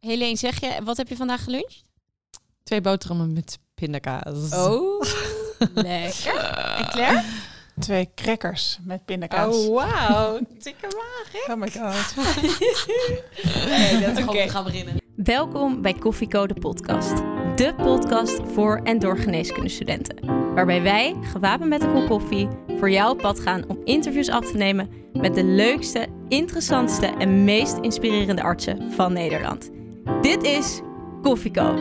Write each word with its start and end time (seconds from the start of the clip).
Helene, 0.00 0.36
zeg 0.36 0.60
je, 0.60 0.76
wat 0.84 0.96
heb 0.96 1.08
je 1.08 1.16
vandaag 1.16 1.44
geluncht? 1.44 1.82
Twee 2.62 2.80
boterhammen 2.80 3.32
met 3.32 3.58
pindakaas. 3.74 4.54
Oh, 4.54 5.02
lekker. 5.74 6.36
En 6.78 6.88
Claire? 6.88 7.24
Twee 7.78 8.08
crackers 8.14 8.78
met 8.82 9.04
pindakaas. 9.04 9.56
Oh, 9.56 9.74
wauw. 9.74 10.38
Tikke 10.58 10.86
maag, 10.96 11.48
Oh 11.48 11.56
my 11.56 11.70
god. 11.70 12.14
Nee, 13.68 14.00
dat 14.00 14.22
Oké. 14.28 14.42
we 14.42 14.48
gaan 14.48 14.64
beginnen. 14.64 14.96
Welkom 15.16 15.82
bij 15.82 15.92
Koffiecode 15.94 16.54
Podcast. 16.54 17.16
De 17.56 17.74
podcast 17.76 18.40
voor 18.52 18.80
en 18.84 18.98
door 18.98 19.18
geneeskundestudenten. 19.18 20.26
Waarbij 20.54 20.82
wij, 20.82 21.16
gewapend 21.22 21.68
met 21.68 21.82
een 21.82 21.92
kop 21.92 22.06
koffie, 22.06 22.48
voor 22.78 22.90
jou 22.90 23.10
op 23.10 23.18
pad 23.18 23.40
gaan 23.40 23.68
om 23.68 23.80
interviews 23.84 24.28
af 24.28 24.50
te 24.50 24.56
nemen 24.56 24.90
met 25.12 25.34
de 25.34 25.44
leukste, 25.44 26.06
interessantste 26.28 27.06
en 27.06 27.44
meest 27.44 27.76
inspirerende 27.80 28.42
artsen 28.42 28.92
van 28.92 29.12
Nederland. 29.12 29.70
Dit 30.20 30.42
is 30.42 30.80
Koffieko. 31.22 31.74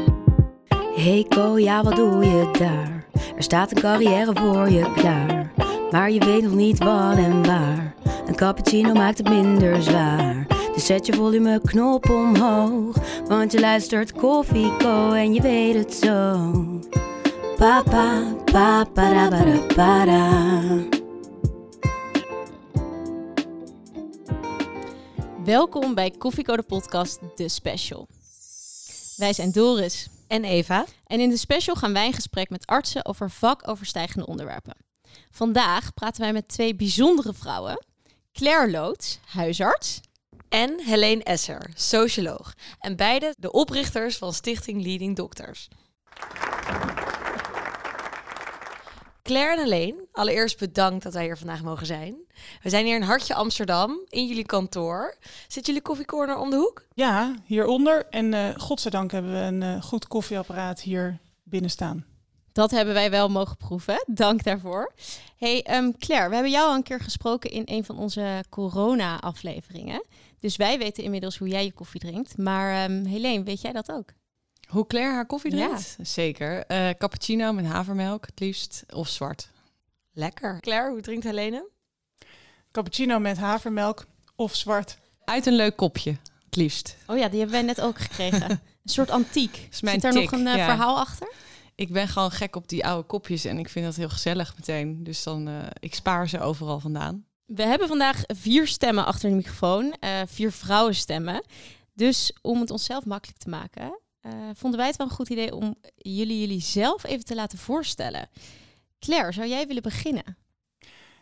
Hey 0.95 1.26
Ko, 1.30 1.58
ja 1.59 1.84
wat 1.84 1.95
doe 1.95 2.26
je 2.26 2.49
daar? 2.59 3.05
Er 3.35 3.44
staat 3.44 3.72
een 3.72 3.81
carrière 3.81 4.31
voor 4.34 4.70
je 4.70 4.91
klaar. 4.94 5.52
Maar 5.91 6.12
je 6.12 6.20
weet 6.20 6.44
nog 6.44 6.54
niet 6.54 6.77
wat 6.77 7.18
en 7.18 7.45
waar. 7.45 7.94
Een 8.27 8.35
cappuccino 8.35 8.94
maakt 8.94 9.18
het 9.18 9.30
minder 9.30 9.82
zwaar. 9.82 10.48
Dus 10.73 10.85
zet 10.85 11.05
je 11.05 11.13
volumeknop 11.13 12.09
omhoog. 12.09 12.95
Want 13.27 13.52
je 13.52 13.59
luistert 13.59 14.13
Koffie 14.13 14.77
Co 14.77 15.12
en 15.12 15.34
je 15.34 15.41
weet 15.41 15.76
het 15.76 15.94
zo. 15.94 16.52
Papa, 17.57 18.23
papa, 18.46 18.84
para, 18.94 19.27
para, 19.27 19.59
para. 19.76 20.96
Welkom 25.44 25.94
bij 25.94 26.12
Koffiecode 26.12 26.63
Podcast, 26.63 27.20
de 27.35 27.49
special. 27.49 28.07
Wij 29.17 29.34
zijn 29.34 29.52
Doris 29.52 30.07
En 30.27 30.44
Eva. 30.44 30.85
en 31.05 31.20
in 31.20 31.30
de 31.30 31.38
special 31.38 31.76
gaan 31.76 31.93
wij 31.93 32.05
in 32.05 32.13
gesprek 32.13 32.49
met 32.49 32.65
artsen 32.65 33.05
over 33.05 33.32
vakoverstijgende 33.32 34.26
onderwerpen. 34.26 34.76
Vandaag 35.32 35.93
praten 35.93 36.21
wij 36.21 36.34
met 36.34 36.48
twee 36.48 36.76
bijzondere 36.76 37.34
vrouwen. 37.34 37.85
Claire 38.34 38.71
Loods, 38.71 39.20
huisarts. 39.26 39.99
En 40.49 40.79
Helene 40.79 41.24
Esser, 41.24 41.70
socioloog. 41.74 42.54
En 42.79 42.96
beide 42.96 43.35
de 43.37 43.51
oprichters 43.51 44.18
van 44.18 44.34
Stichting 44.34 44.84
Leading 44.84 45.15
Doctors. 45.15 45.68
Claire 49.28 49.56
en 49.56 49.64
Helene, 49.64 50.06
allereerst 50.12 50.60
bedankt 50.60 51.04
dat 51.04 51.14
wij 51.14 51.24
hier 51.24 51.38
vandaag 51.38 51.64
mogen 51.64 51.86
zijn. 51.86 52.16
We 52.64 52.70
zijn 52.70 52.86
hier 52.86 52.96
in 52.96 53.02
Hartje 53.02 53.34
Amsterdam, 53.34 54.00
in 54.10 54.28
jullie 54.28 54.46
kantoor. 54.46 55.16
Zit 55.48 55.66
jullie 55.66 55.82
koffiecorner 55.82 56.38
om 56.38 56.50
de 56.50 56.56
hoek? 56.56 56.86
Ja, 56.94 57.36
hieronder. 57.46 58.05
En 58.10 58.34
eh 58.34 58.50
godzijdank 58.58 59.12
hebben 59.12 59.32
we 59.32 59.38
een 59.38 59.64
eh, 59.64 59.82
goed 59.82 60.08
koffieapparaat 60.08 60.82
hier 60.82 61.20
binnen 61.44 61.70
staan. 61.70 62.05
Dat 62.52 62.72
hebben 62.72 62.94
wij 62.94 63.10
wel 63.10 63.30
mogen 63.30 63.58
proeven. 63.58 64.03
Dank 64.06 64.44
daarvoor. 64.44 64.94
Hey 65.38 65.64
ehm, 65.64 65.92
Claire, 66.00 66.28
we 66.30 66.34
hebben 66.34 66.53
jou 66.53 66.68
al 66.68 66.75
een 66.75 66.84
keer 66.84 67.00
gesproken 67.00 67.52
in 67.52 67.64
een 67.66 67.86
van 67.86 67.98
onze 67.98 68.44
corona-afleveringen. 68.50 70.06
Dus 70.40 70.56
wij 70.56 70.78
weten 70.78 71.03
inmiddels 71.03 71.38
hoe 71.38 71.48
jij 71.48 71.64
je 71.64 71.74
koffie 71.74 72.00
drinkt. 72.00 72.38
Maar 72.38 72.84
ehm 72.84 73.06
Helene, 73.06 73.44
weet 73.44 73.62
jij 73.62 73.72
dat 73.72 73.92
ook? 73.92 74.14
Hoe 74.68 74.88
Claire 74.88 75.13
haar 75.13 75.25
koffie 75.25 75.56
Ja. 75.56 75.66
drinkt? 75.68 75.97
Zeker. 76.01 76.66
Eh, 76.66 76.90
cappuccino 76.97 77.53
met 77.53 77.66
havermelk, 77.66 78.25
het 78.25 78.40
liefst. 78.40 78.84
Of 78.94 79.07
zwart. 79.07 79.50
Lekker. 80.12 80.59
Claire, 80.59 80.90
hoe 80.91 81.01
drinkt 81.01 81.24
Helene? 81.24 81.69
Cappuccino 82.72 83.19
met 83.19 83.38
havermelk 83.38 84.06
of 84.35 84.56
zwart. 84.56 84.97
Uit 85.24 85.46
een 85.46 85.56
leuk 85.56 85.75
kopje, 85.75 86.18
het 86.46 86.56
liefst. 86.56 86.96
Oh 87.07 87.18
ja, 87.18 87.28
die 87.29 87.40
hebben 87.40 87.56
wij 87.57 87.66
net 87.66 87.81
ook 87.81 87.97
gekregen. 88.00 88.50
een 88.51 88.59
soort 88.84 89.09
antiek. 89.09 89.68
is 89.72 89.81
mijn 89.81 90.00
Zit 90.01 90.12
daar 90.13 90.22
nog 90.22 90.31
een 90.31 90.47
eh, 90.47 90.56
ja. 90.56 90.66
verhaal 90.66 90.97
achter? 90.97 91.31
Ik 91.75 91.91
ben 91.91 92.07
gewoon 92.07 92.31
gek 92.31 92.56
op 92.56 92.68
die 92.69 92.85
oude 92.85 93.07
kopjes 93.07 93.46
en 93.46 93.57
ik 93.57 93.69
vind 93.69 93.85
dat 93.85 93.96
heel 93.96 94.09
gezellig 94.09 94.56
meteen. 94.56 95.03
Dus 95.03 95.24
dan, 95.24 95.47
eh, 95.47 95.53
ik 95.79 95.96
spaar 95.96 96.30
ze 96.30 96.40
overal 96.40 96.80
vandaan. 96.80 97.25
We 97.46 97.63
hebben 97.63 97.88
vandaag 97.88 98.22
vier 98.28 98.68
stemmen 98.68 99.06
achter 99.06 99.30
de 99.30 99.36
microfoon. 99.36 99.96
eh, 100.00 100.09
vier 100.25 100.52
vrouwenstemmen. 100.52 101.44
Dus 101.94 102.34
om 102.42 102.59
het 102.59 102.72
onszelf 102.72 103.06
makkelijk 103.06 103.40
te 103.40 103.50
maken, 103.50 104.00
eh, 104.28 104.50
vonden 104.54 104.80
wij 104.80 104.88
het 104.88 104.98
wel 104.98 105.08
een 105.08 105.14
goed 105.14 105.30
idee 105.30 105.56
om 105.56 105.76
jullie 105.98 106.40
jullie 106.40 106.62
zelf 106.62 107.04
even 107.04 107.26
te 107.26 107.36
laten 107.36 107.58
voorstellen. 107.58 108.30
Claire, 109.00 109.32
zou 109.32 109.48
jij 109.48 109.68
willen 109.68 109.82
beginnen? 109.82 110.38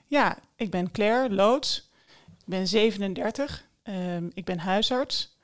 Ja, 0.06 0.38
ik 0.56 0.70
ben 0.70 0.92
Claire 0.92 1.34
Loods. 1.34 1.90
Ik 2.28 2.46
ben 2.46 2.68
37. 2.68 3.68
Ehm, 3.84 4.30
ik 4.34 4.46
ben 4.46 4.60
huisarts. 4.60 5.38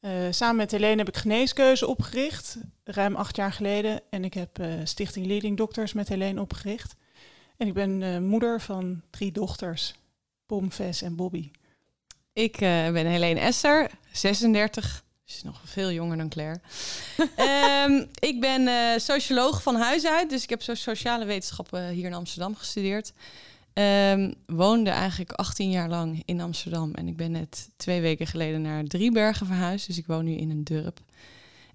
Eh, 0.00 0.12
samen 0.30 0.56
met 0.56 0.70
Helene 0.70 0.96
heb 0.96 1.08
ik 1.08 1.16
Geneeskeuze 1.16 1.86
opgericht, 1.86 2.58
ruim 2.84 3.16
acht 3.16 3.36
jaar 3.36 3.52
geleden. 3.52 4.00
En 4.10 4.24
ik 4.24 4.34
heb 4.34 4.58
eh, 4.58 4.68
Stichting 4.84 5.26
Leading 5.26 5.56
Doctors 5.56 5.92
met 5.92 6.08
Helene 6.08 6.40
opgericht. 6.40 6.94
En 7.56 7.66
ik 7.66 7.74
ben 7.74 8.02
eh, 8.02 8.18
moeder 8.18 8.60
van 8.60 9.02
drie 9.10 9.32
dochters, 9.32 9.94
Pom, 10.46 10.72
Ves 10.72 11.02
en 11.02 11.16
Bobby. 11.16 11.50
Ik 12.32 12.54
eh, 12.54 12.90
ben 12.90 13.06
Helene 13.06 13.40
Esser, 13.40 13.90
36. 14.12 15.04
Dus 15.32 15.42
nog 15.42 15.60
veel 15.64 15.90
jonger 15.90 16.16
dan 16.16 16.28
Claire. 16.28 16.60
Ehm, 17.36 18.04
ik 18.18 18.40
ben 18.40 18.68
eh, 18.68 18.98
socioloog 18.98 19.62
van 19.62 19.76
huis 19.76 20.06
uit. 20.06 20.30
Dus 20.30 20.42
ik 20.42 20.50
heb 20.50 20.62
zo 20.62 20.74
sociale 20.74 21.24
wetenschappen 21.24 21.88
hier 21.88 22.06
in 22.06 22.14
Amsterdam 22.14 22.56
gestudeerd. 22.56 23.12
Ehm, 23.72 24.32
woonde 24.46 24.90
eigenlijk 24.90 25.32
18 25.32 25.70
jaar 25.70 25.88
lang 25.88 26.22
in 26.24 26.40
Amsterdam. 26.40 26.94
En 26.94 27.08
ik 27.08 27.16
ben 27.16 27.30
net 27.30 27.68
twee 27.76 28.00
weken 28.00 28.26
geleden 28.26 28.62
naar 28.62 28.84
Driebergen 28.84 29.46
verhuisd. 29.46 29.86
Dus 29.86 29.98
ik 29.98 30.06
woon 30.06 30.24
nu 30.24 30.32
in 30.32 30.50
een 30.50 30.64
dorp. 30.64 31.00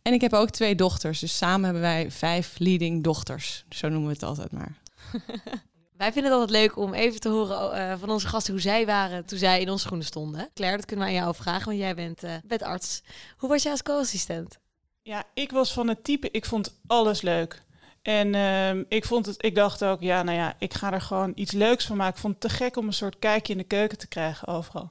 En 0.01 0.13
ik 0.13 0.21
heb 0.21 0.33
ook 0.33 0.49
twee 0.49 0.75
dochters. 0.75 1.19
Dus 1.19 1.37
samen 1.37 1.63
hebben 1.63 1.81
wij 1.81 2.11
vijf 2.11 2.55
leading 2.57 3.03
dochters. 3.03 3.65
Zo 3.69 3.89
noemen 3.89 4.07
we 4.07 4.13
het 4.13 4.23
altijd 4.23 4.51
maar. 4.51 4.77
Wij 5.97 6.11
vinden 6.11 6.31
het 6.31 6.41
altijd 6.41 6.59
leuk 6.59 6.77
om 6.77 6.93
even 6.93 7.19
te 7.19 7.29
horen 7.29 7.73
eh, 7.73 7.99
van 7.99 8.09
onze 8.09 8.27
gasten 8.27 8.53
hoe 8.53 8.61
zij 8.61 8.85
waren 8.85 9.25
toen 9.25 9.37
zij 9.37 9.61
in 9.61 9.69
onze 9.69 9.85
schoenen 9.85 10.05
stonden. 10.05 10.49
Claire, 10.53 10.77
dat 10.77 10.85
kunnen 10.85 11.05
wij 11.05 11.15
aan 11.15 11.21
jou 11.23 11.35
vragen, 11.35 11.65
want 11.65 11.77
jij 11.77 11.95
bent, 11.95 12.63
arts. 12.63 13.01
Hoe 13.37 13.49
was 13.49 13.63
jij 13.63 13.71
als 13.71 13.83
co-assistent? 13.83 14.59
Ja, 15.01 15.23
ik 15.33 15.51
was 15.51 15.73
van 15.73 15.87
het 15.87 16.03
type, 16.03 16.31
ik 16.31 16.45
vond 16.45 16.79
alles 16.87 17.21
leuk. 17.21 17.63
En 18.01 18.35
ehm, 18.35 18.83
ik, 18.87 19.05
vond 19.05 19.25
het, 19.25 19.43
ik 19.43 19.55
dacht 19.55 19.83
ook, 19.83 20.01
ja, 20.01 20.23
nou 20.23 20.37
ja, 20.37 20.55
ik 20.59 20.73
ga 20.73 20.93
er 20.93 21.01
gewoon 21.01 21.31
iets 21.35 21.51
leuks 21.51 21.85
van 21.85 21.97
maken. 21.97 22.15
Ik 22.15 22.21
vond 22.21 22.33
het 22.33 22.51
te 22.51 22.57
gek 22.57 22.77
om 22.77 22.87
een 22.87 22.93
soort 22.93 23.19
kijkje 23.19 23.53
in 23.53 23.59
de 23.59 23.65
keuken 23.65 23.97
te 23.97 24.07
krijgen 24.07 24.47
overal. 24.47 24.89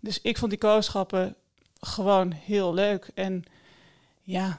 Dus 0.00 0.20
ik 0.20 0.38
vond 0.38 0.50
die 0.50 0.60
kooschappen 0.60 1.34
gewoon 1.80 2.32
heel 2.32 2.74
leuk. 2.74 3.10
En 3.14 3.44
ja, 4.22 4.58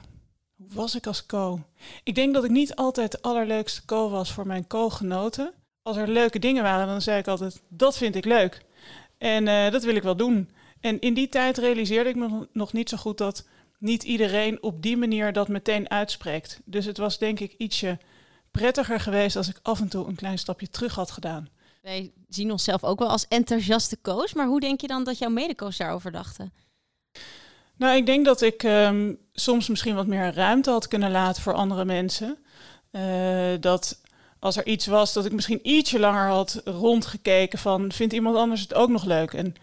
hoe 0.56 0.68
was 0.72 0.94
ik 0.94 1.06
als 1.06 1.26
co? 1.26 1.60
Ik 2.02 2.14
denk 2.14 2.34
dat 2.34 2.44
ik 2.44 2.50
niet 2.50 2.74
altijd 2.74 3.12
de 3.12 3.22
allerleukste 3.22 3.84
co 3.84 4.10
was 4.10 4.32
voor 4.32 4.46
mijn 4.46 4.66
co-genoten. 4.66 5.54
Als 5.90 5.98
er 5.98 6.08
leuke 6.08 6.38
dingen 6.38 6.62
waren, 6.62 6.86
dan 6.86 7.02
zei 7.02 7.18
ik 7.18 7.28
altijd, 7.28 7.62
dat 7.68 7.96
vind 7.96 8.14
ik 8.14 8.24
leuk. 8.24 8.62
En 9.18 9.48
eh, 9.48 9.70
dat 9.70 9.84
wil 9.84 9.94
ik 9.94 10.02
wel 10.02 10.16
doen. 10.16 10.50
En 10.80 11.00
in 11.00 11.14
die 11.14 11.28
tijd 11.28 11.58
realiseerde 11.58 12.10
ik 12.10 12.16
me 12.16 12.48
nog 12.52 12.72
niet 12.72 12.88
zo 12.88 12.96
goed 12.96 13.18
dat 13.18 13.46
niet 13.78 14.02
iedereen 14.02 14.62
op 14.62 14.82
die 14.82 14.96
manier 14.96 15.32
dat 15.32 15.48
meteen 15.48 15.90
uitspreekt. 15.90 16.60
Dus 16.64 16.84
het 16.84 16.98
was 16.98 17.18
denk 17.18 17.40
ik 17.40 17.54
ietsje 17.58 17.98
prettiger 18.50 19.00
geweest 19.00 19.36
als 19.36 19.48
ik 19.48 19.58
af 19.62 19.80
en 19.80 19.88
toe 19.88 20.06
een 20.06 20.14
klein 20.14 20.38
stapje 20.38 20.68
terug 20.68 20.94
had 20.94 21.10
gedaan. 21.10 21.48
Wij 21.82 22.12
zien 22.28 22.50
onszelf 22.50 22.84
ook 22.84 22.98
wel 22.98 23.08
als 23.08 23.28
enthousiaste 23.28 24.00
coach. 24.02 24.34
Maar 24.34 24.46
hoe 24.46 24.60
denk 24.60 24.80
je 24.80 24.86
dan 24.86 25.04
dat 25.04 25.18
jouw 25.18 25.30
medecoach 25.30 25.76
daarover 25.76 26.12
dachten? 26.12 26.52
Nou, 27.76 27.96
ik 27.96 28.06
denk 28.06 28.24
dat 28.24 28.40
ik 28.40 28.62
ehm, 28.62 29.14
soms 29.32 29.68
misschien 29.68 29.94
wat 29.94 30.06
meer 30.06 30.34
ruimte 30.34 30.70
had 30.70 30.88
kunnen 30.88 31.10
laten 31.10 31.42
voor 31.42 31.54
andere 31.54 31.84
mensen. 31.84 32.38
Eh, 32.90 33.52
dat 33.60 33.99
als 34.40 34.56
er 34.56 34.66
iets 34.66 34.86
was, 34.86 35.12
dat 35.12 35.24
ik 35.24 35.32
misschien 35.32 35.60
ietsje 35.62 35.98
langer 35.98 36.28
had 36.28 36.60
rondgekeken 36.64 37.58
van, 37.58 37.92
vindt 37.92 38.12
iemand 38.12 38.36
anders 38.36 38.60
het 38.60 38.74
ook 38.74 38.88
nog 38.88 39.04
leuk? 39.04 39.32
En 39.32 39.54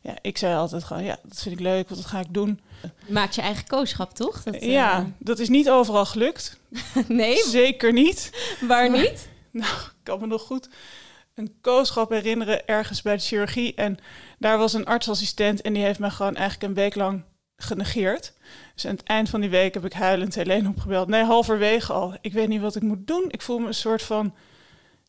ja, 0.00 0.16
ik 0.20 0.38
zei 0.38 0.56
altijd 0.56 0.84
gewoon, 0.84 1.04
ja, 1.04 1.18
dat 1.22 1.42
vind 1.42 1.54
ik 1.54 1.60
leuk, 1.60 1.88
wat 1.88 1.98
dat 1.98 2.06
ga 2.06 2.20
ik 2.20 2.26
doen. 2.34 2.60
Je 3.06 3.12
maakt 3.12 3.34
je 3.34 3.40
eigen 3.40 3.66
coachschap, 3.66 4.14
toch? 4.14 4.42
Dat, 4.42 4.54
eh, 4.54 4.70
Ja, 4.70 5.10
dat 5.18 5.38
is 5.38 5.48
niet 5.48 5.70
overal 5.70 6.06
gelukt. 6.06 6.58
nee, 7.08 7.36
Zeker 7.36 7.92
niet. 7.92 8.30
waar 8.60 8.90
niet? 8.90 9.28
Nou, 9.50 9.72
ik 9.72 9.92
kan 10.02 10.20
me 10.20 10.26
nog 10.26 10.42
goed 10.42 10.68
een 11.34 11.54
kooschap 11.60 12.10
herinneren 12.10 12.66
ergens 12.66 13.02
bij 13.02 13.16
de 13.16 13.22
chirurgie. 13.22 13.74
En 13.74 13.98
daar 14.38 14.58
was 14.58 14.72
een 14.72 14.84
artsassistent 14.84 15.60
en 15.62 15.72
die 15.72 15.82
heeft 15.82 15.98
me 15.98 16.10
gewoon 16.10 16.34
eigenlijk 16.36 16.68
een 16.68 16.82
week 16.82 16.94
lang 16.94 17.22
genegeerd. 17.56 18.32
Dus 18.74 18.86
aan 18.86 18.94
het 18.94 19.02
eind 19.02 19.28
van 19.28 19.40
die 19.40 19.50
week 19.50 19.74
heb 19.74 19.84
ik 19.84 19.92
huilend 19.92 20.34
Helene 20.34 20.68
opgebeld. 20.68 21.08
Nee, 21.08 21.22
halverwege 21.22 21.92
al. 21.92 22.16
Ik 22.20 22.32
weet 22.32 22.48
niet 22.48 22.60
wat 22.60 22.76
ik 22.76 22.82
moet 22.82 23.06
doen. 23.06 23.24
Ik 23.28 23.42
voel 23.42 23.58
me 23.58 23.66
een 23.66 23.74
soort 23.74 24.02
van 24.02 24.34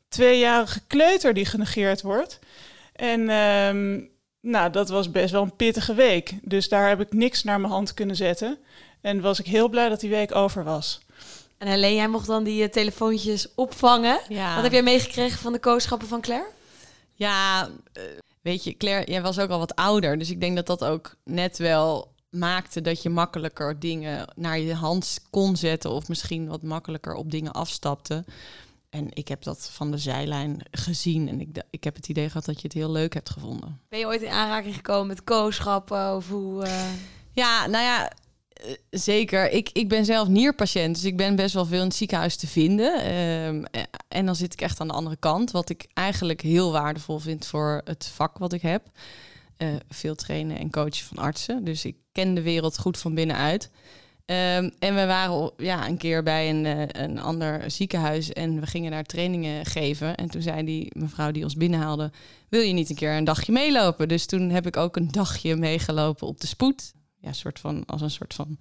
tweejarige 0.07 0.81
kleuter 0.88 1.33
die 1.33 1.45
genegeerd 1.45 2.01
wordt. 2.01 2.39
En 2.95 3.30
ehm, 3.30 4.01
nou, 4.42 4.71
dat 4.71 4.89
was 4.89 5.12
best 5.12 5.31
wel 5.31 5.42
een 5.42 5.56
pittige 5.56 5.94
week. 5.94 6.33
Dus 6.42 6.69
daar 6.69 6.88
heb 6.88 7.01
ik 7.01 7.13
niks 7.13 7.44
naar 7.44 7.59
mijn 7.59 7.74
hand 7.74 7.94
kunnen 7.94 8.15
zetten. 8.15 8.57
En 9.01 9.21
was 9.21 9.39
ik 9.39 9.45
heel 9.45 9.69
blij 9.69 9.89
dat 9.89 10.00
die 10.00 10.09
week 10.09 10.36
over 10.36 10.63
was. 10.63 11.00
En 11.57 11.68
Helene, 11.68 11.95
jij 11.95 12.07
mocht 12.07 12.27
dan 12.27 12.44
die 12.44 12.63
eh, 12.63 12.69
telefoontjes 12.69 13.48
opvangen. 13.56 14.19
Ja. 14.27 14.53
Wat 14.53 14.63
heb 14.63 14.71
jij 14.71 14.83
meegekregen 14.83 15.39
van 15.39 15.53
de 15.53 15.59
kooschappen 15.59 16.07
van 16.07 16.21
Claire? 16.21 16.48
Ja, 17.13 17.69
eh, 17.94 18.03
weet 18.41 18.63
je, 18.63 18.77
Claire, 18.77 19.12
jij 19.12 19.21
was 19.21 19.39
ook 19.39 19.50
al 19.50 19.59
wat 19.59 19.75
ouder. 19.75 20.18
Dus 20.18 20.30
ik 20.30 20.39
denk 20.39 20.56
dat 20.56 20.68
dat 20.68 20.83
ook 20.83 21.15
net 21.24 21.57
wel 21.57 22.13
maakte 22.35 22.81
dat 22.81 23.01
je 23.01 23.09
makkelijker 23.09 23.79
dingen 23.79 24.27
naar 24.35 24.59
je 24.59 24.73
hand 24.73 25.19
kon 25.29 25.55
zetten 25.55 25.91
of 25.91 26.07
misschien 26.07 26.47
wat 26.47 26.61
makkelijker 26.61 27.13
op 27.13 27.31
dingen 27.31 27.51
afstapte. 27.51 28.25
En 28.89 29.07
ik 29.13 29.27
heb 29.27 29.43
dat 29.43 29.69
van 29.71 29.91
de 29.91 29.97
zijlijn 29.97 30.65
gezien 30.71 31.29
en 31.29 31.41
ik, 31.41 31.63
ik 31.69 31.83
heb 31.83 31.95
het 31.95 32.09
idee 32.09 32.27
gehad 32.27 32.45
dat 32.45 32.55
je 32.55 32.67
het 32.67 32.73
heel 32.73 32.91
leuk 32.91 33.13
hebt 33.13 33.29
gevonden. 33.29 33.79
Ben 33.89 33.99
je 33.99 34.05
ooit 34.05 34.21
in 34.21 34.29
aanraking 34.29 34.75
gekomen 34.75 35.07
met 35.07 35.23
kooschappen 35.23 36.15
of 36.15 36.29
hoe... 36.29 36.65
Uh... 36.65 36.89
Ja, 37.31 37.67
nou 37.67 37.83
ja, 37.83 38.11
eh, 38.55 38.73
zeker. 38.89 39.51
Ik, 39.51 39.69
ik 39.73 39.89
ben 39.89 40.05
zelf 40.05 40.27
nierpatiënt, 40.27 40.95
dus 40.95 41.03
ik 41.03 41.17
ben 41.17 41.35
best 41.35 41.53
wel 41.53 41.65
veel 41.65 41.79
in 41.79 41.88
het 41.88 41.95
ziekenhuis 41.95 42.35
te 42.35 42.47
vinden. 42.47 42.99
Ehm, 42.99 43.63
eh, 43.71 43.81
en 44.07 44.25
dan 44.25 44.35
zit 44.35 44.53
ik 44.53 44.61
echt 44.61 44.79
aan 44.79 44.88
de 44.88 44.93
andere 44.93 45.15
kant, 45.15 45.51
wat 45.51 45.69
ik 45.69 45.88
eigenlijk 45.93 46.41
heel 46.41 46.71
waardevol 46.71 47.19
vind 47.19 47.45
voor 47.45 47.81
het 47.83 48.05
vak 48.13 48.38
wat 48.38 48.53
ik 48.53 48.61
heb. 48.61 48.83
Uh, 49.57 49.75
veel 49.89 50.15
trainen 50.15 50.57
en 50.57 50.71
coachen 50.71 51.05
van 51.05 51.17
artsen. 51.17 51.63
Dus 51.63 51.85
ik 51.85 51.95
ken 52.11 52.33
de 52.33 52.41
wereld 52.41 52.79
goed 52.79 52.97
van 52.97 53.13
binnenuit. 53.13 53.69
Um, 54.25 54.71
en 54.79 54.95
we 54.95 55.05
waren 55.05 55.51
ja, 55.57 55.87
een 55.87 55.97
keer 55.97 56.23
bij 56.23 56.49
een, 56.49 56.65
een 57.01 57.19
ander 57.19 57.71
ziekenhuis 57.71 58.33
en 58.33 58.59
we 58.59 58.65
gingen 58.65 58.91
daar 58.91 59.03
trainingen 59.03 59.65
geven. 59.65 60.15
En 60.15 60.29
toen 60.29 60.41
zei 60.41 60.65
die 60.65 60.91
mevrouw 60.97 61.31
die 61.31 61.43
ons 61.43 61.55
binnenhaalde, 61.55 62.11
wil 62.49 62.61
je 62.61 62.73
niet 62.73 62.89
een 62.89 62.95
keer 62.95 63.11
een 63.11 63.23
dagje 63.23 63.51
meelopen? 63.51 64.07
Dus 64.07 64.25
toen 64.25 64.49
heb 64.49 64.67
ik 64.67 64.77
ook 64.77 64.95
een 64.95 65.11
dagje 65.11 65.55
meegelopen 65.55 66.27
op 66.27 66.41
de 66.41 66.47
spoed 66.47 66.93
ja, 67.25 67.33
soort 67.33 67.59
van, 67.59 67.85
als 67.85 68.01
een 68.01 68.11
soort 68.11 68.33
van 68.33 68.57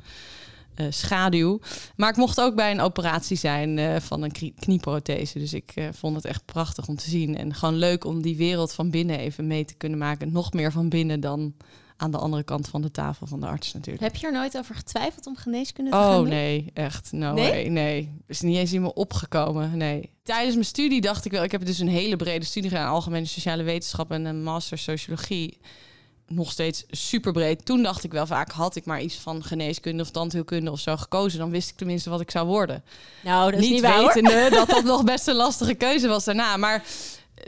uh, 0.77 0.87
schaduw. 0.91 1.61
Maar 1.97 2.11
ik 2.11 2.17
mocht 2.17 2.41
ook 2.41 2.55
bij 2.55 2.71
een 2.71 2.81
operatie 2.81 3.37
zijn 3.37 3.79
uh, 3.79 3.97
van 3.97 4.23
een 4.23 4.55
knieprothese. 4.59 5.39
Dus 5.39 5.53
ik 5.53 5.73
uh, 5.75 5.89
vond 5.93 6.17
het 6.17 6.25
echt 6.25 6.45
prachtig 6.45 6.89
om 6.89 6.97
te 6.97 7.11
zien. 7.11 7.37
En 7.37 7.55
gewoon 7.55 7.77
leuk 7.77 8.05
om 8.05 8.23
die 8.23 8.37
wereld 8.37 8.73
van 8.73 8.91
binnen 8.91 9.19
even 9.19 9.47
mee 9.47 9.65
te 9.65 9.75
kunnen 9.75 9.99
maken. 9.99 10.33
Nog 10.33 10.53
meer 10.53 10.73
van 10.73 10.89
binnen 10.89 11.21
dan 11.21 11.55
aan 11.97 12.11
de 12.11 12.19
andere 12.19 12.43
kant 12.43 12.69
van 12.69 12.83
de 12.83 12.91
tafel 12.91 13.27
van 13.27 13.41
de 13.41 13.47
arts 13.47 13.73
natuurlijk. 13.73 14.05
Heb 14.05 14.17
je 14.17 14.27
er 14.27 14.33
nooit 14.33 14.57
over 14.57 14.75
getwijfeld 14.75 15.27
om 15.27 15.37
geneeskunde 15.37 15.91
te 15.91 15.97
oh, 15.97 16.03
gaan 16.03 16.17
doen? 16.17 16.29
nee, 16.29 16.71
echt. 16.75 17.13
No 17.13 17.33
nee? 17.33 17.51
Way, 17.51 17.67
nee. 17.67 18.19
Is 18.27 18.41
niet 18.41 18.57
eens 18.57 18.73
in 18.73 18.83
me 18.83 18.95
opgekomen, 18.95 19.77
nee. 19.77 20.11
Tijdens 20.23 20.55
mijn 20.55 20.67
studie 20.67 21.01
dacht 21.01 21.25
ik 21.25 21.33
wel... 21.33 21.43
Ik 21.43 21.53
heb 21.53 21.67
dus 21.67 21.79
een 21.79 21.89
hele 21.89 22.17
brede 22.17 22.45
studie 22.45 22.71
gedaan. 22.71 22.89
Algemene 22.89 23.27
sociale 23.27 23.63
wetenschappen 23.63 24.17
en 24.17 24.25
een 24.25 24.43
master 24.43 24.79
sociologie 24.79 25.59
nog 26.27 26.51
steeds 26.51 26.85
super 26.91 27.33
breed. 27.33 27.65
Toen 27.65 27.83
dacht 27.83 28.05
ik 28.05 28.13
wel 28.13 28.27
vaak, 28.27 28.51
had 28.51 28.77
ik 28.77 28.85
maar 28.85 29.03
iets 29.03 29.15
van 29.15 29.45
geneeskunde 29.45 30.03
of 30.03 30.11
tandheelkunde 30.11 30.71
of 30.71 30.81
zo 30.81 30.97
gekozen, 30.97 31.39
dan 31.39 31.51
wist 31.51 31.71
ik 31.71 31.77
tenminste 31.77 32.11
wat 32.11 32.21
ik 32.21 32.31
zou 32.31 32.47
worden. 32.47 32.85
Nou, 33.23 33.51
dat 33.51 33.61
is 33.61 33.69
niet, 33.69 33.83
niet 33.83 33.93
wetende 33.93 34.49
dat 34.57 34.69
dat 34.69 34.85
nog 34.85 35.05
best 35.05 35.27
een 35.27 35.35
lastige 35.35 35.75
keuze 35.75 36.09
was 36.09 36.25
daarna. 36.25 36.57
Maar 36.57 36.85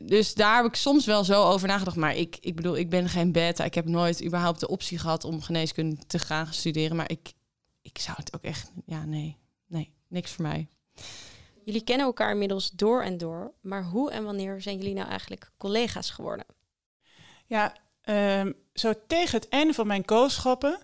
dus 0.02 0.34
daar 0.34 0.56
heb 0.56 0.66
ik 0.66 0.74
soms 0.74 1.06
wel 1.06 1.24
zo 1.24 1.44
over 1.44 1.68
nagedacht. 1.68 1.96
Maar 1.96 2.16
ik, 2.16 2.36
ik 2.40 2.56
bedoel, 2.56 2.76
ik 2.76 2.90
ben 2.90 3.08
geen 3.08 3.32
beta. 3.32 3.64
Ik 3.64 3.74
heb 3.74 3.86
nooit 3.86 4.24
überhaupt 4.24 4.60
de 4.60 4.68
optie 4.68 4.98
gehad 4.98 5.24
om 5.24 5.42
geneeskunde 5.42 5.96
te 6.06 6.18
gaan 6.18 6.46
studeren. 6.52 6.96
Maar 6.96 7.10
ik, 7.10 7.32
ik 7.82 7.98
zou 7.98 8.16
het 8.16 8.34
ook 8.34 8.42
echt, 8.42 8.72
ja, 8.86 9.04
nee, 9.04 9.36
nee, 9.66 9.92
niks 10.08 10.30
voor 10.32 10.44
mij. 10.44 10.68
Jullie 11.64 11.84
kennen 11.84 12.06
elkaar 12.06 12.30
inmiddels 12.30 12.70
door 12.70 13.02
en 13.02 13.18
door. 13.18 13.52
Maar 13.60 13.84
hoe 13.84 14.10
en 14.10 14.24
wanneer 14.24 14.60
zijn 14.62 14.76
jullie 14.76 14.94
nou 14.94 15.08
eigenlijk 15.08 15.50
collega's 15.56 16.10
geworden? 16.10 16.46
Ja, 17.46 17.76
Um, 18.08 18.54
zo 18.74 18.92
tegen 19.06 19.38
het 19.38 19.48
einde 19.48 19.74
van 19.74 19.86
mijn 19.86 20.04
kooschappen 20.04 20.78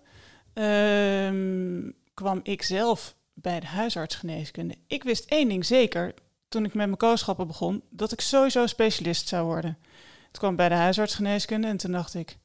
um, 0.54 1.94
kwam 2.14 2.40
ik 2.42 2.62
zelf 2.62 3.14
bij 3.34 3.60
de 3.60 3.66
huisartsgeneeskunde. 3.66 4.74
Ik 4.86 5.02
wist 5.02 5.24
één 5.24 5.48
ding 5.48 5.66
zeker 5.66 6.14
toen 6.48 6.64
ik 6.64 6.74
met 6.74 6.86
mijn 6.86 6.98
kooschappen 6.98 7.46
begon, 7.46 7.82
dat 7.90 8.12
ik 8.12 8.20
sowieso 8.20 8.66
specialist 8.66 9.28
zou 9.28 9.44
worden. 9.44 9.78
Toen 10.22 10.40
kwam 10.40 10.56
bij 10.56 10.69
de 10.69 10.74
huisartsgeneeskunde 10.74 11.66
en 11.66 11.76
toen 11.76 11.92
dacht 11.92 12.14
ik, 12.14 12.36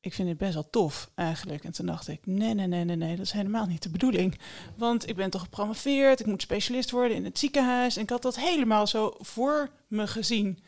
ik 0.00 0.14
vind 0.14 0.28
het 0.28 0.38
best 0.38 0.54
wel 0.54 0.70
tof 0.70 1.10
eigenlijk. 1.14 1.64
En 1.64 1.72
toen 1.72 1.86
dacht 1.86 2.08
ik, 2.08 2.26
nee, 2.26 2.54
nee, 2.54 2.66
nee, 2.66 2.84
nee, 2.84 2.96
nee, 2.96 3.16
dat 3.16 3.26
is 3.26 3.32
helemaal 3.32 3.66
niet 3.66 3.82
de 3.82 3.90
bedoeling. 3.90 4.38
Want 4.76 5.08
ik 5.08 5.16
ben 5.16 5.30
toch 5.30 5.42
gepromoveerd, 5.42 6.20
ik 6.20 6.26
moet 6.26 6.42
specialist 6.42 6.90
worden 6.90 7.16
in 7.16 7.24
het 7.24 7.38
ziekenhuis. 7.38 7.96
En 7.96 8.02
ik 8.02 8.10
had 8.10 8.22
dat 8.22 8.36
helemaal 8.36 8.86
zo 8.86 9.14
voor 9.18 9.70
me 9.86 10.06
gezien. 10.06 10.58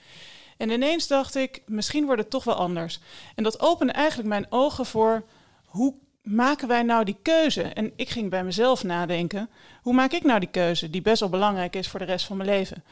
En 0.56 0.70
ineens 0.70 1.06
dacht 1.06 1.34
ik, 1.34 1.62
misschien 1.66 2.04
wordt 2.04 2.20
het 2.20 2.30
toch 2.30 2.44
wel 2.44 2.54
anders. 2.54 3.00
En 3.34 3.42
dat 3.42 3.60
opende 3.60 3.92
eigenlijk 3.92 4.28
mijn 4.28 4.46
ogen 4.48 4.86
voor 4.86 5.24
hoe 5.64 5.94
maken 6.22 6.68
wij 6.68 6.82
nou 6.82 7.04
die 7.04 7.16
keuze? 7.22 7.62
En 7.62 7.92
ik 7.96 8.08
ging 8.08 8.30
bij 8.30 8.44
mezelf 8.44 8.84
nadenken, 8.84 9.50
hoe 9.82 9.94
maak 9.94 10.12
ik 10.12 10.22
nou 10.22 10.40
die 10.40 10.50
keuze 10.50 10.90
die 10.90 11.02
best 11.02 11.20
wel 11.20 11.28
belangrijk 11.28 11.76
is 11.76 11.88
voor 11.88 11.98
de 11.98 12.04
rest 12.04 12.26
van 12.26 12.36
mijn 12.36 12.48
leven? 12.48 12.84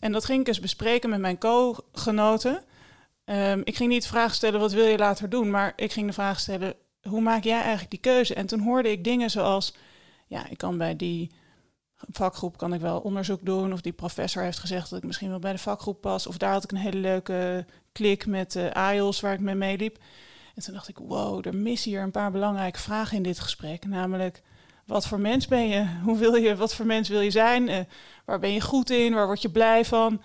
En 0.00 0.12
dat 0.12 0.24
ging 0.24 0.40
ik 0.40 0.48
eens 0.48 0.60
bespreken 0.60 1.10
met 1.10 1.20
mijn 1.20 1.38
co-genoten. 1.38 2.64
Um, 3.24 3.60
ik 3.64 3.76
ging 3.76 3.90
niet 3.90 4.02
de 4.02 4.08
vraag 4.08 4.34
stellen, 4.34 4.60
wat 4.60 4.72
wil 4.72 4.86
je 4.86 4.98
later 4.98 5.28
doen? 5.28 5.50
Maar 5.50 5.72
ik 5.76 5.92
ging 5.92 6.06
de 6.06 6.12
vraag 6.12 6.40
stellen, 6.40 6.74
hoe 7.02 7.20
maak 7.20 7.44
jij 7.44 7.60
eigenlijk 7.60 7.90
die 7.90 8.00
keuze? 8.00 8.34
En 8.34 8.46
toen 8.46 8.60
hoorde 8.60 8.90
ik 8.90 9.04
dingen 9.04 9.30
zoals, 9.30 9.74
ja, 10.26 10.48
ik 10.48 10.58
kan 10.58 10.78
bij 10.78 10.96
die 10.96 11.30
vakgroep 12.10 12.56
kan 12.56 12.74
ik 12.74 12.80
wel 12.80 13.00
onderzoek 13.00 13.44
doen. 13.44 13.72
Of 13.72 13.80
die 13.80 13.92
professor 13.92 14.42
heeft 14.42 14.58
gezegd 14.58 14.90
dat 14.90 14.98
ik 14.98 15.04
misschien 15.04 15.28
wel 15.28 15.38
bij 15.38 15.52
de 15.52 15.58
vakgroep 15.58 16.00
pas. 16.00 16.26
Of 16.26 16.38
daar 16.38 16.52
had 16.52 16.64
ik 16.64 16.70
een 16.70 16.76
hele 16.76 16.98
leuke 16.98 17.66
klik 17.92 18.26
met 18.26 18.54
uh, 18.54 18.70
AIOS 18.70 19.20
waar 19.20 19.32
ik 19.32 19.40
mee 19.40 19.54
meeliep. 19.54 19.98
En 20.54 20.62
toen 20.62 20.74
dacht 20.74 20.88
ik, 20.88 20.98
wow, 20.98 21.46
er 21.46 21.56
missen 21.56 21.90
hier 21.90 22.02
een 22.02 22.10
paar 22.10 22.30
belangrijke 22.30 22.78
vragen 22.78 23.16
in 23.16 23.22
dit 23.22 23.40
gesprek. 23.40 23.86
Namelijk, 23.86 24.42
wat 24.86 25.06
voor 25.06 25.20
mens 25.20 25.46
ben 25.46 25.68
je? 25.68 25.86
Hoe 26.02 26.18
wil 26.18 26.34
je, 26.34 26.56
wat 26.56 26.74
voor 26.74 26.86
mens 26.86 27.08
wil 27.08 27.20
je 27.20 27.30
zijn? 27.30 27.68
Uh, 27.68 27.78
waar 28.24 28.38
ben 28.38 28.52
je 28.52 28.60
goed 28.60 28.90
in? 28.90 29.14
Waar 29.14 29.26
word 29.26 29.42
je 29.42 29.50
blij 29.50 29.84
van? 29.84 30.22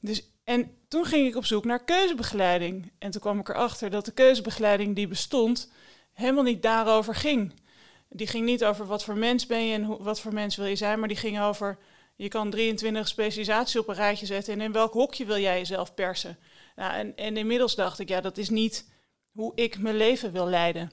Dus, 0.00 0.26
en 0.44 0.70
toen 0.88 1.04
ging 1.04 1.26
ik 1.26 1.36
op 1.36 1.44
zoek 1.44 1.64
naar 1.64 1.84
keuzebegeleiding. 1.84 2.92
En 2.98 3.10
toen 3.10 3.20
kwam 3.20 3.38
ik 3.38 3.48
erachter 3.48 3.90
dat 3.90 4.04
de 4.04 4.12
keuzebegeleiding 4.12 4.96
die 4.96 5.08
bestond, 5.08 5.70
helemaal 6.12 6.42
niet 6.42 6.62
daarover 6.62 7.14
ging. 7.14 7.52
Die 8.12 8.26
ging 8.26 8.44
niet 8.44 8.64
over 8.64 8.86
wat 8.86 9.04
voor 9.04 9.16
mens 9.16 9.46
ben 9.46 9.66
je 9.66 9.74
en 9.74 10.02
wat 10.02 10.20
voor 10.20 10.32
mens 10.32 10.56
wil 10.56 10.66
je 10.66 10.76
zijn, 10.76 10.98
maar 10.98 11.08
die 11.08 11.16
ging 11.16 11.40
over 11.40 11.78
je 12.16 12.28
kan 12.28 12.50
23 12.50 13.08
specialisaties 13.08 13.80
op 13.80 13.88
een 13.88 13.94
rijtje 13.94 14.26
zetten 14.26 14.54
en 14.54 14.60
in 14.60 14.72
welk 14.72 14.92
hokje 14.92 15.24
wil 15.24 15.38
jij 15.38 15.58
jezelf 15.58 15.94
persen. 15.94 16.38
Nou, 16.76 17.12
en, 17.16 17.36
inmiddels 17.36 17.74
dacht 17.74 17.98
ik, 17.98 18.08
ja, 18.08 18.20
dat 18.20 18.38
is 18.38 18.48
niet 18.48 18.90
hoe 19.32 19.52
ik 19.54 19.78
mijn 19.78 19.96
leven 19.96 20.32
wil 20.32 20.46
leiden. 20.46 20.92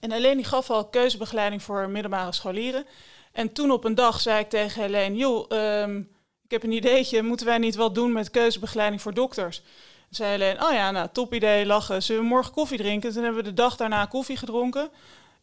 En 0.00 0.12
Helene 0.12 0.44
gaf 0.44 0.70
al 0.70 0.88
keuzebegeleiding 0.88 1.62
voor 1.62 1.90
middelbare 1.90 2.32
scholieren. 2.32 2.86
En 3.32 3.52
toen 3.52 3.70
op 3.70 3.84
een 3.84 3.94
dag 3.94 4.20
zei 4.20 4.40
ik 4.40 4.48
tegen 4.48 4.82
Helene, 4.82 5.16
joh, 5.16 5.50
um, 5.50 5.98
ik 6.44 6.50
heb 6.50 6.62
een 6.62 6.72
ideetje, 6.72 7.22
moeten 7.22 7.46
wij 7.46 7.58
niet 7.58 7.74
wat 7.74 7.94
doen 7.94 8.12
met 8.12 8.30
keuzebegeleiding 8.30 9.02
voor 9.02 9.14
dokters? 9.14 9.62
Zei 10.10 10.30
Helene, 10.30 10.64
oh 10.64 10.72
ja, 10.72 10.90
nou, 10.90 11.08
top 11.12 11.34
idee, 11.34 11.66
lachen. 11.66 12.02
Zullen 12.02 12.22
we 12.22 12.28
morgen 12.28 12.52
koffie 12.52 12.78
drinken? 12.78 13.12
Toen 13.12 13.22
hebben 13.22 13.42
we 13.42 13.48
de 13.48 13.54
dag 13.54 13.76
daarna 13.76 14.06
koffie 14.06 14.36
gedronken 14.36 14.90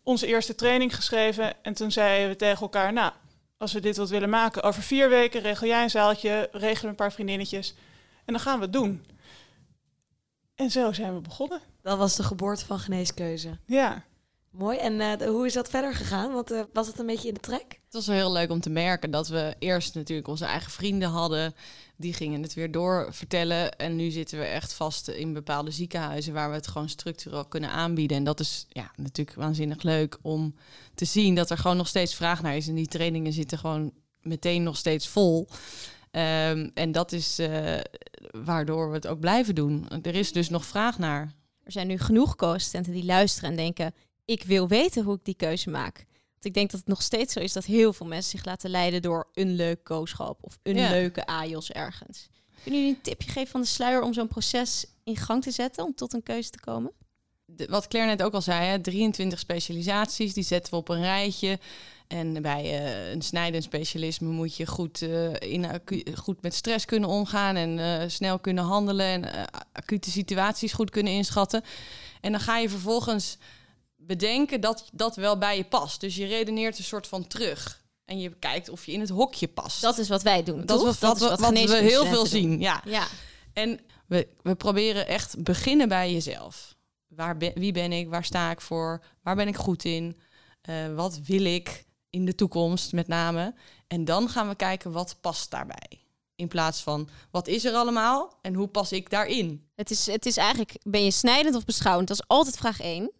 onze 0.03 0.27
eerste 0.27 0.55
training 0.55 0.95
geschreven. 0.95 1.63
En 1.63 1.73
toen 1.73 1.91
zeiden 1.91 2.29
we 2.29 2.35
tegen 2.35 2.61
elkaar, 2.61 2.93
nou, 2.93 3.11
als 3.57 3.73
we 3.73 3.79
dit 3.79 3.97
wat 3.97 4.09
willen 4.09 4.29
maken, 4.29 4.63
over 4.63 4.81
vier 4.81 5.09
weken 5.09 5.41
regel 5.41 5.67
jij 5.67 5.83
een 5.83 5.89
zaaltje, 5.89 6.49
regelen 6.51 6.89
een 6.89 6.95
paar 6.95 7.11
vriendinnetjes. 7.11 7.73
En 8.25 8.33
dan 8.33 8.39
gaan 8.39 8.57
we 8.57 8.63
het 8.63 8.73
doen. 8.73 9.05
En 10.55 10.71
zo 10.71 10.93
zijn 10.93 11.13
we 11.15 11.21
begonnen. 11.21 11.61
Dat 11.81 11.97
was 11.97 12.15
de 12.15 12.23
geboorte 12.23 12.65
van 12.65 12.79
geneeskeuze. 12.79 13.57
Ja. 13.65 14.03
Mooi. 14.51 14.77
En 14.77 14.93
uh, 14.93 15.27
hoe 15.27 15.45
is 15.45 15.53
dat 15.53 15.69
verder 15.69 15.93
gegaan? 15.93 16.33
Want 16.33 16.51
uh, 16.51 16.61
was 16.73 16.87
het 16.87 16.99
een 16.99 17.05
beetje 17.05 17.27
in 17.27 17.33
de 17.33 17.39
trek? 17.39 17.79
Het 17.83 17.93
was 17.93 18.07
wel 18.07 18.15
heel 18.15 18.31
leuk 18.31 18.49
om 18.49 18.59
te 18.59 18.69
merken 18.69 19.11
dat 19.11 19.27
we 19.27 19.55
eerst 19.59 19.95
natuurlijk 19.95 20.27
onze 20.27 20.45
eigen 20.45 20.71
vrienden 20.71 21.09
hadden. 21.09 21.53
Die 21.95 22.13
gingen 22.13 22.41
het 22.41 22.53
weer 22.53 22.71
doorvertellen. 22.71 23.77
En 23.77 23.95
nu 23.95 24.09
zitten 24.09 24.39
we 24.39 24.45
echt 24.45 24.73
vast 24.73 25.07
in 25.07 25.33
bepaalde 25.33 25.71
ziekenhuizen 25.71 26.33
waar 26.33 26.49
we 26.49 26.55
het 26.55 26.67
gewoon 26.67 26.89
structureel 26.89 27.45
kunnen 27.45 27.69
aanbieden. 27.69 28.17
En 28.17 28.23
dat 28.23 28.39
is 28.39 28.65
ja, 28.69 28.91
natuurlijk 28.95 29.37
waanzinnig 29.37 29.83
leuk 29.83 30.17
om 30.21 30.55
te 30.95 31.05
zien 31.05 31.35
dat 31.35 31.49
er 31.49 31.57
gewoon 31.57 31.77
nog 31.77 31.87
steeds 31.87 32.15
vraag 32.15 32.41
naar 32.41 32.55
is. 32.55 32.67
En 32.67 32.75
die 32.75 32.87
trainingen 32.87 33.33
zitten 33.33 33.57
gewoon 33.57 33.91
meteen 34.21 34.63
nog 34.63 34.77
steeds 34.77 35.07
vol. 35.07 35.47
Um, 36.11 36.71
en 36.73 36.91
dat 36.91 37.11
is 37.11 37.39
uh, 37.39 37.77
waardoor 38.31 38.89
we 38.89 38.95
het 38.95 39.07
ook 39.07 39.19
blijven 39.19 39.55
doen. 39.55 39.87
Er 40.01 40.15
is 40.15 40.31
dus 40.31 40.49
nog 40.49 40.65
vraag 40.65 40.97
naar. 40.97 41.33
Er 41.63 41.71
zijn 41.71 41.87
nu 41.87 41.97
genoeg 41.97 42.35
co-assistenten 42.35 42.93
die 42.93 43.05
luisteren 43.05 43.49
en 43.49 43.55
denken: 43.55 43.93
ik 44.29 44.43
wil 44.43 44.67
weten 44.67 45.03
hoe 45.03 45.15
ik 45.15 45.25
die 45.25 45.35
keuze 45.35 45.69
maak. 45.69 45.95
Want 46.31 46.45
ik 46.45 46.53
denk 46.53 46.71
dat 46.71 46.79
het 46.79 46.89
nog 46.89 47.01
steeds 47.01 47.33
zo 47.33 47.39
is 47.39 47.53
dat 47.53 47.65
heel 47.65 47.93
veel 47.93 48.05
mensen 48.05 48.31
zich 48.31 48.45
laten 48.45 48.69
leiden 48.69 49.01
door 49.01 49.27
een 49.33 49.55
leuk 49.55 49.83
kooschap 49.83 50.37
of 50.41 50.59
een 50.63 50.89
leuke 50.89 51.25
AJOS 51.25 51.71
ergens. 51.71 52.29
Kunnen 52.63 52.79
jullie 52.79 52.95
een 52.95 53.01
tipje 53.01 53.31
geven 53.31 53.51
van 53.51 53.61
de 53.61 53.67
sluier 53.67 54.01
om 54.01 54.13
zo'n 54.13 54.27
proces 54.27 54.85
in 55.03 55.15
gang 55.15 55.43
te 55.43 55.51
zetten 55.51 55.83
om 55.83 55.95
tot 55.95 56.13
een 56.13 56.23
keuze 56.23 56.49
te 56.49 56.59
komen? 56.59 56.91
wat 57.67 57.87
Claire 57.87 58.11
net 58.11 58.23
ook 58.23 58.33
al 58.33 58.41
zei, 58.41 58.65
hè, 58.65 58.79
23 58.79 59.39
specialisaties, 59.39 60.33
die 60.33 60.43
zetten 60.43 60.73
we 60.73 60.79
op 60.79 60.89
een 60.89 61.01
rijtje. 61.01 61.59
En 62.07 62.41
bij 62.41 62.63
uh, 62.63 63.11
een 63.11 63.21
snijdend 63.21 63.63
specialisme 63.63 64.27
moet 64.27 64.55
je 64.55 64.65
goed, 64.65 65.01
uh, 65.01 65.33
in 65.39 65.81
goed 66.15 66.41
met 66.41 66.53
stress 66.53 66.85
kunnen 66.85 67.09
omgaan 67.09 67.55
en 67.55 67.77
uh, 67.77 68.03
snel 68.07 68.39
kunnen 68.39 68.63
handelen 68.63 69.05
en 69.05 69.49
acute 69.71 70.11
situaties 70.11 70.73
goed 70.73 70.89
kunnen 70.89 71.13
inschatten. 71.13 71.63
En 72.21 72.31
dan 72.31 72.41
ga 72.41 72.57
je 72.57 72.69
vervolgens 72.69 73.37
bedenken 74.09 74.61
dat 74.61 74.89
dat 74.93 75.15
wel 75.15 75.37
bij 75.37 75.57
je 75.57 75.63
past. 75.63 76.01
Dus 76.01 76.15
je 76.15 76.25
redeneert 76.25 76.77
een 76.77 76.83
soort 76.83 77.07
van 77.07 77.27
terug. 77.27 77.83
En 78.05 78.19
je 78.19 78.35
kijkt 78.39 78.69
of 78.69 78.85
je 78.85 78.91
in 78.91 78.99
het 78.99 79.09
hokje 79.09 79.47
past. 79.47 79.81
Dat 79.81 79.97
is 79.97 80.09
wat 80.09 80.21
wij 80.21 80.43
doen. 80.43 80.65
Dat, 80.65 80.79
is 80.79 80.99
wat, 80.99 81.19
wat, 81.19 81.39
wat 81.39 81.51
we 81.51 81.75
heel 81.75 82.05
veel 82.05 82.25
zien. 82.25 82.59
Ja. 82.59 82.81
ja. 82.85 83.07
En 83.53 83.79
we, 84.07 84.27
we 84.41 84.55
proberen 84.55 85.07
echt 85.07 85.43
beginnen 85.43 85.87
bij 85.87 86.11
jezelf. 86.13 86.75
waar 87.07 87.37
ben, 87.37 87.51
wie 87.55 87.71
ben 87.71 87.91
ik, 87.91 88.09
waar 88.09 88.23
sta 88.23 88.51
ik 88.51 88.61
voor, 88.61 89.03
waar 89.21 89.35
ben 89.35 89.47
ik 89.47 89.55
goed 89.55 89.83
in, 89.83 90.17
eh, 90.61 90.95
wat 90.95 91.19
wil 91.25 91.45
ik 91.45 91.85
in 92.09 92.25
de 92.25 92.35
toekomst 92.35 92.91
met 92.91 93.07
name. 93.07 93.53
En 93.87 94.05
dan 94.05 94.29
gaan 94.29 94.47
we 94.47 94.55
kijken 94.55 94.91
wat 94.91 95.17
past 95.21 95.51
daarbij. 95.51 96.01
In 96.35 96.47
plaats 96.47 96.81
van 96.81 97.09
wat 97.31 97.47
is 97.47 97.65
er 97.65 97.73
allemaal 97.73 98.37
en 98.41 98.53
hoe 98.53 98.67
pas 98.67 98.91
ik 98.91 99.09
daarin. 99.09 99.69
Het 99.75 99.91
is, 99.91 100.05
het 100.05 100.25
is 100.25 100.37
eigenlijk, 100.37 100.75
ben 100.83 101.03
je 101.03 101.11
snijdend 101.11 101.55
of 101.55 101.65
beschouwend? 101.65 102.07
Dat 102.07 102.19
is 102.19 102.27
altijd 102.27 102.57
vraag 102.57 102.79
1. 102.79 103.11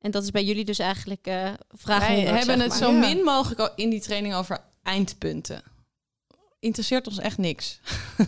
En 0.00 0.10
dat 0.10 0.22
is 0.22 0.30
bij 0.30 0.44
jullie 0.44 0.64
dus 0.64 0.78
eigenlijk 0.78 1.26
eh 1.26 1.52
vraag 1.70 2.06
Wij 2.06 2.14
100, 2.14 2.36
hebben 2.36 2.58
zeg 2.58 2.58
het 2.58 2.68
maar. 2.68 2.78
zo 2.78 2.92
Ja. 2.92 3.14
min 3.14 3.24
mogelijk 3.24 3.60
al 3.60 3.70
in 3.76 3.90
die 3.90 4.00
training 4.00 4.34
over 4.34 4.58
eindpunten. 4.82 5.62
Interesseert 6.60 7.06
ons 7.06 7.18
echt 7.18 7.38
niks. 7.38 7.80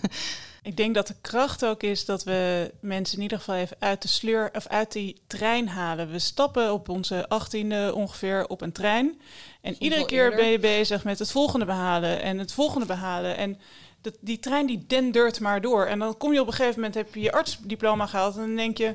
Ik 0.62 0.76
denk 0.76 0.94
dat 0.94 1.06
de 1.06 1.14
kracht 1.20 1.64
ook 1.64 1.82
is 1.82 2.04
dat 2.04 2.24
we 2.24 2.72
mensen 2.80 3.16
in 3.16 3.22
ieder 3.22 3.38
geval 3.38 3.54
even 3.54 3.76
uit 3.80 4.02
de 4.02 4.08
sleur 4.08 4.50
of 4.54 4.66
uit 4.66 4.92
die 4.92 5.22
trein 5.26 5.68
halen. 5.68 6.10
We 6.10 6.18
stappen 6.18 6.72
op 6.72 6.88
onze 6.88 7.28
achttiende 7.28 7.92
ongeveer 7.94 8.46
op 8.48 8.60
een 8.60 8.72
trein. 8.72 9.20
En 9.60 9.76
iedere 9.78 10.04
keer 10.04 10.22
eerder. 10.22 10.38
ben 10.38 10.48
je 10.48 10.58
bezig 10.58 11.04
met 11.04 11.18
het 11.18 11.30
volgende 11.30 11.64
behalen 11.64 12.22
en 12.22 12.38
het 12.38 12.52
volgende 12.52 12.86
behalen. 12.86 13.36
En 13.36 13.60
dat, 14.00 14.16
die 14.20 14.38
trein 14.38 14.66
die 14.66 14.84
dendert 14.86 15.40
maar 15.40 15.60
door. 15.60 15.86
En 15.86 15.98
dan 15.98 16.16
kom 16.16 16.32
je 16.32 16.40
op 16.40 16.46
een 16.46 16.52
gegeven 16.52 16.74
moment, 16.74 16.94
heb 16.94 17.14
je 17.14 17.20
je 17.20 17.32
artsdiploma 17.32 18.06
gehaald 18.06 18.34
en 18.34 18.40
dan 18.40 18.56
denk 18.56 18.78
je... 18.78 18.94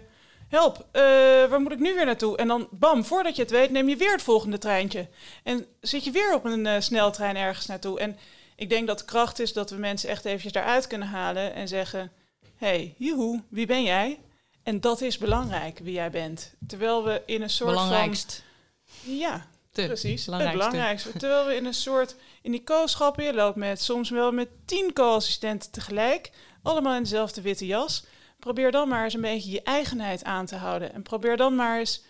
Help, 0.53 0.85
eh, 0.91 1.03
waar 1.49 1.61
moet 1.61 1.71
ik 1.71 1.79
nu 1.79 1.95
weer 1.95 2.05
naartoe? 2.05 2.37
En 2.37 2.47
dan, 2.47 2.67
bam, 2.71 3.05
voordat 3.05 3.35
je 3.35 3.41
het 3.41 3.51
weet, 3.51 3.71
neem 3.71 3.89
je 3.89 3.95
weer 3.95 4.11
het 4.11 4.21
volgende 4.21 4.57
treintje. 4.57 5.07
En 5.43 5.65
zit 5.81 6.03
je 6.03 6.11
weer 6.11 6.33
op 6.33 6.45
een 6.45 6.65
eh, 6.65 6.79
sneltrein 6.79 7.35
ergens 7.35 7.65
naartoe. 7.65 7.99
En 7.99 8.17
ik 8.55 8.69
denk 8.69 8.87
dat 8.87 8.99
de 8.99 9.05
kracht 9.05 9.39
is 9.39 9.53
dat 9.53 9.69
we 9.69 9.75
mensen 9.75 10.09
echt 10.09 10.25
eventjes 10.25 10.51
daaruit 10.51 10.87
kunnen 10.87 11.07
halen 11.07 11.53
en 11.53 11.67
zeggen... 11.67 12.11
hey, 12.57 12.93
joehoe, 12.97 13.41
wie 13.49 13.65
ben 13.65 13.83
jij? 13.83 14.19
En 14.63 14.79
dat 14.79 15.01
is 15.01 15.17
belangrijk, 15.17 15.79
wie 15.83 15.93
jij 15.93 16.11
bent. 16.11 16.53
Terwijl 16.67 17.03
we 17.03 17.21
in 17.25 17.41
een 17.41 17.49
soort 17.49 17.69
Belangrijkst. 17.69 18.43
van... 18.85 19.15
Ja, 19.15 19.47
Te 19.71 19.85
precies. 19.85 20.25
Het 20.25 20.51
belangrijkste. 20.51 21.11
Terwijl 21.17 21.45
we 21.45 21.55
in 21.55 21.65
een 21.65 21.73
soort... 21.73 22.15
In 22.41 22.51
die 22.51 22.63
co-schappen, 22.63 23.23
je 23.23 23.33
loopt 23.33 23.55
met 23.55 23.81
soms 23.81 24.09
wel 24.09 24.31
met 24.31 24.49
tien 24.65 24.93
co-assistenten 24.93 25.71
tegelijk. 25.71 26.31
Allemaal 26.63 26.95
in 26.95 27.03
dezelfde 27.03 27.41
witte 27.41 27.65
jas. 27.65 28.03
Probeer 28.43 28.71
dan 28.71 28.87
maar 28.87 29.03
eens 29.03 29.13
een 29.13 29.21
beetje 29.21 29.51
je 29.51 29.61
eigenheid 29.61 30.23
aan 30.23 30.45
te 30.45 30.55
houden. 30.55 30.93
En 30.93 31.01
probeer 31.01 31.37
dan 31.37 31.55
maar 31.55 31.79
eens... 31.79 32.03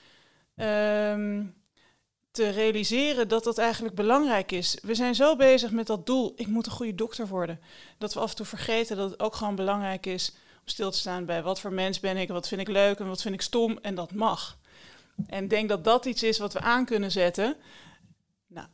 ehm, 0.56 1.44
te 2.32 2.50
realiseren 2.50 3.28
dat 3.28 3.44
dat 3.44 3.58
eigenlijk 3.58 3.96
belangrijk 3.96 4.52
is. 4.52 4.78
We 4.82 4.96
zijn 4.96 5.16
zo 5.16 5.36
bezig 5.36 5.72
met 5.72 5.88
dat 5.88 6.06
doel, 6.06 6.34
ik 6.36 6.48
moet 6.48 6.66
een 6.66 6.72
goede 6.72 6.96
dokter 6.96 7.28
worden, 7.28 7.60
dat 7.98 8.13
we 8.13 8.20
af 8.20 8.30
en 8.30 8.36
toe 8.36 8.46
vergeten 8.46 8.98
dat 8.98 9.12
het 9.12 9.20
ook 9.20 9.36
gewoon 9.36 9.56
belangrijk 9.56 10.06
is 10.06 10.32
om 10.32 10.68
stil 10.68 10.92
te 10.92 10.98
staan 10.98 11.25
bij 11.25 11.44
wat 11.44 11.60
voor 11.60 11.74
mens 11.74 12.00
ben 12.00 12.18
ik, 12.18 12.30
wat 12.30 12.48
vind 12.48 12.62
ik 12.62 12.68
leuk 12.68 13.00
en 13.00 13.08
wat 13.08 13.22
vind 13.22 13.34
ik 13.34 13.42
stom 13.42 13.78
en 13.82 13.96
dat 13.96 14.12
mag. 14.12 14.58
En 15.28 15.48
denk 15.48 15.70
dat 15.70 15.84
dat 15.84 16.06
iets 16.06 16.24
is 16.24 16.38
wat 16.38 16.54
we 16.54 16.60
aan 16.60 16.86
kunnen 16.86 17.12
zetten. 17.12 17.56
Nou, 18.48 18.68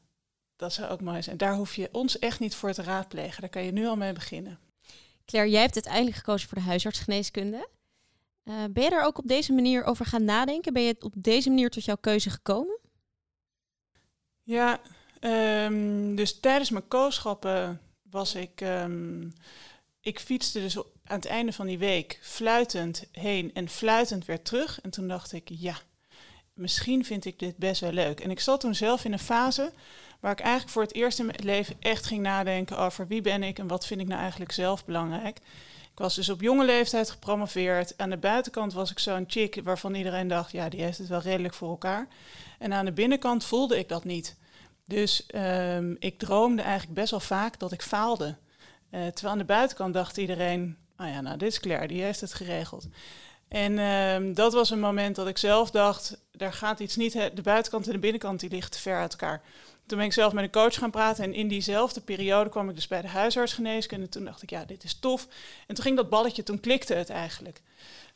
dat 0.55 0.73
zou 0.73 0.91
ook 0.91 1.01
mooi 1.01 1.21
zijn. 1.21 1.37
Daar 1.37 1.55
hoef 1.55 1.75
je 1.75 1.89
ons 1.91 2.19
echt 2.19 2.39
niet 2.39 2.55
voor 2.55 2.73
te 2.73 2.83
raadplegen. 2.83 3.41
Daar 3.41 3.49
kan 3.49 3.63
je 3.63 3.71
nu 3.71 3.87
al 3.87 3.95
mee 3.95 4.13
beginnen. 4.13 4.59
Claire, 5.29 5.51
jij 5.51 5.61
hebt 5.61 5.73
uiteindelijk 5.73 6.15
gekozen 6.15 6.49
voor 6.49 6.57
de 6.57 6.63
huisartsgeneeskunde. 6.63 7.67
Eh, 8.43 8.63
ben 8.69 8.83
je 8.83 8.89
daar 8.89 9.05
ook 9.05 9.17
op 9.17 9.27
deze 9.27 9.53
manier 9.53 9.83
over 9.83 10.05
gaan 10.05 10.23
nadenken? 10.23 10.73
Ben 10.73 10.81
je 10.81 10.95
op 10.99 11.13
deze 11.17 11.49
manier 11.49 11.69
tot 11.69 11.85
jouw 11.85 11.97
keuze 12.01 12.29
gekomen? 12.29 12.77
Ja, 14.43 14.81
ehm, 15.19 16.15
dus 16.15 16.39
tijdens 16.39 16.69
mijn 16.69 16.87
kooschappen 16.87 17.81
was 18.01 18.35
ik... 18.35 18.61
ehm, 18.61 19.29
ik 20.01 20.19
fietste 20.19 20.59
dus 20.59 20.77
aan 20.77 20.83
het 21.03 21.25
einde 21.25 21.53
van 21.53 21.65
die 21.67 21.77
week 21.77 22.19
fluitend 22.21 23.03
heen 23.11 23.53
en 23.53 23.69
fluitend 23.69 24.25
weer 24.25 24.41
terug. 24.41 24.81
En 24.81 24.89
toen 24.89 25.07
dacht 25.07 25.31
ik, 25.31 25.49
ja, 25.51 25.77
misschien 26.53 27.05
vind 27.05 27.25
ik 27.25 27.39
dit 27.39 27.57
best 27.57 27.81
wel 27.81 27.91
leuk. 27.91 28.19
En 28.19 28.31
ik 28.31 28.39
zat 28.39 28.59
toen 28.59 28.75
zelf 28.75 29.05
in 29.05 29.13
een 29.13 29.19
fase 29.19 29.71
waar 30.19 30.31
ik 30.31 30.39
eigenlijk 30.39 30.71
voor 30.71 30.81
het 30.81 30.93
eerst 30.93 31.19
in 31.19 31.25
mijn 31.25 31.43
leven 31.43 31.75
echt 31.79 32.05
ging 32.05 32.21
nadenken 32.21 32.77
over 32.77 33.07
wie 33.07 33.21
ben 33.21 33.43
ik 33.43 33.59
en 33.59 33.67
wat 33.67 33.85
vind 33.85 34.01
ik 34.01 34.07
nou 34.07 34.21
eigenlijk 34.21 34.51
zelf 34.51 34.85
belangrijk. 34.85 35.37
Ik 35.91 36.05
was 36.05 36.15
dus 36.15 36.29
op 36.29 36.41
jonge 36.41 36.65
leeftijd 36.65 37.09
gepromoveerd. 37.09 37.93
Aan 37.97 38.09
de 38.09 38.17
buitenkant 38.17 38.73
was 38.73 38.91
ik 38.91 38.99
zo'n 38.99 39.23
chick 39.27 39.59
waarvan 39.63 39.95
iedereen 39.95 40.27
dacht, 40.27 40.51
ja, 40.51 40.69
die 40.69 40.81
heeft 40.81 40.97
het 40.97 41.07
wel 41.07 41.21
redelijk 41.21 41.53
voor 41.53 41.69
elkaar. 41.69 42.07
En 42.59 42.73
aan 42.73 42.85
de 42.85 42.91
binnenkant 42.91 43.45
voelde 43.45 43.77
ik 43.77 43.89
dat 43.89 44.03
niet. 44.03 44.37
Dus 44.85 45.25
ehm, 45.25 45.95
ik 45.99 46.19
droomde 46.19 46.61
eigenlijk 46.61 46.93
best 46.93 47.11
wel 47.11 47.19
vaak 47.19 47.59
dat 47.59 47.71
ik 47.71 47.81
faalde. 47.81 48.35
Eh, 48.89 49.07
terwijl 49.07 49.33
aan 49.33 49.37
de 49.37 49.45
buitenkant 49.45 49.93
dacht 49.93 50.17
iedereen, 50.17 50.77
ah 50.95 51.07
ja, 51.07 51.21
nou, 51.21 51.37
dit 51.37 51.51
is 51.51 51.59
Claire, 51.59 51.87
die 51.87 52.01
heeft 52.01 52.21
het 52.21 52.33
geregeld. 52.33 52.87
En 53.47 53.79
ehm, 53.79 54.33
dat 54.33 54.53
was 54.53 54.69
een 54.69 54.79
moment 54.79 55.15
dat 55.15 55.27
ik 55.27 55.37
zelf 55.37 55.71
dacht, 55.71 56.17
daar 56.31 56.53
gaat 56.53 56.79
iets 56.79 56.95
niet, 56.95 57.13
de 57.13 57.41
buitenkant 57.41 57.87
en 57.87 57.93
de 57.93 57.99
binnenkant 57.99 58.39
die 58.39 58.49
liggen 58.49 58.71
te 58.71 58.79
ver 58.79 58.97
uit 58.97 59.11
elkaar. 59.11 59.41
Toen 59.89 59.97
ben 59.97 60.07
ik 60.07 60.13
zelf 60.13 60.33
met 60.33 60.43
een 60.43 60.51
coach 60.51 60.73
gaan 60.73 60.91
praten 60.91 61.23
en 61.23 61.33
in 61.33 61.47
diezelfde 61.47 62.01
periode 62.01 62.49
kwam 62.49 62.69
ik 62.69 62.75
dus 62.75 62.87
bij 62.87 63.01
de 63.01 63.07
huisartsgeneeskunde. 63.07 64.05
En 64.05 64.11
toen 64.11 64.25
dacht 64.25 64.41
ik, 64.41 64.49
ja, 64.49 64.65
dit 64.65 64.83
is 64.83 64.99
tof. 64.99 65.27
En 65.67 65.75
toen 65.75 65.83
ging 65.83 65.95
dat 65.95 66.09
balletje, 66.09 66.43
toen 66.43 66.59
klikte 66.59 66.93
het 66.93 67.09
eigenlijk. 67.09 67.61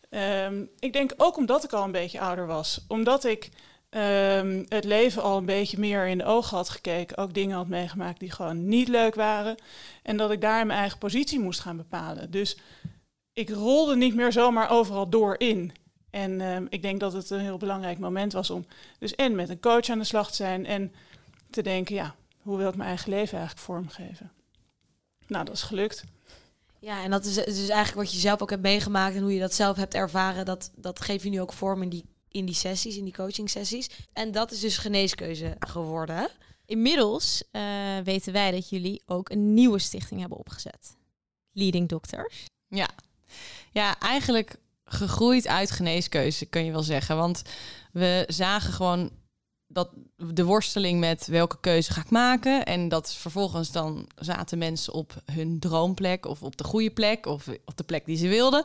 Ehm, 0.10 0.63
ik 0.80 0.94
denk 0.94 1.13
ook 1.18 1.38
omdat 1.38 1.63
ik 1.63 1.74
al 1.74 1.84
een 1.84 1.92
beetje 1.92 2.20
ouder 2.20 2.48
was. 2.48 2.86
Omdat 2.88 3.24
ik 3.24 3.50
ehm, 3.89 4.63
het 4.68 4.84
leven 4.84 5.22
al 5.22 5.38
een 5.38 5.46
beetje 5.46 5.80
meer 5.80 6.08
in 6.08 6.18
de 6.18 6.25
ogen 6.25 6.58
had 6.58 6.70
gekeken. 6.70 7.18
Ook 7.18 7.34
dingen 7.34 7.56
had 7.56 7.68
meegemaakt 7.68 8.20
die 8.20 8.32
gewoon 8.32 8.68
niet 8.68 8.88
leuk 8.88 9.15
waren. 9.15 9.56
En 10.03 10.18
dat 10.18 10.32
ik 10.32 10.42
daar 10.42 10.65
mijn 10.65 10.80
eigen 10.80 10.98
positie 10.98 11.39
moest 11.39 11.60
gaan 11.60 11.77
bepalen. 11.77 12.32
Dus 12.32 12.58
ik 13.34 13.50
rolde 13.50 13.96
niet 13.96 14.15
meer 14.15 14.32
zomaar 14.32 14.70
overal 14.70 15.10
door 15.10 15.39
in. 15.39 15.74
En 16.10 16.42
ehm, 16.42 16.65
ik 16.70 16.82
denk 16.82 17.00
dat 17.00 17.13
het 17.13 17.30
een 17.30 17.39
heel 17.39 17.58
belangrijk 17.58 18.00
moment 18.00 18.34
was 18.34 18.50
om 18.50 18.65
dus 19.00 19.15
en 19.15 19.36
met 19.36 19.50
een 19.50 19.60
coach 19.60 19.89
aan 19.89 20.00
de 20.00 20.03
slag 20.03 20.30
te 20.30 20.36
zijn 20.36 20.65
en 20.65 20.94
te 21.53 21.62
denken, 21.62 21.95
ja, 21.95 22.15
hoe 22.41 22.57
wil 22.57 22.69
ik 22.69 22.75
mijn 22.75 22.89
eigen 22.89 23.10
leven 23.10 23.38
eigenlijk 23.38 23.65
vormgeven? 23.65 24.31
Nou, 25.27 25.45
dat 25.45 25.53
is 25.53 25.62
gelukt. 25.62 26.03
Ja, 26.79 27.03
en 27.03 27.12
dat 27.12 27.25
is 27.25 27.33
dus 27.33 27.69
eigenlijk 27.69 27.93
wat 27.93 28.13
je 28.13 28.19
zelf 28.19 28.41
ook 28.41 28.50
hebt 28.50 28.62
meegemaakt 28.62 29.15
en 29.15 29.22
hoe 29.22 29.33
je 29.33 29.39
dat 29.39 29.53
zelf 29.53 29.77
hebt 29.77 29.93
ervaren. 29.93 30.45
Dat, 30.45 30.72
dat 30.75 31.01
geef 31.01 31.24
je 31.24 31.29
nu 31.29 31.41
ook 31.41 31.53
vorm 31.53 31.81
in 31.81 31.89
die, 31.89 32.05
in 32.27 32.45
die 32.45 32.55
sessies, 32.55 32.98
in 32.98 33.03
die 33.03 33.13
coaching 33.13 33.50
sessies. 33.50 33.89
En 34.13 34.31
dat 34.31 34.51
is 34.51 34.60
dus 34.60 34.77
geneeskeuze 34.77 35.55
geworden. 35.60 36.29
Inmiddels 36.65 37.43
eh, 37.51 37.63
weten 38.03 38.33
wij 38.33 38.51
dat 38.51 38.69
jullie 38.69 39.01
ook 39.05 39.29
een 39.29 39.53
nieuwe 39.53 39.79
stichting 39.79 40.19
hebben 40.19 40.38
opgezet. 40.38 40.95
Leading 41.51 41.89
Doctors. 41.89 42.45
Ja. 42.67 42.89
ja, 43.72 44.00
eigenlijk 44.00 44.55
gegroeid 44.86 45.48
uit 45.48 45.72
geneeskeuze, 45.72 46.45
kun 46.45 46.65
je 46.65 46.72
wel 46.72 46.83
zeggen. 46.83 47.15
Want 47.15 47.41
we 47.91 48.24
zagen 48.27 48.74
gewoon 48.74 49.12
dat 49.74 49.89
de 50.15 50.46
worsteling 50.46 51.00
met 51.00 51.27
welke 51.27 51.60
keuze 51.60 51.94
ga 51.94 52.01
ik 52.01 52.10
maken. 52.10 52.65
En 52.65 52.89
dat 52.89 53.13
vervolgens 53.13 53.72
dan 53.72 54.08
zaten 54.15 54.58
mensen 54.58 54.94
op 54.94 55.22
hun 55.32 55.60
droomplek 55.60 56.25
of 56.25 56.44
op 56.44 56.58
de 56.58 56.63
goede 56.63 56.92
plek 56.92 57.25
of 57.25 57.48
op 57.65 57.77
de 57.77 57.84
plek 57.84 58.06
die 58.06 58.18
ze 58.18 58.27
wilden. 58.27 58.63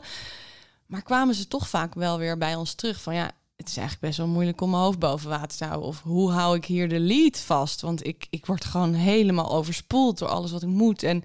Maar 0.85 1.01
kwamen 1.01 1.35
ze 1.35 1.47
toch 1.47 1.69
vaak 1.69 1.93
wel 1.93 2.17
weer 2.17 2.37
bij 2.37 2.55
ons 2.55 2.73
terug 2.73 3.01
van 3.01 3.13
ja, 3.13 3.31
het 3.55 3.69
is 3.69 3.77
eigenlijk 3.77 4.07
best 4.07 4.17
wel 4.17 4.27
moeilijk 4.27 4.61
om 4.61 4.69
mijn 4.69 4.81
hoofd 4.81 4.99
boven 4.99 5.29
water 5.29 5.57
te 5.57 5.65
houden. 5.65 5.87
Of 5.87 6.01
hoe 6.01 6.31
hou 6.31 6.55
ik 6.55 6.65
hier 6.65 6.89
de 6.89 6.99
lead 6.99 7.39
vast? 7.39 7.81
Want 7.81 8.05
ik, 8.05 8.27
ik 8.29 8.45
word 8.45 8.65
gewoon 8.65 8.93
helemaal 8.93 9.51
overspoeld 9.51 10.17
door 10.17 10.27
alles 10.27 10.51
wat 10.51 10.63
ik 10.63 10.69
moet. 10.69 11.03
En 11.03 11.23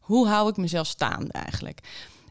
hoe 0.00 0.26
hou 0.26 0.48
ik 0.48 0.56
mezelf 0.56 0.86
staande 0.86 1.32
eigenlijk? 1.32 1.80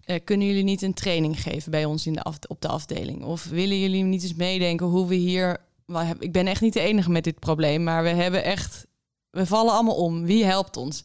Eh, 0.06 0.20
kunnen 0.24 0.48
jullie 0.48 0.64
niet 0.64 0.82
een 0.82 0.94
training 0.94 1.42
geven 1.42 1.72
bij 1.72 1.86
ons 1.86 2.06
in 2.06 2.14
de 2.14 2.24
op 2.48 2.62
de 2.62 2.68
afdeling? 2.68 3.24
Of 3.24 3.44
willen 3.44 3.80
jullie 3.80 4.04
niet 4.04 4.24
eens 4.24 4.34
meedenken 4.34 4.86
hoe 4.86 5.08
we 5.08 5.16
hier... 5.16 5.58
Ik 6.20 6.32
ben 6.32 6.48
echt 6.48 6.62
niet 6.62 6.74
de 6.74 6.80
enige 6.80 7.10
met 7.10 7.24
dit 7.24 7.40
probleem, 7.40 7.84
maar 7.84 8.04
we 8.04 8.10
hebben 8.10 8.44
echt... 8.44 8.86
We 9.30 9.46
vallen 9.46 9.74
allemaal 9.74 9.96
om. 9.96 10.26
Wie 10.26 10.46
helpt 10.46 10.78
ons? 10.78 11.02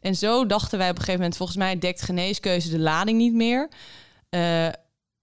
En 0.00 0.14
zo 0.14 0.46
dachten 0.46 0.78
wij 0.78 0.88
op 0.88 0.94
een 0.94 1.00
gegeven 1.00 1.20
moment... 1.20 1.36
volgens 1.36 1.58
mij 1.58 1.78
dekt 1.78 2.02
geneeskeuze 2.02 2.70
de 2.70 2.78
lading 2.78 3.18
niet 3.18 3.34
meer. 3.34 3.68
Eh, 4.28 4.68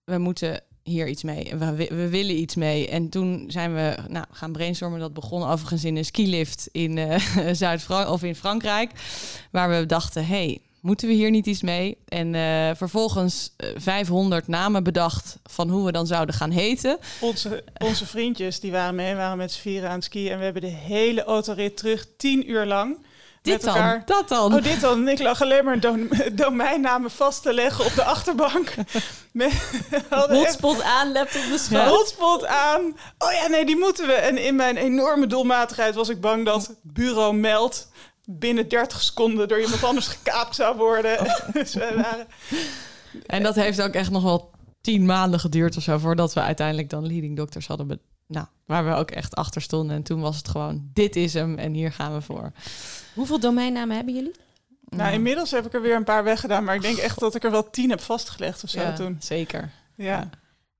we 0.03 0.17
moeten 0.17 0.62
hier 0.83 1.07
iets 1.07 1.24
mee. 1.24 1.55
We, 1.55 1.75
we 1.75 2.10
willen 2.10 2.39
iets 2.39 2.55
mee. 2.55 2.89
En 2.89 3.10
toen 3.10 3.45
zijn 3.48 3.74
we 3.74 3.95
nou, 4.07 4.25
gaan 4.31 4.51
brainstormen. 4.51 5.00
Dat 5.00 5.13
begon 5.13 5.43
overigens 5.43 5.83
in 5.83 5.95
een 5.95 6.05
skilift 6.05 6.69
in 6.72 6.98
eh 6.98 7.53
Zuid-Frankrijk 7.53 8.10
of 8.10 8.24
in 8.24 8.36
Frankrijk. 8.36 8.91
Waar 9.51 9.69
we 9.69 9.86
dachten, 9.86 10.25
hey, 10.25 10.62
moeten 10.84 11.08
we 11.08 11.13
hier 11.13 11.30
niet 11.30 11.46
iets 11.46 11.62
mee? 11.62 11.98
En 12.08 12.36
eh, 12.36 12.70
vervolgens 12.75 13.54
eh, 13.58 13.70
500 13.75 14.48
namen 14.48 14.84
bedacht 14.84 15.38
van 15.44 15.70
hoe 15.70 15.86
we 15.86 15.92
dan 15.92 16.08
zouden 16.08 16.36
gaan 16.36 16.52
heten. 16.52 16.98
Onze, 17.20 17.63
onze 17.78 18.06
vriendjes 18.06 18.60
die 18.60 18.72
waren 18.72 18.96
mee, 18.96 19.16
waren 19.16 19.38
met 19.38 19.52
z'n 19.52 19.62
vieren 19.62 19.90
aan 19.90 19.96
het 19.96 20.04
skiën. 20.04 20.32
En 20.32 20.38
we 20.38 20.44
hebben 20.44 20.62
de 20.62 20.68
hele 20.68 21.24
autorit 21.24 21.78
terug, 21.78 22.06
tien 22.18 22.50
uur 22.52 22.66
lang. 22.66 22.98
Dit 23.42 23.54
met 23.54 23.63
dan, 23.63 23.75
elkaar. 23.75 24.04
dat 24.06 24.30
dan. 24.30 24.54
Oh, 24.54 24.63
dit 24.63 24.82
dan. 24.82 25.08
Ik 25.08 25.20
lag 25.20 25.42
alleen 25.42 25.66
maar 25.66 25.80
dom- 25.80 26.10
domeinnamen 26.34 27.12
vast 27.12 27.42
te 27.42 27.54
leggen 27.54 27.86
op 27.86 27.94
de 27.96 28.04
achterbank. 28.04 28.74
Hotspot 30.10 30.82
aan, 30.82 31.12
laptop 31.12 31.42
schoot. 31.56 31.88
hotspot 31.88 32.46
aan. 32.46 32.82
Oh 33.18 33.32
ja, 33.32 33.48
nee, 33.48 33.66
die 33.66 33.78
moeten 33.78 34.08
we. 34.08 34.13
En 34.13 34.38
in 34.38 34.56
mijn 34.56 34.78
enorme 34.78 35.28
doelmatigheid 35.28 35.96
was 35.96 36.10
ik 36.10 36.22
bang 36.22 36.46
dat 36.46 36.75
bureau 36.82 37.36
meld 37.36 37.88
binnen 38.30 38.68
30 38.70 39.01
seconden 39.01 39.48
door 39.48 39.62
iemand 39.62 39.84
anders 39.84 40.08
gekaapt 40.08 40.56
zou 40.56 40.77
worden. 40.77 41.18
dus 41.53 41.74
we 41.74 41.94
waren 41.96 42.27
En 43.25 43.44
dat 43.44 43.56
heeft 43.56 43.82
ook 43.82 43.94
echt 43.94 44.12
nog 44.12 44.24
wel 44.24 44.51
tien 44.82 45.06
maanden 45.06 45.39
geduurd 45.39 45.77
of 45.77 45.84
zo 45.84 45.98
voordat 45.98 46.34
we 46.34 46.39
uiteindelijk 46.42 46.89
dan 46.89 47.08
leading 47.08 47.38
doctors 47.38 47.68
hadden. 47.68 47.88
be- 47.88 48.00
Nou, 48.27 48.46
waar 48.65 48.86
we 48.86 48.94
ook 48.94 49.12
echt 49.12 49.36
achter 49.36 49.62
stonden. 49.62 49.96
En 49.96 50.03
toen 50.03 50.22
was 50.22 50.38
het 50.38 50.48
gewoon, 50.48 50.89
dit 50.94 51.15
is 51.15 51.34
hem 51.34 51.58
en 51.58 51.74
hier 51.74 51.92
gaan 51.92 52.13
we 52.13 52.22
voor. 52.22 52.51
Hoeveel 53.13 53.39
domeinnamen 53.39 53.96
hebben 53.96 54.13
jullie? 54.13 54.36
Nou, 54.89 55.13
inmiddels 55.13 55.51
heb 55.51 55.65
ik 55.65 55.74
er 55.74 55.82
weer 55.82 55.96
een 55.96 56.03
paar 56.03 56.24
weggedaan, 56.24 56.63
maar 56.63 56.75
ik 56.75 56.82
denk 56.82 56.98
echt 56.98 57.20
dat 57.20 57.36
ik 57.36 57.44
er 57.44 57.51
wel 57.51 57.70
tien 57.70 57.89
heb 57.89 58.01
vastgelegd 58.01 58.63
of 58.63 58.70
zo 58.70 58.80
ja, 58.82 58.94
toen. 58.94 59.18
Zeker. 59.20 59.72
Ja. 59.96 60.30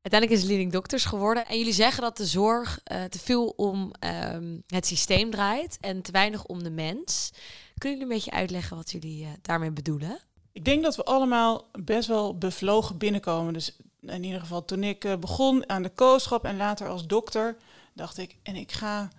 Uiteindelijk 0.04 0.42
is 0.42 0.48
Leading 0.50 0.72
Doctors 0.72 1.06
geworden. 1.06 1.46
En 1.46 1.58
jullie 1.58 1.74
zeggen 1.74 2.02
dat 2.02 2.18
de 2.18 2.26
zorg 2.26 2.80
eh, 2.84 3.04
te 3.04 3.20
veel 3.20 3.48
om 3.48 3.92
ehm, 4.00 4.58
het 4.68 4.86
systeem 4.86 5.32
draait 5.32 5.78
en 5.82 6.02
te 6.02 6.12
weinig 6.12 6.46
om 6.46 6.64
de 6.64 6.70
mens. 6.70 7.32
Kunnen 7.78 8.00
jullie 8.00 8.02
een 8.02 8.20
beetje 8.20 8.38
uitleggen 8.38 8.78
wat 8.78 8.92
jullie 8.92 9.24
eh, 9.24 9.30
daarmee 9.42 9.72
bedoelen? 9.72 10.20
Ik 10.52 10.66
denk 10.66 10.84
dat 10.84 10.96
we 10.96 11.04
allemaal 11.04 11.70
best 11.80 12.08
wel 12.08 12.38
bevlogen 12.38 12.98
binnenkomen. 12.98 13.54
Dus 13.54 13.76
in 14.02 14.24
ieder 14.24 14.40
geval 14.40 14.66
toen 14.66 14.84
ik 14.84 15.04
eh, 15.04 15.16
begon 15.16 15.70
aan 15.70 15.84
de 15.84 15.90
kooschap 15.90 16.46
en 16.46 16.58
later 16.58 16.88
als 16.88 17.08
dokter, 17.08 17.58
dacht 17.94 18.18
ik, 18.18 18.36
en 18.44 18.56
ik 18.56 18.72
ga, 18.72 19.10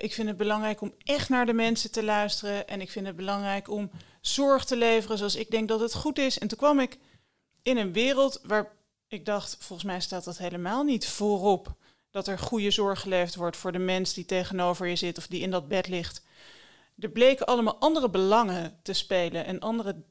ik 0.00 0.12
vind 0.12 0.28
het 0.28 0.36
belangrijk 0.36 0.80
om 0.80 0.94
echt 1.04 1.28
naar 1.28 1.46
de 1.46 1.52
mensen 1.52 1.90
te 1.90 2.04
luisteren. 2.04 2.68
En 2.68 2.80
ik 2.80 2.90
vind 2.90 3.06
het 3.06 3.16
belangrijk 3.16 3.70
om 3.70 3.90
zorg 4.20 4.64
te 4.64 4.76
leveren 4.76 5.18
zoals 5.18 5.36
ik 5.36 5.50
denk 5.50 5.68
dat 5.68 5.80
het 5.80 5.94
goed 5.94 6.18
is. 6.18 6.38
En 6.38 6.48
toen 6.48 6.58
kwam 6.58 6.80
ik 6.80 6.98
in 7.62 7.76
een 7.76 7.92
wereld 7.92 8.40
waar 8.42 8.80
ik 9.12 9.24
dacht, 9.24 9.56
volgens 9.58 9.88
mij 9.88 10.00
staat 10.00 10.24
dat 10.24 10.38
helemaal 10.38 10.82
niet 10.82 11.08
voorop. 11.08 11.74
Dat 12.10 12.26
er 12.26 12.38
goede 12.38 12.70
zorg 12.70 13.00
geleverd 13.00 13.34
wordt 13.34 13.56
voor 13.56 13.72
de 13.72 13.78
mens 13.78 14.14
die 14.14 14.24
tegenover 14.24 14.86
je 14.86 14.96
zit 14.96 15.18
of 15.18 15.26
die 15.26 15.40
in 15.40 15.50
dat 15.50 15.68
bed 15.68 15.88
ligt. 15.88 16.22
Er 16.98 17.10
bleken 17.10 17.46
allemaal 17.46 17.78
andere 17.78 18.10
belangen 18.10 18.78
te 18.82 18.92
spelen 18.92 19.44
en 19.44 19.60
andere 19.60 20.02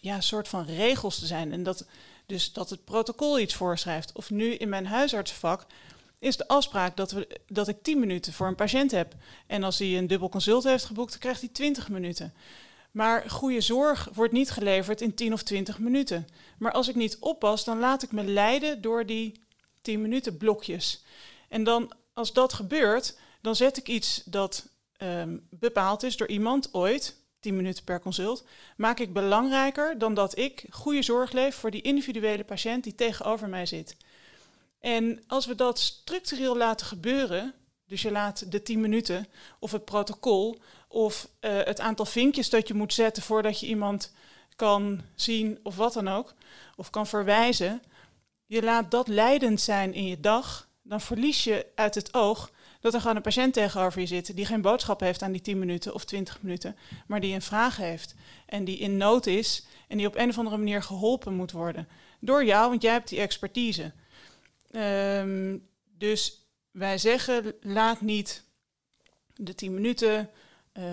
ja, 0.00 0.20
soort 0.20 0.48
van 0.48 0.64
regels 0.64 1.18
te 1.18 1.26
zijn. 1.26 1.52
En 1.52 1.62
dat 1.62 1.86
dus 2.28 2.52
dat 2.52 2.70
het 2.70 2.84
protocol 2.84 3.38
iets 3.38 3.54
voorschrijft. 3.54 4.12
Of 4.12 4.30
nu 4.30 4.54
in 4.54 4.68
mijn 4.68 4.86
huisartsenvak 4.86 5.66
is 6.18 6.36
de 6.36 6.48
afspraak 6.48 6.96
dat, 6.96 7.10
we, 7.10 7.40
dat 7.46 7.68
ik 7.68 7.82
10 7.82 7.98
minuten 7.98 8.32
voor 8.32 8.46
een 8.46 8.54
patiënt 8.54 8.90
heb. 8.90 9.14
En 9.46 9.64
als 9.64 9.78
hij 9.78 9.98
een 9.98 10.06
dubbel 10.06 10.28
consult 10.28 10.64
heeft 10.64 10.84
geboekt, 10.84 11.10
dan 11.10 11.20
krijgt 11.20 11.40
hij 11.40 11.48
20 11.48 11.88
minuten. 11.88 12.34
Maar 12.98 13.30
goede 13.30 13.60
zorg 13.60 14.08
wordt 14.12 14.32
niet 14.32 14.50
geleverd 14.50 15.00
in 15.00 15.14
10 15.14 15.32
of 15.32 15.42
20 15.42 15.78
minuten. 15.78 16.26
Maar 16.58 16.72
als 16.72 16.88
ik 16.88 16.94
niet 16.94 17.16
oppas, 17.18 17.64
dan 17.64 17.78
laat 17.78 18.02
ik 18.02 18.12
me 18.12 18.24
leiden 18.24 18.80
door 18.80 19.06
die 19.06 19.40
10 19.82 20.00
minuten 20.00 20.36
blokjes. 20.36 21.04
En 21.48 21.64
dan, 21.64 21.92
als 22.12 22.32
dat 22.32 22.52
gebeurt, 22.52 23.18
dan 23.40 23.56
zet 23.56 23.76
ik 23.76 23.88
iets 23.88 24.22
dat 24.24 24.68
ehm, 24.96 25.36
bepaald 25.50 26.02
is 26.02 26.16
door 26.16 26.28
iemand 26.28 26.74
ooit, 26.74 27.16
10 27.40 27.56
minuten 27.56 27.84
per 27.84 28.00
consult, 28.00 28.44
maak 28.76 28.98
ik 28.98 29.12
belangrijker 29.12 29.98
dan 29.98 30.14
dat 30.14 30.38
ik 30.38 30.64
goede 30.70 31.02
zorg 31.02 31.32
leef 31.32 31.54
voor 31.54 31.70
die 31.70 31.82
individuele 31.82 32.44
patiënt 32.44 32.84
die 32.84 32.94
tegenover 32.94 33.48
mij 33.48 33.66
zit. 33.66 33.96
En 34.80 35.22
als 35.26 35.46
we 35.46 35.54
dat 35.54 35.78
structureel 35.78 36.56
laten 36.56 36.86
gebeuren, 36.86 37.54
dus 37.86 38.02
je 38.02 38.10
laat 38.10 38.52
de 38.52 38.62
10 38.62 38.80
minuten 38.80 39.26
of 39.58 39.72
het 39.72 39.84
protocol 39.84 40.60
of 40.88 41.28
eh, 41.40 41.56
het 41.56 41.80
aantal 41.80 42.06
vinkjes 42.06 42.50
dat 42.50 42.68
je 42.68 42.74
moet 42.74 42.94
zetten 42.94 43.22
voordat 43.22 43.60
je 43.60 43.66
iemand 43.66 44.12
kan 44.56 45.00
zien 45.14 45.58
of 45.62 45.76
wat 45.76 45.92
dan 45.92 46.08
ook, 46.08 46.34
of 46.76 46.90
kan 46.90 47.06
verwijzen, 47.06 47.82
je 48.46 48.62
laat 48.62 48.90
dat 48.90 49.08
leidend 49.08 49.60
zijn 49.60 49.94
in 49.94 50.06
je 50.06 50.20
dag, 50.20 50.68
dan 50.82 51.00
verlies 51.00 51.44
je 51.44 51.66
uit 51.74 51.94
het 51.94 52.14
oog 52.14 52.50
dat 52.80 52.94
er 52.94 53.00
gewoon 53.00 53.16
een 53.16 53.22
patiënt 53.22 53.52
tegenover 53.52 54.00
je 54.00 54.06
zit 54.06 54.36
die 54.36 54.46
geen 54.46 54.62
boodschap 54.62 55.00
heeft 55.00 55.22
aan 55.22 55.32
die 55.32 55.40
10 55.40 55.58
minuten 55.58 55.94
of 55.94 56.04
20 56.04 56.42
minuten, 56.42 56.76
maar 57.06 57.20
die 57.20 57.34
een 57.34 57.42
vraag 57.42 57.76
heeft 57.76 58.14
en 58.46 58.64
die 58.64 58.78
in 58.78 58.96
nood 58.96 59.26
is 59.26 59.66
en 59.88 59.96
die 59.96 60.06
op 60.06 60.16
een 60.16 60.28
of 60.28 60.38
andere 60.38 60.56
manier 60.56 60.82
geholpen 60.82 61.34
moet 61.34 61.52
worden. 61.52 61.88
Door 62.20 62.44
jou, 62.44 62.68
want 62.68 62.82
jij 62.82 62.92
hebt 62.92 63.08
die 63.08 63.20
expertise. 63.20 63.92
Ehm, 64.70 65.56
dus 65.84 66.46
wij 66.70 66.98
zeggen, 66.98 67.54
laat 67.60 68.00
niet 68.00 68.44
de 69.34 69.54
10 69.54 69.74
minuten, 69.74 70.30
eh, 70.78 70.84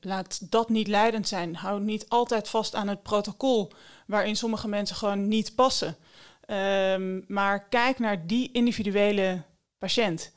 laat 0.00 0.50
dat 0.50 0.68
niet 0.68 0.86
leidend 0.86 1.28
zijn. 1.28 1.56
Hou 1.56 1.80
niet 1.80 2.08
altijd 2.08 2.48
vast 2.48 2.74
aan 2.74 2.88
het 2.88 3.02
protocol 3.02 3.72
waarin 4.06 4.36
sommige 4.36 4.68
mensen 4.68 4.96
gewoon 4.96 5.28
niet 5.28 5.54
passen. 5.54 5.96
Ehm, 6.40 7.20
maar 7.26 7.68
kijk 7.68 7.98
naar 7.98 8.26
die 8.26 8.52
individuele 8.52 9.42
patiënt. 9.78 10.32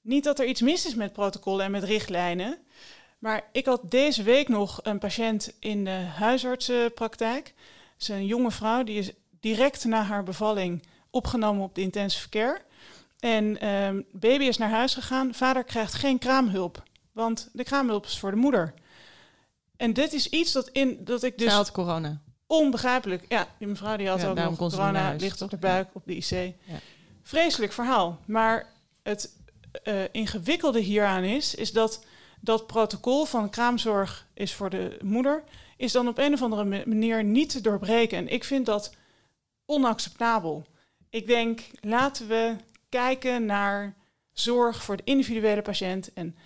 Niet 0.00 0.24
dat 0.24 0.38
er 0.38 0.46
iets 0.46 0.60
mis 0.60 0.86
is 0.86 0.94
met 0.94 1.12
protocollen 1.12 1.64
en 1.64 1.70
met 1.70 1.82
richtlijnen. 1.82 2.58
Maar 3.18 3.48
ik 3.52 3.66
had 3.66 3.90
deze 3.90 4.22
week 4.22 4.48
nog 4.48 4.80
een 4.82 4.98
patiënt 4.98 5.52
in 5.60 5.84
de 5.84 6.06
huisartsenpraktijk. 6.16 7.46
Het 7.92 8.02
is 8.02 8.08
een 8.08 8.26
jonge 8.26 8.50
vrouw, 8.50 8.84
die 8.84 8.98
is 8.98 9.12
direct 9.40 9.84
na 9.84 10.02
haar 10.02 10.22
bevalling 10.22 10.82
opgenomen 11.10 11.62
op 11.62 11.74
de 11.74 11.80
intensive 11.80 12.28
care. 12.28 12.62
En 13.18 13.68
um, 13.68 14.06
baby 14.12 14.44
is 14.44 14.58
naar 14.58 14.70
huis 14.70 14.94
gegaan. 14.94 15.34
Vader 15.34 15.64
krijgt 15.64 15.94
geen 15.94 16.18
kraamhulp, 16.18 16.82
want 17.18 17.48
de 17.52 17.64
kraamhulp 17.64 18.04
is 18.04 18.18
voor 18.18 18.30
de 18.30 18.36
moeder. 18.36 18.74
En 19.76 19.92
dit 19.92 20.12
is 20.12 20.28
iets 20.28 20.52
dat, 20.52 20.68
in, 20.68 21.04
dat 21.04 21.22
ik 21.22 21.38
dus... 21.38 21.46
Zij 21.46 21.56
had 21.56 21.72
corona. 21.72 22.20
Onbegrijpelijk. 22.46 23.24
Ja, 23.28 23.48
die 23.58 23.68
mevrouw 23.68 23.96
die 23.96 24.08
had 24.08 24.20
Ja, 24.20 24.28
ook 24.28 24.36
nog 24.36 24.56
corona, 24.56 25.14
ligt 25.18 25.42
op 25.42 25.50
de 25.50 25.56
buik, 25.56 25.88
op 25.92 26.02
de 26.04 26.16
IC. 26.16 26.30
Ja. 26.30 26.78
Vreselijk 27.22 27.72
verhaal. 27.72 28.20
Maar 28.26 28.72
het 29.02 29.36
eh, 29.82 30.02
ingewikkelde 30.12 30.80
hieraan 30.80 31.24
is, 31.24 31.54
is 31.54 31.72
dat 31.72 32.04
dat 32.40 32.66
protocol 32.66 33.24
van 33.24 33.50
kraamzorg 33.50 34.26
is 34.34 34.54
voor 34.54 34.70
de 34.70 34.98
moeder, 35.02 35.44
is 35.76 35.92
dan 35.92 36.08
op 36.08 36.18
een 36.18 36.32
of 36.32 36.42
andere 36.42 36.64
ma- 36.64 36.82
manier 36.86 37.24
niet 37.24 37.50
te 37.50 37.60
doorbreken. 37.60 38.18
En 38.18 38.28
ik 38.28 38.44
vind 38.44 38.66
dat 38.66 38.94
onacceptabel. 39.66 40.66
Ik 41.10 41.26
denk, 41.26 41.60
laten 41.80 42.28
we 42.28 42.56
kijken 42.88 43.46
naar 43.46 43.96
zorg 44.32 44.82
voor 44.82 44.96
de 44.96 45.04
individuele 45.04 45.62
patiënt 45.62 46.12
en 46.12 46.36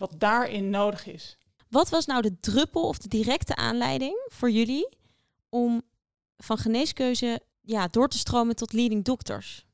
wat 0.00 0.14
daarin 0.18 0.70
nodig 0.70 1.06
is. 1.06 1.36
Wat 1.68 1.88
was 1.88 2.06
nou 2.06 2.22
de 2.22 2.40
druppel 2.40 2.88
of 2.88 2.98
de 2.98 3.08
directe 3.08 3.56
aanleiding 3.56 4.26
voor 4.28 4.50
jullie 4.50 4.88
om 5.48 5.82
van 6.36 6.58
geneeskeuze 6.58 7.40
ja, 7.60 7.88
door 7.88 8.08
te 8.08 8.18
stromen 8.18 8.56
tot 8.56 8.72
leading 8.72 9.04
doctors? 9.04 9.64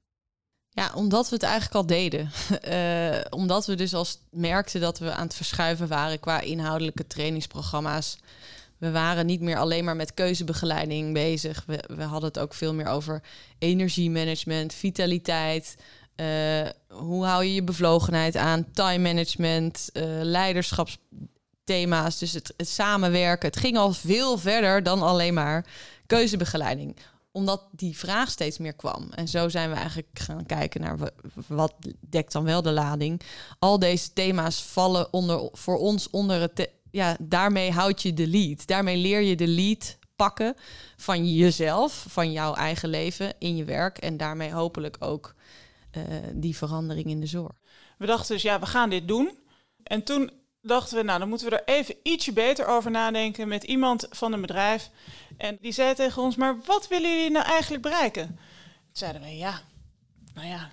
Ja, 0.70 0.92
omdat 0.94 1.28
we 1.28 1.34
het 1.34 1.44
eigenlijk 1.44 1.74
al 1.74 1.86
deden. 1.86 2.30
Eh, 2.60 3.20
omdat 3.30 3.66
we 3.66 3.74
dus 3.74 3.94
als 3.94 4.18
merkten 4.30 4.80
dat 4.80 4.98
we 4.98 5.12
aan 5.12 5.26
het 5.26 5.34
verschuiven 5.34 5.88
waren 5.88 6.20
qua 6.20 6.40
inhoudelijke 6.40 7.06
trainingsprogramma's. 7.06 8.16
We 8.78 8.90
waren 8.90 9.26
niet 9.26 9.40
meer 9.40 9.58
alleen 9.58 9.84
maar 9.84 9.96
met 9.96 10.14
keuzebegeleiding 10.14 11.12
bezig. 11.12 11.64
We, 11.66 11.84
we 11.96 12.02
hadden 12.02 12.28
het 12.28 12.38
ook 12.38 12.54
veel 12.54 12.74
meer 12.74 12.86
over 12.86 13.22
energiemanagement, 13.58 14.74
vitaliteit. 14.74 15.76
Eh, 16.16 16.68
hoe 16.88 17.24
hou 17.24 17.44
je 17.44 17.54
je 17.54 17.62
bevlogenheid 17.62 18.36
aan? 18.36 18.70
Time 18.72 18.98
management, 19.12 19.90
eh, 19.92 20.02
leiderschapsthema's. 20.06 22.18
Dus 22.18 22.32
het, 22.32 22.54
samenwerken. 22.56 23.48
Het 23.48 23.58
ging 23.58 23.76
al 23.76 23.92
veel 23.92 24.38
verder 24.38 24.82
dan 24.82 25.02
alleen 25.02 25.34
maar 25.34 25.66
keuzebegeleiding 26.06 26.96
omdat 27.32 27.68
die 27.70 27.98
vraag 27.98 28.30
steeds 28.30 28.58
meer 28.58 28.72
kwam. 28.72 29.08
En 29.14 29.28
zo 29.28 29.48
zijn 29.48 29.70
we 29.70 29.76
eigenlijk 29.76 30.08
gaan 30.12 30.46
kijken 30.46 30.80
naar 30.80 30.98
wa- 30.98 31.10
wat 31.46 31.74
dekt 32.00 32.32
dan 32.32 32.44
wel 32.44 32.62
de 32.62 32.72
lading. 32.72 33.20
Al 33.58 33.78
deze 33.78 34.12
thema's 34.12 34.62
vallen 34.62 35.12
onder, 35.12 35.48
voor 35.52 35.78
ons 35.78 36.10
onder 36.10 36.40
het. 36.40 36.70
ja, 36.90 37.16
daarmee 37.20 37.72
houd 37.72 38.02
je 38.02 38.14
de 38.14 38.26
lead. 38.26 38.66
Daarmee 38.66 38.96
leer 38.96 39.20
je 39.20 39.36
de 39.36 39.46
lead 39.46 39.98
pakken 40.16 40.54
van 40.96 41.34
jezelf, 41.34 42.04
van 42.08 42.32
jouw 42.32 42.54
eigen 42.54 42.88
leven 42.88 43.32
in 43.38 43.56
je 43.56 43.64
werk. 43.64 43.98
En 43.98 44.16
daarmee 44.16 44.52
hopelijk 44.52 44.96
ook 44.98 45.34
eh, 45.96 46.16
die 46.34 46.56
verandering 46.56 47.06
in 47.06 47.20
de 47.20 47.26
zorg. 47.26 47.52
We 47.98 48.06
dachten 48.06 48.34
dus, 48.34 48.42
ja, 48.42 48.60
we 48.60 48.66
gaan 48.66 48.90
dit 48.90 49.08
doen. 49.08 49.38
En 49.82 50.02
toen 50.02 50.30
dachten 50.60 50.96
we, 50.96 51.02
nou, 51.02 51.18
dan 51.18 51.28
moeten 51.28 51.48
we 51.48 51.60
er 51.60 51.74
even 51.74 51.94
ietsje 52.02 52.32
beter 52.32 52.66
over 52.66 52.90
nadenken 52.90 53.48
met 53.48 53.64
iemand 53.64 54.06
van 54.10 54.32
een 54.32 54.40
bedrijf. 54.40 54.90
En 55.36 55.58
die 55.60 55.72
zei 55.72 55.94
tegen 55.94 56.22
ons, 56.22 56.36
maar 56.36 56.60
wat 56.64 56.88
willen 56.88 57.10
jullie 57.10 57.30
nou 57.30 57.44
eigenlijk 57.46 57.82
bereiken? 57.82 58.26
Toen 58.26 58.36
zeiden 58.92 59.22
we, 59.22 59.36
ja, 59.36 59.60
nou 60.34 60.46
ja, 60.46 60.70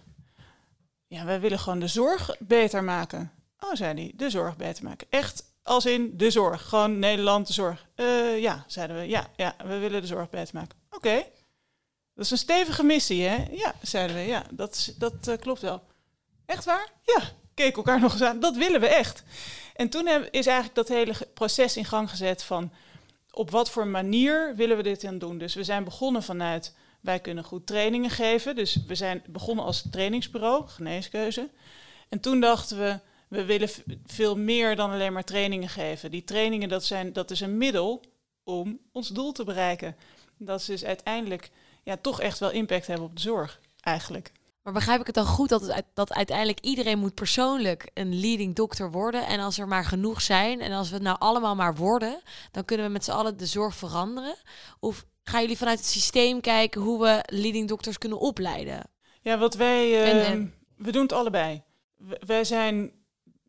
ja, 1.07 1.25
wij 1.25 1.39
willen 1.39 1.59
gewoon 1.59 1.79
de 1.79 1.88
zorg 1.88 2.36
beter 2.39 2.83
maken. 2.83 3.31
Oh, 3.59 3.73
zei 3.73 3.93
hij, 3.93 4.12
de 4.15 4.29
zorg 4.29 4.55
beter 4.55 4.83
maken. 4.83 5.07
Echt 5.09 5.43
als 5.63 5.86
in 5.86 6.17
de 6.17 6.31
zorg, 6.31 6.69
gewoon 6.69 6.99
Nederland 6.99 7.47
de 7.47 7.53
zorg. 7.53 7.88
Eh, 7.95 8.39
ja, 8.39 8.63
zeiden 8.67 8.95
we, 8.95 9.07
ja, 9.07 9.27
ja, 9.36 9.55
we 9.65 9.77
willen 9.77 10.01
de 10.01 10.07
zorg 10.07 10.29
beter 10.29 10.55
maken. 10.55 10.77
Oké, 10.89 11.23
dat 12.15 12.26
is 12.26 12.32
een 12.32 12.38
stevige 12.38 12.84
missie, 12.84 13.23
hè? 13.23 13.45
Ja, 13.52 13.76
zeiden 13.82 14.15
we, 14.15 14.21
ja, 14.21 14.43
dat, 14.52 14.93
dat 14.97 15.28
eh, 15.28 15.38
klopt 15.39 15.62
wel. 15.62 15.84
Echt 16.45 16.65
waar? 16.65 16.91
Ja, 17.02 17.21
keek 17.54 17.76
elkaar 17.76 17.99
nog 18.06 18.12
eens 18.12 18.21
aan. 18.21 18.39
Dat 18.39 18.56
willen 18.56 18.80
we 18.80 18.88
echt. 18.88 19.23
En 19.76 19.89
toen 19.89 20.08
is 20.32 20.45
eigenlijk 20.45 20.76
dat 20.76 20.88
hele 20.88 21.13
proces 21.34 21.78
in 21.78 21.86
gang 21.86 22.10
gezet 22.10 22.43
van 22.43 22.71
op 23.32 23.52
wat 23.52 23.69
voor 23.69 23.88
manier 23.88 24.56
willen 24.56 24.78
we 24.78 24.84
dit 24.84 25.02
dan 25.02 25.17
doen. 25.17 25.38
Dus 25.38 25.54
we 25.54 25.63
zijn 25.63 25.84
begonnen 25.84 26.23
vanuit 26.23 26.76
wij 27.02 27.19
kunnen 27.19 27.43
goed 27.43 27.67
trainingen 27.67 28.10
geven. 28.10 28.56
Dus 28.56 28.78
we 28.88 28.95
zijn 28.95 29.23
begonnen 29.28 29.65
als 29.65 29.84
trainingsbureau, 29.91 30.67
geneeskeuze. 30.67 31.49
En 32.10 32.19
toen 32.19 32.39
dachten 32.39 32.78
we, 32.78 32.99
we 33.28 33.45
willen 33.45 33.69
veel 34.06 34.38
meer 34.38 34.76
dan 34.76 34.91
alleen 34.91 35.13
maar 35.13 35.23
trainingen 35.23 35.69
geven. 35.69 36.12
Die 36.12 36.23
trainingen, 36.23 36.69
dat, 36.69 36.86
zijn, 36.86 37.13
dat 37.13 37.32
is 37.32 37.39
een 37.39 37.58
middel 37.58 38.02
om 38.43 38.80
ons 38.91 39.08
doel 39.08 39.32
te 39.32 39.43
bereiken. 39.43 39.95
Dat 40.38 40.60
is 40.60 40.65
dus 40.65 40.86
uiteindelijk 40.86 41.52
ja, 41.84 41.98
toch 42.02 42.22
echt 42.22 42.39
wel 42.39 42.52
impact 42.52 42.88
hebben 42.88 43.06
op 43.06 43.15
de 43.15 43.22
zorg, 43.22 43.60
eigenlijk. 43.82 44.32
Maar 44.62 44.74
begrijp 44.74 45.00
ik 45.00 45.06
het 45.06 45.15
dan 45.15 45.26
goed 45.26 45.50
dat, 45.50 45.62
het, 45.67 45.86
dat 45.93 46.13
uiteindelijk 46.13 46.60
iedereen 46.60 47.00
moet 47.00 47.13
persoonlijk 47.13 47.89
een 47.93 48.19
leading 48.19 48.56
dokter 48.56 48.91
worden? 48.91 49.28
En 49.28 49.39
als 49.39 49.58
er 49.58 49.67
maar 49.67 49.86
genoeg 49.86 50.22
zijn 50.22 50.62
en 50.62 50.72
als 50.72 50.88
we 50.89 50.93
het 50.96 51.04
nou 51.04 51.15
allemaal 51.19 51.56
maar 51.56 51.76
worden, 51.76 52.22
dan 52.52 52.65
kunnen 52.65 52.86
we 52.86 52.91
met 52.91 53.04
z'n 53.04 53.12
allen 53.12 53.38
de 53.38 53.46
zorg 53.46 53.76
veranderen? 53.76 54.36
Of 54.80 55.06
gaan 55.24 55.41
jullie 55.41 55.58
vanuit 55.58 55.78
het 55.80 55.88
systeem 55.88 56.41
kijken 56.41 56.82
hoe 56.82 57.02
we 57.02 57.24
leading 57.26 57.67
dokters 57.67 57.98
kunnen 57.98 58.19
opleiden? 58.19 58.82
Ja, 59.22 59.38
wat 59.38 59.56
wij. 59.56 60.04
eh, 60.04 60.10
En, 60.10 60.26
en- 60.26 60.54
We 60.78 60.91
doen 60.91 61.02
het 61.02 61.13
allebei. 61.13 61.62
W- 61.98 62.12
wij 62.26 62.43
zijn 62.43 62.91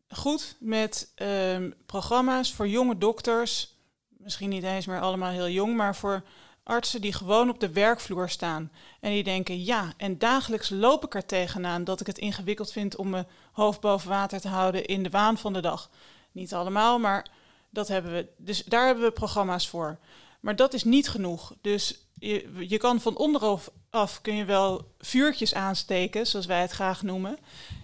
goed 0.09 0.55
met 0.59 1.11
ehm, 1.15 1.71
programma's 1.85 2.53
voor 2.53 2.67
jonge 2.67 2.97
dokters. 2.97 3.77
Misschien 4.09 4.49
niet 4.49 4.63
eens 4.63 4.85
meer 4.85 4.99
allemaal 5.01 5.31
heel 5.31 5.49
jong, 5.49 5.75
maar 5.75 5.95
voor 5.95 6.23
artsen 6.65 7.01
die 7.01 7.13
gewoon 7.13 7.49
op 7.49 7.59
de 7.59 7.71
werkvloer 7.71 8.29
staan. 8.29 8.71
En 8.99 9.11
die 9.11 9.23
denken, 9.23 9.63
ja, 9.63 9.93
en 9.97 10.17
dagelijks 10.17 10.69
loop 10.69 11.05
ik 11.05 11.15
er 11.15 11.25
tegenaan 11.25 11.83
dat 11.83 11.99
ik 11.99 12.07
het 12.07 12.17
ingewikkeld 12.17 12.71
vind 12.71 12.95
om 12.95 13.09
mijn 13.09 13.27
hoofd 13.51 13.79
boven 13.79 14.09
water 14.09 14.39
te 14.41 14.47
houden 14.47 14.85
in 14.85 15.03
de 15.03 15.09
waan 15.09 15.37
van 15.37 15.53
de 15.53 15.61
dag. 15.61 15.89
Niet 16.31 16.53
allemaal, 16.53 16.99
maar 16.99 17.27
dat 17.69 17.87
hebben 17.87 18.13
we. 18.13 18.27
Dus 18.37 18.63
daar 18.63 18.85
hebben 18.85 19.03
we 19.03 19.11
programma's 19.11 19.67
voor. 19.69 19.99
Maar 20.39 20.55
dat 20.55 20.73
is 20.73 20.83
niet 20.83 21.09
genoeg. 21.09 21.53
Dus 21.61 21.99
je, 22.13 22.65
je 22.67 22.77
kan 22.77 23.01
van 23.01 23.17
onderaf 23.17 23.71
af 23.89 24.21
kun 24.21 24.35
je 24.35 24.45
wel 24.45 24.93
vuurtjes 24.99 25.53
aansteken, 25.53 26.27
zoals 26.27 26.45
wij 26.45 26.61
het 26.61 26.71
graag 26.71 27.03
noemen. 27.03 27.37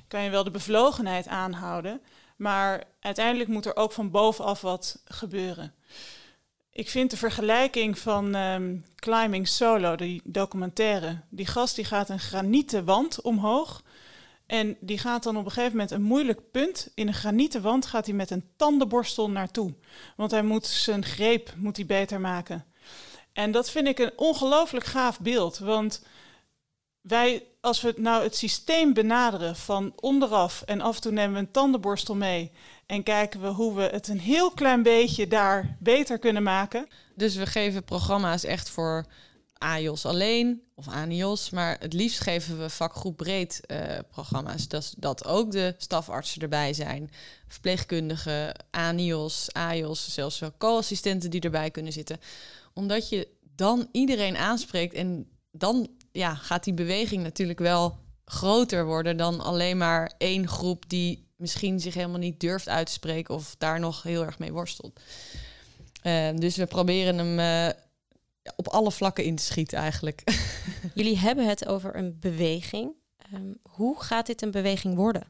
Kan 0.07 0.23
je 0.23 0.29
wel 0.29 0.43
de 0.43 0.51
bevlogenheid 0.51 1.27
aanhouden. 1.27 2.01
Maar 2.35 2.83
uiteindelijk 2.99 3.49
moet 3.49 3.65
er 3.65 3.75
ook 3.75 3.91
van 3.91 4.11
bovenaf 4.11 4.61
wat 4.61 5.01
gebeuren. 5.05 5.73
Ik 6.73 6.89
vind 6.89 7.11
de 7.11 7.17
vergelijking 7.17 7.99
van 7.99 8.35
ehm, 8.35 8.77
Climbing 8.95 9.47
Solo, 9.47 9.95
die 9.95 10.21
documentaire. 10.23 11.19
Die 11.29 11.45
gast 11.45 11.75
die 11.75 11.85
gaat 11.85 12.09
een 12.09 12.19
granieten 12.19 12.85
wand 12.85 13.21
omhoog. 13.21 13.83
En 14.45 14.77
die 14.79 14.97
gaat 14.97 15.23
dan 15.23 15.37
op 15.37 15.45
een 15.45 15.51
gegeven 15.51 15.71
moment 15.71 15.91
een 15.91 16.01
moeilijk 16.01 16.51
punt. 16.51 16.91
In 16.95 17.07
een 17.07 17.13
granieten 17.13 17.61
wand 17.61 17.85
gaat 17.85 18.05
hij 18.05 18.15
met 18.15 18.31
een 18.31 18.49
tandenborstel 18.55 19.29
naartoe. 19.29 19.73
Want 20.15 20.31
hij 20.31 20.43
moet 20.43 20.65
zijn 20.65 21.05
greep 21.05 21.53
moet 21.57 21.77
hij 21.77 21.85
beter 21.85 22.19
maken. 22.19 22.65
En 23.33 23.51
dat 23.51 23.69
vind 23.69 23.87
ik 23.87 23.99
een 23.99 24.13
ongelooflijk 24.15 24.85
gaaf 24.85 25.19
beeld. 25.19 25.57
Want 25.57 26.03
wij, 27.01 27.43
als 27.61 27.81
we 27.81 27.93
nou 27.97 28.23
het 28.23 28.35
systeem 28.35 28.93
benaderen 28.93 29.55
van 29.55 29.93
onderaf 29.95 30.61
en 30.61 30.81
af 30.81 30.95
en 30.95 31.01
toe 31.01 31.11
nemen 31.11 31.33
we 31.33 31.39
een 31.39 31.51
tandenborstel 31.51 32.15
mee 32.15 32.51
en 32.85 33.03
kijken 33.03 33.41
we 33.41 33.47
hoe 33.47 33.75
we 33.75 33.81
het 33.81 34.07
een 34.07 34.19
heel 34.19 34.51
klein 34.51 34.83
beetje 34.83 35.27
daar 35.27 35.77
beter 35.79 36.19
kunnen 36.19 36.43
maken. 36.43 36.87
Dus 37.15 37.35
we 37.35 37.45
geven 37.45 37.83
programma's 37.83 38.43
echt 38.43 38.69
voor 38.69 39.05
AJOS 39.61 40.05
alleen 40.05 40.61
of 40.75 40.87
ANIOS. 40.87 41.49
Maar 41.49 41.77
het 41.79 41.93
liefst 41.93 42.19
geven 42.19 42.59
we 42.59 42.69
vakgroep 42.69 43.17
breed 43.17 43.65
eh, 43.65 43.97
programma's. 44.09 44.67
Dat, 44.67 44.93
dat 44.97 45.25
ook 45.25 45.51
de 45.51 45.75
stafartsen 45.77 46.41
erbij 46.41 46.73
zijn. 46.73 47.11
Verpleegkundigen, 47.47 48.55
ANIOS, 48.71 49.53
AJOS, 49.53 50.13
zelfs 50.13 50.39
wel 50.39 50.51
co-assistenten 50.57 51.29
die 51.29 51.41
erbij 51.41 51.71
kunnen 51.71 51.93
zitten. 51.93 52.19
Omdat 52.73 53.09
je 53.09 53.27
dan 53.55 53.87
iedereen 53.91 54.37
aanspreekt 54.37 54.93
en 54.93 55.29
dan 55.51 55.89
ja, 56.11 56.35
gaat 56.35 56.63
die 56.63 56.73
beweging 56.73 57.23
natuurlijk 57.23 57.59
wel 57.59 57.97
groter 58.25 58.85
worden 58.85 59.17
dan 59.17 59.39
alleen 59.39 59.77
maar 59.77 60.13
één 60.17 60.47
groep 60.47 60.89
die 60.89 61.29
misschien 61.35 61.79
zich 61.79 61.93
helemaal 61.93 62.19
niet 62.19 62.39
durft 62.39 62.69
uit 62.69 62.85
te 62.85 62.91
spreken 62.91 63.35
of 63.35 63.55
daar 63.57 63.79
nog 63.79 64.03
heel 64.03 64.25
erg 64.25 64.39
mee 64.39 64.51
worstelt. 64.51 64.99
Eh, 66.01 66.29
dus 66.35 66.55
we 66.55 66.65
proberen 66.65 67.17
hem 67.17 67.39
eh, 67.39 67.75
op 68.55 68.67
alle 68.67 68.91
vlakken 68.91 69.23
in 69.23 69.35
te 69.35 69.43
schieten 69.43 69.77
eigenlijk. 69.77 70.23
Jullie 70.93 71.17
hebben 71.17 71.47
het 71.47 71.67
over 71.67 71.95
een 71.95 72.17
beweging. 72.19 72.91
Ehm, 73.17 73.53
hoe 73.61 74.01
gaat 74.01 74.25
dit 74.25 74.41
een 74.41 74.51
beweging 74.51 74.95
worden? 74.95 75.27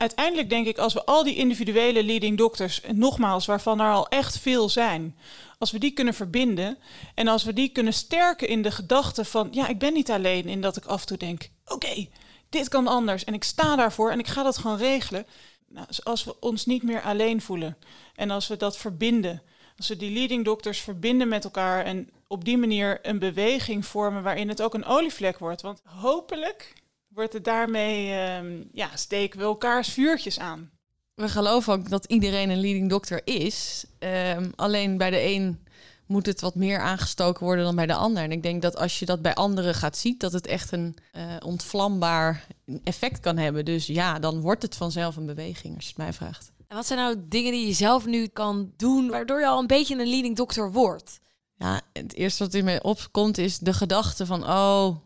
Uiteindelijk 0.00 0.50
denk 0.50 0.66
ik, 0.66 0.78
als 0.78 0.92
we 0.92 1.04
al 1.04 1.24
die 1.24 1.36
individuele 1.36 2.04
leading 2.04 2.38
doctors, 2.38 2.80
nogmaals, 2.92 3.46
waarvan 3.46 3.80
er 3.80 3.92
al 3.92 4.08
echt 4.08 4.38
veel 4.38 4.68
zijn, 4.68 5.16
als 5.58 5.70
we 5.70 5.78
die 5.78 5.90
kunnen 5.90 6.14
verbinden 6.14 6.78
en 7.14 7.28
als 7.28 7.44
we 7.44 7.52
die 7.52 7.68
kunnen 7.68 7.92
sterken 7.92 8.48
in 8.48 8.62
de 8.62 8.70
gedachte 8.70 9.24
van, 9.24 9.48
ja, 9.50 9.68
ik 9.68 9.78
ben 9.78 9.92
niet 9.92 10.10
alleen 10.10 10.48
in 10.48 10.60
dat 10.60 10.76
ik 10.76 10.84
af 10.84 11.00
en 11.00 11.06
toe 11.06 11.16
denk, 11.16 11.50
oké, 11.66 12.08
dit 12.48 12.68
kan 12.68 12.86
anders 12.86 13.24
en 13.24 13.34
ik 13.34 13.44
sta 13.44 13.76
daarvoor 13.76 14.10
en 14.10 14.18
ik 14.18 14.26
ga 14.26 14.42
dat 14.42 14.58
gewoon 14.58 14.76
regelen. 14.76 15.26
Nou, 15.68 15.86
als 16.02 16.24
we 16.24 16.40
ons 16.40 16.66
niet 16.66 16.82
meer 16.82 17.02
alleen 17.02 17.40
voelen 17.40 17.76
en 18.14 18.30
als 18.30 18.48
we 18.48 18.56
dat 18.56 18.76
verbinden, 18.76 19.42
als 19.76 19.88
we 19.88 19.96
die 19.96 20.12
leading 20.12 20.44
doctors 20.44 20.80
verbinden 20.80 21.28
met 21.28 21.44
elkaar 21.44 21.84
en 21.84 22.10
op 22.26 22.44
die 22.44 22.58
manier 22.58 22.98
een 23.02 23.18
beweging 23.18 23.86
vormen 23.86 24.22
waarin 24.22 24.48
het 24.48 24.62
ook 24.62 24.74
een 24.74 24.84
olievlek 24.84 25.38
wordt. 25.38 25.62
Want 25.62 25.82
hopelijk 25.84 26.72
wordt 27.14 27.32
het 27.32 27.44
daarmee, 27.44 28.12
ehm, 28.12 28.62
ja, 28.72 28.96
steken 28.96 29.38
we 29.38 29.44
elkaars 29.44 29.88
vuurtjes 29.88 30.38
aan. 30.38 30.70
We 31.14 31.28
geloven 31.28 31.72
ook 31.72 31.88
dat 31.88 32.04
iedereen 32.04 32.50
een 32.50 32.60
leading 32.60 32.88
doctor 32.88 33.20
is. 33.24 33.84
Ehm, 33.98 34.50
alleen 34.56 34.96
bij 34.96 35.10
de 35.10 35.22
een 35.22 35.58
moet 36.06 36.26
het 36.26 36.40
wat 36.40 36.54
meer 36.54 36.78
aangestoken 36.78 37.44
worden 37.44 37.64
dan 37.64 37.74
bij 37.74 37.86
de 37.86 37.94
ander. 37.94 38.22
En 38.22 38.32
ik 38.32 38.42
denk 38.42 38.62
dat 38.62 38.76
als 38.76 38.98
je 38.98 39.06
dat 39.06 39.22
bij 39.22 39.34
anderen 39.34 39.74
gaat 39.74 39.96
zien, 39.96 40.14
dat 40.18 40.32
het 40.32 40.46
echt 40.46 40.72
een 40.72 40.96
eh, 41.12 41.22
ontvlambaar 41.44 42.46
effect 42.84 43.20
kan 43.20 43.36
hebben. 43.36 43.64
Dus 43.64 43.86
ja, 43.86 44.18
dan 44.18 44.40
wordt 44.40 44.62
het 44.62 44.76
vanzelf 44.76 45.16
een 45.16 45.26
beweging, 45.26 45.74
als 45.74 45.84
je 45.84 45.90
het 45.90 45.98
mij 45.98 46.12
vraagt. 46.12 46.52
En 46.68 46.76
wat 46.76 46.86
zijn 46.86 46.98
nou 46.98 47.16
dingen 47.28 47.52
die 47.52 47.66
je 47.66 47.72
zelf 47.72 48.06
nu 48.06 48.26
kan 48.26 48.72
doen, 48.76 49.08
waardoor 49.08 49.40
je 49.40 49.46
al 49.46 49.58
een 49.58 49.66
beetje 49.66 49.98
een 49.98 50.10
leading 50.10 50.36
dokter 50.36 50.72
wordt? 50.72 51.20
Ja, 51.56 51.80
het 51.92 52.14
eerste 52.14 52.44
wat 52.44 52.54
in 52.54 52.64
mij 52.64 52.82
opkomt 52.82 53.38
is 53.38 53.58
de 53.58 53.72
gedachte 53.72 54.26
van, 54.26 54.42
oh, 54.42 54.96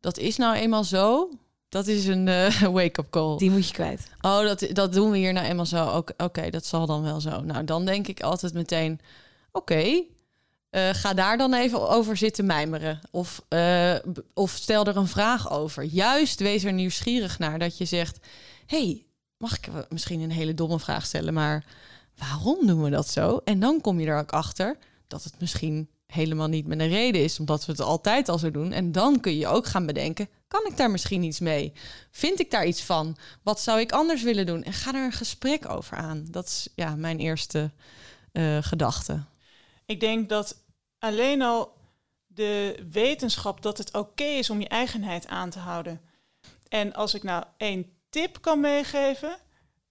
dat 0.00 0.18
is 0.18 0.36
nou 0.36 0.54
eenmaal 0.54 0.84
zo. 0.84 1.30
Dat 1.68 1.86
is 1.86 2.06
een 2.06 2.28
eh, 2.28 2.60
wake-up 2.76 3.10
call. 3.10 3.36
Die 3.36 3.50
moet 3.50 3.68
je 3.68 3.74
kwijt. 3.74 4.08
Oh, 4.20 4.42
dat, 4.42 4.66
dat 4.72 4.92
doen 4.92 5.10
we 5.10 5.18
hier 5.18 5.32
nou 5.32 5.46
eenmaal 5.46 5.66
zo. 5.66 5.86
Oké, 5.88 6.12
oké, 6.16 6.50
dat 6.50 6.66
zal 6.66 6.86
dan 6.86 7.02
wel 7.02 7.20
zo. 7.20 7.40
Nou, 7.40 7.64
dan 7.64 7.84
denk 7.84 8.06
ik 8.06 8.20
altijd 8.20 8.54
meteen, 8.54 9.00
oké, 9.52 10.02
eh, 10.70 10.88
ga 10.92 11.14
daar 11.14 11.36
dan 11.36 11.54
even 11.54 11.88
over 11.88 12.16
zitten 12.16 12.46
mijmeren. 12.46 13.00
Of, 13.10 13.42
eh, 13.48 13.94
of 14.34 14.50
stel 14.50 14.84
er 14.84 14.96
een 14.96 15.08
vraag 15.08 15.50
over. 15.50 15.82
Juist 15.82 16.40
wees 16.40 16.64
er 16.64 16.72
nieuwsgierig 16.72 17.38
naar 17.38 17.58
dat 17.58 17.78
je 17.78 17.84
zegt, 17.84 18.26
hey, 18.66 19.06
mag 19.36 19.56
ik 19.56 19.68
misschien 19.88 20.20
een 20.20 20.30
hele 20.30 20.54
domme 20.54 20.78
vraag 20.78 21.06
stellen, 21.06 21.34
maar 21.34 21.64
waarom 22.16 22.66
doen 22.66 22.82
we 22.82 22.90
dat 22.90 23.08
zo? 23.08 23.40
En 23.44 23.60
dan 23.60 23.80
kom 23.80 24.00
je 24.00 24.06
er 24.06 24.18
ook 24.18 24.32
achter 24.32 24.76
dat 25.06 25.24
het 25.24 25.34
misschien 25.40 25.88
helemaal 26.12 26.48
niet 26.48 26.66
met 26.66 26.80
een 26.80 26.88
reden 26.88 27.22
is, 27.22 27.38
omdat 27.38 27.66
we 27.66 27.72
het 27.72 27.80
altijd 27.80 28.28
al 28.28 28.38
zo 28.38 28.50
doen. 28.50 28.72
En 28.72 28.92
dan 28.92 29.20
kun 29.20 29.36
je 29.36 29.46
ook 29.46 29.66
gaan 29.66 29.86
bedenken, 29.86 30.28
kan 30.48 30.66
ik 30.66 30.76
daar 30.76 30.90
misschien 30.90 31.22
iets 31.22 31.40
mee? 31.40 31.72
Vind 32.10 32.40
ik 32.40 32.50
daar 32.50 32.66
iets 32.66 32.82
van? 32.82 33.16
Wat 33.42 33.60
zou 33.60 33.80
ik 33.80 33.92
anders 33.92 34.22
willen 34.22 34.46
doen? 34.46 34.62
En 34.62 34.72
ga 34.72 34.94
er 34.94 35.04
een 35.04 35.12
gesprek 35.12 35.68
over 35.68 35.96
aan. 35.96 36.26
Dat 36.30 36.44
is 36.44 36.68
ja, 36.74 36.96
mijn 36.96 37.18
eerste 37.18 37.70
eh, 38.32 38.58
gedachte. 38.60 39.24
Ik 39.86 40.00
denk 40.00 40.28
dat 40.28 40.56
alleen 40.98 41.42
al 41.42 41.76
de 42.26 42.84
wetenschap 42.90 43.62
dat 43.62 43.78
het 43.78 43.94
oké 43.94 44.24
is 44.24 44.50
om 44.50 44.60
je 44.60 44.68
eigenheid 44.68 45.26
aan 45.26 45.50
te 45.50 45.58
houden. 45.58 46.00
En 46.68 46.94
als 46.94 47.14
ik 47.14 47.22
nou 47.22 47.44
één 47.56 47.92
tip 48.10 48.40
kan 48.40 48.60
meegeven, 48.60 49.36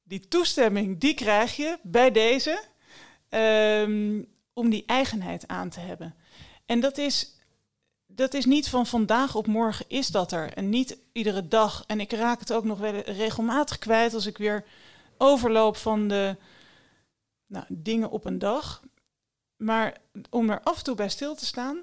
die 0.04 0.28
toestemming 0.28 1.00
die 1.00 1.14
krijg 1.14 1.56
je 1.56 1.80
bij 1.84 2.12
deze 2.12 2.64
ehm, 3.30 4.22
om 4.58 4.70
die 4.70 4.84
eigenheid 4.86 5.48
aan 5.48 5.70
te 5.70 5.80
hebben. 5.80 6.16
En 6.66 6.80
dat 6.80 6.98
is, 6.98 7.36
dat 8.06 8.34
is 8.34 8.46
niet 8.46 8.70
van 8.70 8.86
vandaag 8.86 9.36
op 9.36 9.48
morgen 9.48 9.86
is 9.88 10.08
dat 10.08 10.32
er 10.32 10.54
en 10.54 10.70
niet 10.70 10.98
iedere 11.12 11.48
dag. 11.48 11.84
En 11.88 12.00
ik 12.00 12.12
raak 12.12 12.40
het 12.40 12.54
ook 12.54 12.64
nog 12.64 12.80
wel 12.80 12.96
regelmatig 13.00 13.78
kwijt 13.78 14.14
als 14.14 14.26
ik 14.26 14.38
weer 14.38 14.66
overloop 15.18 15.78
van 15.78 16.08
de 16.08 16.36
nou, 17.48 17.66
dingen 17.70 18.10
op 18.10 18.26
een 18.26 18.40
dag. 18.40 18.82
Maar 19.58 19.98
om 20.30 20.50
er 20.50 20.62
af 20.62 20.78
en 20.78 20.84
toe 20.84 20.96
bij 20.96 21.10
stil 21.10 21.36
te 21.36 21.46
staan, 21.46 21.82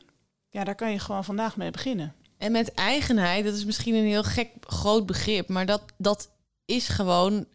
ja, 0.51 0.65
daar 0.65 0.75
kan 0.75 0.91
je 0.91 0.99
gewoon 0.99 1.25
vandaag 1.25 1.57
mee 1.57 1.71
beginnen. 1.71 2.15
En 2.39 2.53
met 2.53 2.75
eigenheid, 2.75 3.45
dat 3.45 3.55
is 3.55 3.65
misschien 3.65 3.95
een 3.95 4.05
heel 4.05 4.25
gek 4.25 4.51
groot 4.61 5.07
begrip, 5.07 5.49
maar 5.49 5.67
dat, 5.67 5.83
dat 5.99 6.31
is 6.65 6.89
gewoon 6.89 7.47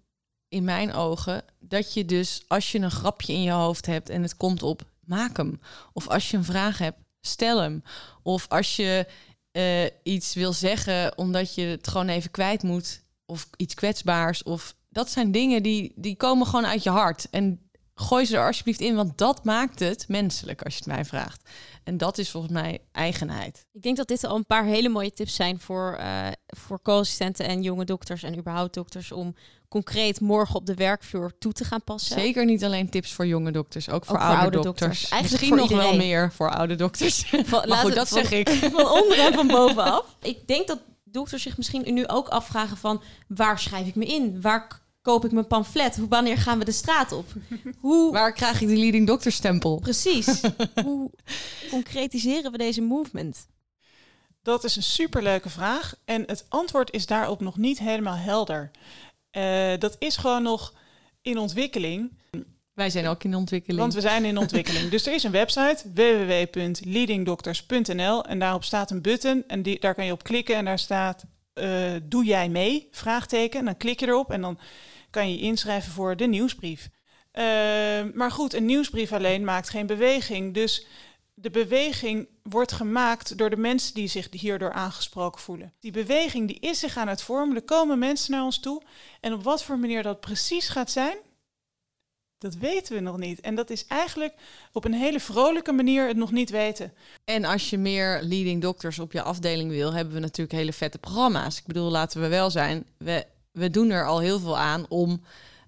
in 0.47 0.63
mijn 0.63 0.93
ogen 0.93 1.43
dat 1.59 1.93
je 1.93 2.05
dus 2.05 2.43
als 2.47 2.71
je 2.71 2.79
een 2.79 2.91
grapje 2.91 3.33
in 3.33 3.41
je 3.41 3.51
hoofd 3.51 3.85
hebt 3.85 4.09
en 4.09 4.21
het 4.21 4.37
komt 4.37 4.63
op, 4.63 4.87
maak 5.09 5.37
hem. 5.37 5.59
Of 5.93 6.07
als 6.07 6.31
je 6.31 6.37
een 6.37 6.43
vraag 6.43 6.77
hebt, 6.77 6.99
stel 7.21 7.61
hem. 7.61 7.83
Of 8.23 8.47
als 8.47 8.75
je 8.75 9.07
eh, 9.51 9.85
iets 10.03 10.33
wil 10.33 10.53
zeggen 10.53 11.17
omdat 11.17 11.55
je 11.55 11.61
het 11.61 11.87
gewoon 11.87 12.09
even 12.09 12.31
kwijt 12.31 12.63
moet, 12.63 13.03
of 13.25 13.49
iets 13.57 13.73
kwetsbaars, 13.73 14.43
of 14.43 14.75
dat 14.89 15.09
zijn 15.09 15.31
dingen 15.31 15.63
die, 15.63 15.93
die 15.95 16.15
komen 16.15 16.47
gewoon 16.47 16.65
uit 16.65 16.83
je 16.83 16.89
hart. 16.89 17.29
En 17.29 17.68
gooi 17.99 18.25
ze 18.25 18.37
er 18.37 18.45
alsjeblieft 18.45 18.79
in, 18.79 18.95
want 18.95 19.17
dat 19.17 19.43
maakt 19.43 19.79
het 19.79 20.05
menselijk 20.07 20.61
als 20.61 20.73
je 20.73 20.79
het 20.79 20.93
mij 20.93 21.05
vraagt. 21.05 21.49
En 21.83 21.97
dat 21.97 22.17
is 22.17 22.29
volgens 22.29 22.53
mij 22.53 22.79
eigenheid. 22.91 23.65
Ik 23.71 23.81
denk 23.81 23.97
dat 23.97 24.07
dit 24.07 24.23
al 24.23 24.35
een 24.35 24.45
paar 24.45 24.65
hele 24.65 24.89
mooie 24.89 25.11
tips 25.11 25.35
zijn 25.35 25.59
voor, 25.59 25.97
uh, 25.99 26.27
voor 26.47 26.81
co-assistenten 26.81 27.45
en 27.45 27.61
jonge 27.61 27.85
dokters 27.85 28.23
en 28.23 28.37
überhaupt 28.37 28.73
dokters 28.73 29.11
om 29.11 29.35
concreet 29.69 30.19
morgen 30.19 30.55
op 30.55 30.65
de 30.65 30.73
werkvloer 30.73 31.37
toe 31.37 31.51
te 31.51 31.63
gaan 31.63 31.83
passen. 31.83 32.19
Zeker 32.19 32.45
niet 32.45 32.63
alleen 32.63 32.89
tips 32.89 33.13
voor 33.13 33.27
jonge 33.27 33.51
dokters, 33.51 33.89
ook 33.89 34.05
voor, 34.05 34.17
oude, 34.17 34.59
dokters. 34.59 35.09
Eigenlijk 35.09 35.31
Misschien 35.31 35.55
nog 35.55 35.83
wel 35.83 35.95
meer 35.95 36.31
voor 36.31 36.51
oude 36.51 36.75
dokters. 36.75 37.23
Van, 37.45 37.67
maar 37.67 37.77
goed, 37.77 37.95
dat 37.95 38.07
zeg 38.07 38.31
ik. 38.31 38.49
Van 38.75 38.91
onder 38.91 39.19
en 39.19 39.33
van 39.33 39.47
bovenaf. 39.57 40.15
Ik 40.21 40.47
denk 40.47 40.67
dat 40.67 40.79
dokters 41.03 41.43
zich 41.43 41.57
misschien 41.57 41.93
nu 41.93 42.07
ook 42.07 42.27
afvragen 42.27 42.77
van 42.77 43.01
waar 43.27 43.59
schrijf 43.59 43.87
ik 43.87 43.95
me 43.95 44.05
in? 44.05 44.41
Waar 44.41 44.81
koop 45.01 45.25
ik 45.25 45.31
mijn 45.31 45.47
pamflet? 45.47 45.97
Wanneer 46.09 46.37
gaan 46.37 46.59
we 46.59 46.65
de 46.65 46.71
straat 46.71 47.11
op? 47.11 47.25
Hoe... 47.79 48.11
Waar 48.21 48.33
krijg 48.33 48.61
ik 48.61 48.67
de 48.67 48.77
leading 48.77 49.07
doctor 49.07 49.31
stempel? 49.31 49.79
Precies. 49.79 50.41
Hoe 50.83 51.11
concretiseren 51.69 52.51
we 52.51 52.57
deze 52.57 52.81
movement? 52.81 53.47
Dat 54.41 54.63
is 54.63 54.75
een 54.75 54.83
superleuke 54.83 55.49
vraag 55.49 55.95
en 56.05 56.23
het 56.25 56.45
antwoord 56.49 56.91
is 56.91 57.05
daarop 57.05 57.41
nog 57.41 57.57
niet 57.57 57.79
helemaal 57.79 58.15
helder. 58.15 58.71
Uh, 59.31 59.73
dat 59.77 59.95
is 59.99 60.17
gewoon 60.17 60.43
nog 60.43 60.73
in 61.21 61.37
ontwikkeling. 61.37 62.17
Wij 62.73 62.89
zijn 62.89 63.07
ook 63.07 63.23
in 63.23 63.35
ontwikkeling. 63.35 63.81
Want 63.81 63.93
we 63.93 64.01
zijn 64.01 64.25
in 64.25 64.37
ontwikkeling. 64.37 64.89
dus 64.91 65.05
er 65.05 65.13
is 65.13 65.23
een 65.23 65.31
website 65.31 65.83
www.leadingdokters.nl 65.93 68.25
en 68.25 68.39
daarop 68.39 68.63
staat 68.63 68.91
een 68.91 69.01
button 69.01 69.43
en 69.47 69.61
die, 69.61 69.79
daar 69.79 69.95
kan 69.95 70.05
je 70.05 70.11
op 70.11 70.23
klikken 70.23 70.55
en 70.55 70.65
daar 70.65 70.79
staat 70.79 71.25
uh, 71.61 71.99
doe 72.03 72.25
jij 72.25 72.49
mee? 72.49 72.87
Vraagteken. 72.91 73.59
En 73.59 73.65
dan 73.65 73.77
klik 73.77 73.99
je 73.99 74.07
erop 74.07 74.31
en 74.31 74.41
dan 74.41 74.59
kan 75.09 75.31
je 75.31 75.39
inschrijven 75.39 75.91
voor 75.91 76.15
de 76.15 76.27
nieuwsbrief. 76.27 76.89
Uh, 77.33 77.43
maar 78.13 78.31
goed, 78.31 78.53
een 78.53 78.65
nieuwsbrief 78.65 79.11
alleen 79.11 79.43
maakt 79.43 79.69
geen 79.69 79.85
beweging. 79.85 80.53
Dus 80.53 80.85
de 81.33 81.49
beweging 81.49 82.27
wordt 82.43 82.71
gemaakt 82.71 83.37
door 83.37 83.49
de 83.49 83.57
mensen 83.57 83.93
die 83.93 84.07
zich 84.07 84.27
hierdoor 84.31 84.73
aangesproken 84.73 85.41
voelen. 85.41 85.73
Die 85.79 85.91
beweging 85.91 86.47
die 86.47 86.59
is 86.59 86.79
zich 86.79 86.97
aan 86.97 87.07
het 87.07 87.21
vormen. 87.21 87.55
Er 87.55 87.61
komen 87.61 87.99
mensen 87.99 88.31
naar 88.31 88.43
ons 88.43 88.59
toe. 88.59 88.81
En 89.19 89.33
op 89.33 89.43
wat 89.43 89.63
voor 89.63 89.79
manier 89.79 90.03
dat 90.03 90.19
precies 90.19 90.69
gaat 90.69 90.91
zijn, 90.91 91.17
dat 92.39 92.55
weten 92.55 92.95
we 92.95 93.01
nog 93.01 93.17
niet. 93.17 93.41
En 93.41 93.55
dat 93.55 93.69
is 93.69 93.85
eigenlijk 93.87 94.33
op 94.71 94.85
een 94.85 94.93
hele 94.93 95.19
vrolijke 95.19 95.71
manier 95.71 96.07
het 96.07 96.17
nog 96.17 96.31
niet 96.31 96.49
weten. 96.49 96.93
En 97.25 97.45
als 97.45 97.69
je 97.69 97.77
meer 97.77 98.21
leading 98.21 98.61
doctors 98.61 98.99
op 98.99 99.11
je 99.11 99.21
afdeling 99.21 99.69
wil, 99.69 99.93
hebben 99.93 100.13
we 100.13 100.19
natuurlijk 100.19 100.57
hele 100.57 100.73
vette 100.73 100.97
programma's. 100.97 101.57
Ik 101.57 101.65
bedoel, 101.65 101.89
laten 101.89 102.21
we 102.21 102.27
wel 102.27 102.51
zijn, 102.51 102.85
we, 102.97 103.25
we 103.51 103.69
doen 103.69 103.89
er 103.89 104.05
al 104.05 104.19
heel 104.19 104.39
veel 104.39 104.57
aan 104.57 104.85
om 104.89 105.21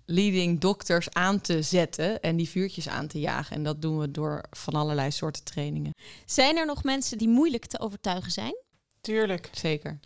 leading 0.05 0.59
doctors 0.59 1.13
aan 1.13 1.41
te 1.41 1.61
zetten 1.61 2.21
en 2.21 2.35
die 2.35 2.49
vuurtjes 2.49 2.89
aan 2.89 3.07
te 3.07 3.19
jagen. 3.19 3.55
En 3.55 3.63
dat 3.63 3.81
doen 3.81 3.99
we 3.99 4.11
door 4.11 4.43
van 4.49 4.73
allerlei 4.73 5.11
soorten 5.11 5.43
trainingen. 5.43 5.93
Zijn 6.25 6.57
er 6.57 6.65
nog 6.65 6.83
mensen 6.83 7.17
die 7.17 7.29
moeilijk 7.29 7.65
te 7.65 7.79
overtuigen 7.79 8.31
zijn? 8.31 8.55
Tuurlijk. 9.01 9.49
Zeker. 9.51 9.99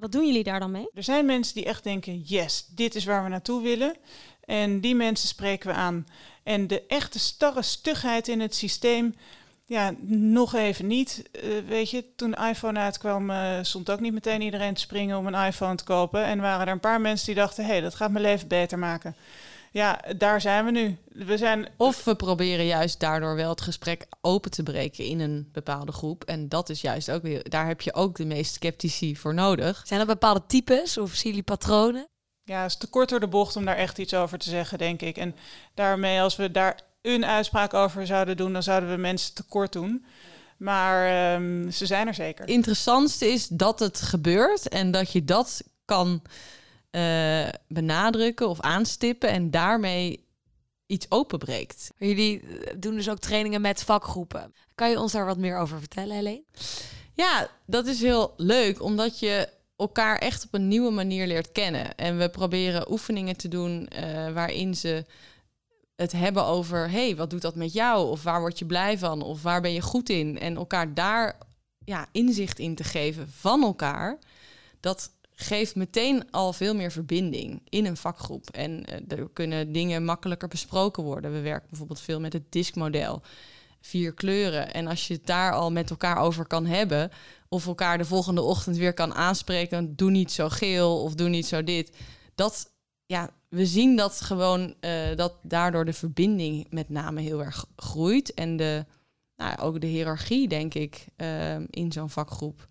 Wat 0.00 0.12
doen 0.12 0.26
jullie 0.26 0.44
daar 0.44 0.60
dan 0.60 0.70
mee? 0.70 0.90
Er 0.94 1.02
zijn 1.02 1.26
mensen 1.26 1.54
die 1.54 1.64
echt 1.64 1.84
denken: 1.84 2.20
yes, 2.20 2.66
dit 2.74 2.94
is 2.94 3.04
waar 3.04 3.22
we 3.22 3.28
naartoe 3.28 3.62
willen. 3.62 3.96
En 4.50 4.80
die 4.80 4.94
mensen 4.94 5.28
spreken 5.28 5.68
we 5.68 5.74
aan. 5.74 6.06
En 6.42 6.66
de 6.66 6.82
echte 6.86 7.18
starre 7.18 7.62
stugheid 7.62 8.28
in 8.28 8.40
het 8.40 8.54
systeem, 8.54 9.14
ja, 9.64 9.94
nog 10.06 10.54
even 10.54 10.86
niet. 10.86 11.22
Uh, 11.44 11.68
weet 11.68 11.90
je, 11.90 12.04
toen 12.16 12.30
de 12.30 12.48
iPhone 12.48 12.78
uitkwam, 12.78 13.30
uh, 13.30 13.58
stond 13.62 13.90
ook 13.90 14.00
niet 14.00 14.12
meteen 14.12 14.42
iedereen 14.42 14.74
te 14.74 14.80
springen 14.80 15.18
om 15.18 15.26
een 15.26 15.46
iPhone 15.46 15.74
te 15.74 15.84
kopen. 15.84 16.24
En 16.24 16.40
waren 16.40 16.66
er 16.66 16.72
een 16.72 16.80
paar 16.80 17.00
mensen 17.00 17.26
die 17.26 17.34
dachten: 17.34 17.64
hé, 17.64 17.70
hey, 17.70 17.80
dat 17.80 17.94
gaat 17.94 18.10
mijn 18.10 18.24
leven 18.24 18.48
beter 18.48 18.78
maken. 18.78 19.16
Ja, 19.72 20.00
daar 20.16 20.40
zijn 20.40 20.64
we 20.64 20.70
nu. 20.70 20.96
We 21.08 21.36
zijn... 21.36 21.68
Of 21.76 22.04
we 22.04 22.14
proberen 22.14 22.66
juist 22.66 23.00
daardoor 23.00 23.34
wel 23.34 23.50
het 23.50 23.60
gesprek 23.60 24.06
open 24.20 24.50
te 24.50 24.62
breken 24.62 25.04
in 25.04 25.20
een 25.20 25.48
bepaalde 25.52 25.92
groep. 25.92 26.24
En 26.24 26.48
dat 26.48 26.68
is 26.68 26.80
juist 26.80 27.10
ook 27.10 27.22
weer, 27.22 27.50
daar 27.50 27.66
heb 27.66 27.80
je 27.80 27.94
ook 27.94 28.16
de 28.16 28.24
meest 28.24 28.54
sceptici 28.54 29.16
voor 29.16 29.34
nodig. 29.34 29.82
Zijn 29.84 30.00
er 30.00 30.06
bepaalde 30.06 30.42
types 30.46 30.98
of 30.98 31.14
zien 31.14 31.30
jullie 31.30 31.42
patronen? 31.42 32.08
Ja, 32.50 32.62
het 32.62 32.70
is 32.70 32.76
te 32.76 32.86
kort 32.86 33.08
door 33.08 33.20
de 33.20 33.28
bocht 33.28 33.56
om 33.56 33.64
daar 33.64 33.76
echt 33.76 33.98
iets 33.98 34.14
over 34.14 34.38
te 34.38 34.50
zeggen, 34.50 34.78
denk 34.78 35.02
ik. 35.02 35.16
En 35.16 35.36
daarmee, 35.74 36.20
als 36.20 36.36
we 36.36 36.50
daar 36.50 36.80
een 37.02 37.24
uitspraak 37.24 37.74
over 37.74 38.06
zouden 38.06 38.36
doen, 38.36 38.52
dan 38.52 38.62
zouden 38.62 38.90
we 38.90 38.96
mensen 38.96 39.34
tekort 39.34 39.72
doen. 39.72 40.04
Maar 40.56 41.34
um, 41.34 41.70
ze 41.70 41.86
zijn 41.86 42.06
er 42.06 42.14
zeker. 42.14 42.48
Interessantste 42.48 43.26
is 43.26 43.48
dat 43.48 43.78
het 43.78 44.00
gebeurt 44.00 44.68
en 44.68 44.90
dat 44.90 45.12
je 45.12 45.24
dat 45.24 45.62
kan 45.84 46.22
uh, 46.90 47.48
benadrukken 47.68 48.48
of 48.48 48.60
aanstippen 48.60 49.28
en 49.28 49.50
daarmee 49.50 50.26
iets 50.86 51.06
openbreekt. 51.08 51.90
Jullie 51.98 52.42
doen 52.78 52.94
dus 52.94 53.08
ook 53.10 53.18
trainingen 53.18 53.60
met 53.60 53.82
vakgroepen. 53.82 54.54
Kan 54.74 54.90
je 54.90 55.00
ons 55.00 55.12
daar 55.12 55.26
wat 55.26 55.38
meer 55.38 55.58
over 55.58 55.78
vertellen, 55.78 56.16
Helene? 56.16 56.44
Ja, 57.12 57.48
dat 57.66 57.86
is 57.86 58.00
heel 58.00 58.34
leuk, 58.36 58.82
omdat 58.82 59.18
je 59.18 59.48
elkaar 59.80 60.18
echt 60.18 60.44
op 60.44 60.54
een 60.54 60.68
nieuwe 60.68 60.90
manier 60.90 61.26
leert 61.26 61.52
kennen. 61.52 61.94
En 61.94 62.18
we 62.18 62.28
proberen 62.28 62.90
oefeningen 62.90 63.36
te 63.36 63.48
doen 63.48 63.88
uh, 63.96 64.32
waarin 64.32 64.74
ze 64.74 65.04
het 65.96 66.12
hebben 66.12 66.44
over... 66.44 66.90
hey, 66.90 67.16
wat 67.16 67.30
doet 67.30 67.42
dat 67.42 67.54
met 67.54 67.72
jou? 67.72 68.10
Of 68.10 68.22
waar 68.22 68.40
word 68.40 68.58
je 68.58 68.66
blij 68.66 68.98
van? 68.98 69.22
Of 69.22 69.42
waar 69.42 69.60
ben 69.60 69.72
je 69.72 69.80
goed 69.80 70.08
in? 70.08 70.38
En 70.38 70.56
elkaar 70.56 70.94
daar 70.94 71.38
ja, 71.84 72.06
inzicht 72.12 72.58
in 72.58 72.74
te 72.74 72.84
geven 72.84 73.28
van 73.30 73.62
elkaar... 73.62 74.18
dat 74.80 75.10
geeft 75.30 75.74
meteen 75.74 76.30
al 76.30 76.52
veel 76.52 76.74
meer 76.74 76.92
verbinding 76.92 77.62
in 77.68 77.86
een 77.86 77.96
vakgroep. 77.96 78.50
En 78.50 78.84
uh, 78.88 79.18
er 79.18 79.28
kunnen 79.32 79.72
dingen 79.72 80.04
makkelijker 80.04 80.48
besproken 80.48 81.02
worden. 81.02 81.32
We 81.32 81.40
werken 81.40 81.68
bijvoorbeeld 81.68 82.00
veel 82.00 82.20
met 82.20 82.32
het 82.32 82.52
diskmodel. 82.52 83.22
Vier 83.80 84.14
kleuren. 84.14 84.74
En 84.74 84.86
als 84.86 85.08
je 85.08 85.14
het 85.14 85.26
daar 85.26 85.52
al 85.52 85.70
met 85.70 85.90
elkaar 85.90 86.16
over 86.16 86.46
kan 86.46 86.66
hebben, 86.66 87.10
of 87.48 87.66
elkaar 87.66 87.98
de 87.98 88.04
volgende 88.04 88.42
ochtend 88.42 88.76
weer 88.76 88.92
kan 88.92 89.14
aanspreken, 89.14 89.96
doe 89.96 90.10
niet 90.10 90.32
zo 90.32 90.48
geel 90.48 91.02
of 91.02 91.14
doe 91.14 91.28
niet 91.28 91.46
zo 91.46 91.64
dit. 91.64 91.96
Dat, 92.34 92.72
ja, 93.06 93.30
we 93.48 93.66
zien 93.66 93.96
dat 93.96 94.20
gewoon 94.20 94.74
uh, 94.80 95.16
dat 95.16 95.34
daardoor 95.42 95.84
de 95.84 95.92
verbinding 95.92 96.66
met 96.70 96.88
name 96.88 97.20
heel 97.20 97.44
erg 97.44 97.66
groeit. 97.76 98.34
En 98.34 98.56
de, 98.56 98.84
nou, 99.36 99.58
ook 99.58 99.80
de 99.80 99.86
hiërarchie, 99.86 100.48
denk 100.48 100.74
ik, 100.74 101.06
uh, 101.16 101.54
in 101.54 101.92
zo'n 101.92 102.10
vakgroep 102.10 102.68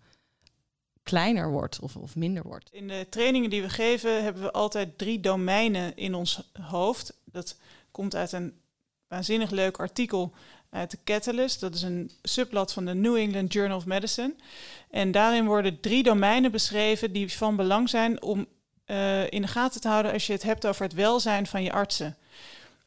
kleiner 1.02 1.50
wordt 1.50 1.80
of, 1.80 1.96
of 1.96 2.16
minder 2.16 2.42
wordt. 2.42 2.68
In 2.72 2.88
de 2.88 3.06
trainingen 3.10 3.50
die 3.50 3.62
we 3.62 3.68
geven 3.68 4.22
hebben 4.22 4.42
we 4.42 4.52
altijd 4.52 4.98
drie 4.98 5.20
domeinen 5.20 5.96
in 5.96 6.14
ons 6.14 6.50
hoofd. 6.60 7.20
Dat 7.24 7.56
komt 7.90 8.14
uit 8.14 8.32
een 8.32 8.60
waanzinnig 9.08 9.50
leuk 9.50 9.78
artikel 9.78 10.32
uit 10.70 10.90
de 10.90 10.98
Catalyst. 11.04 11.60
Dat 11.60 11.74
is 11.74 11.82
een 11.82 12.10
subblad 12.22 12.72
van 12.72 12.84
de 12.84 12.94
New 12.94 13.16
England 13.16 13.52
Journal 13.52 13.76
of 13.76 13.86
Medicine. 13.86 14.34
En 14.90 15.10
daarin 15.10 15.46
worden 15.46 15.80
drie 15.80 16.02
domeinen 16.02 16.50
beschreven 16.50 17.12
die 17.12 17.32
van 17.32 17.56
belang 17.56 17.88
zijn 17.88 18.22
om 18.22 18.46
uh, 18.86 19.30
in 19.30 19.42
de 19.42 19.48
gaten 19.48 19.80
te 19.80 19.88
houden 19.88 20.12
als 20.12 20.26
je 20.26 20.32
het 20.32 20.42
hebt 20.42 20.66
over 20.66 20.82
het 20.82 20.94
welzijn 20.94 21.46
van 21.46 21.62
je 21.62 21.72
artsen. 21.72 22.16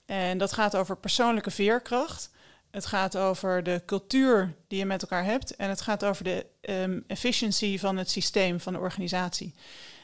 En 0.06 0.38
dat 0.38 0.54
gaat 0.54 0.76
over 0.76 0.98
persoonlijke 0.98 1.52
veerkracht. 1.52 2.32
Het 2.72 2.86
gaat 2.86 3.18
over 3.18 3.64
de 3.64 3.82
cultuur 3.86 4.54
die 4.68 4.80
je 4.80 4.86
met 4.86 5.02
elkaar 5.02 5.26
hebt. 5.26 5.56
En 5.56 5.70
het 5.70 5.82
gaat 5.82 6.04
over 6.04 6.24
de 6.24 6.46
um, 6.62 7.04
efficiency 7.08 7.80
van 7.80 7.98
het 7.98 8.10
systeem, 8.10 8.60
van 8.60 8.74
de 8.74 8.80
organisatie. 8.80 9.54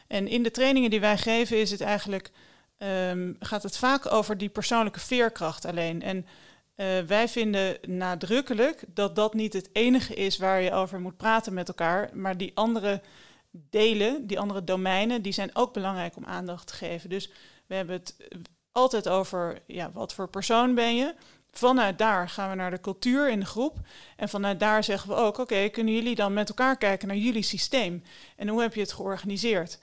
En 0.08 0.28
in 0.28 0.44
de 0.44 0.52
trainingen 0.52 0.90
die 0.90 1.00
wij 1.00 1.18
geven 1.18 1.60
is 1.60 1.72
het 1.72 1.82
eigenlijk, 1.82 2.32
um, 2.78 3.36
gaat 3.40 3.64
het 3.64 3.78
vaak 3.78 4.12
over 4.12 4.38
die 4.38 4.50
persoonlijke 4.50 5.00
veerkracht 5.00 5.66
alleen. 5.66 6.02
En 6.02 6.26
uh, 6.80 7.00
wij 7.00 7.28
vinden 7.28 7.78
nadrukkelijk 7.88 8.84
dat 8.88 9.16
dat 9.16 9.34
niet 9.34 9.54
het 9.54 9.70
enige 9.74 10.14
is 10.14 10.38
waar 10.38 10.62
je 10.62 10.72
over 10.72 11.00
moet 11.00 11.18
praten 11.18 11.54
met 11.54 11.68
elkaar. 11.68 12.10
Maar 12.14 12.38
die 12.38 12.52
andere 12.54 13.02
delen, 13.52 14.28
die 14.28 14.40
andere 14.40 14.64
domeinen, 14.64 15.22
die 15.22 15.32
zijn 15.32 15.56
ook 15.56 15.74
belangrijk 15.74 16.16
om 16.16 16.26
aandacht 16.26 16.68
te 16.68 16.74
geven. 16.74 17.10
Dus 17.10 17.32
we 17.68 17.76
hebben 17.76 17.96
het 17.96 18.16
altijd 18.72 19.10
over 19.10 19.62
ja, 19.66 19.92
wat 19.92 20.14
voor 20.14 20.30
persoon 20.30 20.76
ben 20.76 20.96
je. 20.96 21.14
Vanuit 21.52 21.98
daar 21.98 22.30
gaan 22.30 22.50
we 22.50 22.56
naar 22.56 22.72
de 22.72 22.82
cultuur 22.82 23.30
in 23.30 23.40
de 23.40 23.46
groep. 23.46 23.78
En 24.16 24.30
vanuit 24.30 24.60
daar 24.60 24.84
zeggen 24.84 25.10
we 25.10 25.16
ook: 25.16 25.38
oké, 25.38 25.70
kunnen 25.70 25.94
jullie 25.94 26.16
dan 26.16 26.34
met 26.34 26.50
elkaar 26.50 26.78
kijken 26.78 27.08
naar 27.08 27.18
jullie 27.18 27.44
systeem? 27.44 28.04
En 28.36 28.48
hoe 28.48 28.62
heb 28.62 28.74
je 28.74 28.82
het 28.82 28.94
georganiseerd? 28.94 29.80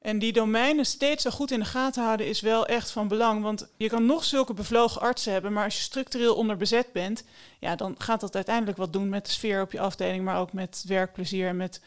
En 0.00 0.18
die 0.18 0.32
domeinen 0.32 0.86
steeds 0.86 1.22
zo 1.22 1.30
goed 1.30 1.50
in 1.50 1.58
de 1.58 1.64
gaten 1.64 2.04
houden 2.04 2.26
is 2.26 2.40
wel 2.40 2.66
echt 2.66 2.90
van 2.90 3.08
belang. 3.08 3.42
Want 3.42 3.68
je 3.76 3.88
kan 3.88 4.06
nog 4.06 4.24
zulke 4.24 4.54
bevlogen 4.54 5.00
artsen 5.00 5.32
hebben, 5.32 5.52
maar 5.52 5.64
als 5.64 5.76
je 5.76 5.82
structureel 5.82 6.34
onderbezet 6.34 6.92
bent, 6.92 7.24
ja, 7.58 7.76
dan 7.76 7.94
gaat 7.98 8.20
dat 8.20 8.34
uiteindelijk 8.34 8.76
wat 8.76 8.92
doen 8.92 9.08
met 9.08 9.26
de 9.26 9.32
sfeer 9.32 9.62
op 9.62 9.72
je 9.72 9.80
afdeling, 9.80 10.24
maar 10.24 10.40
ook 10.40 10.52
met 10.52 10.84
werkplezier 10.86 11.48
en 11.48 11.56
met 11.56 11.80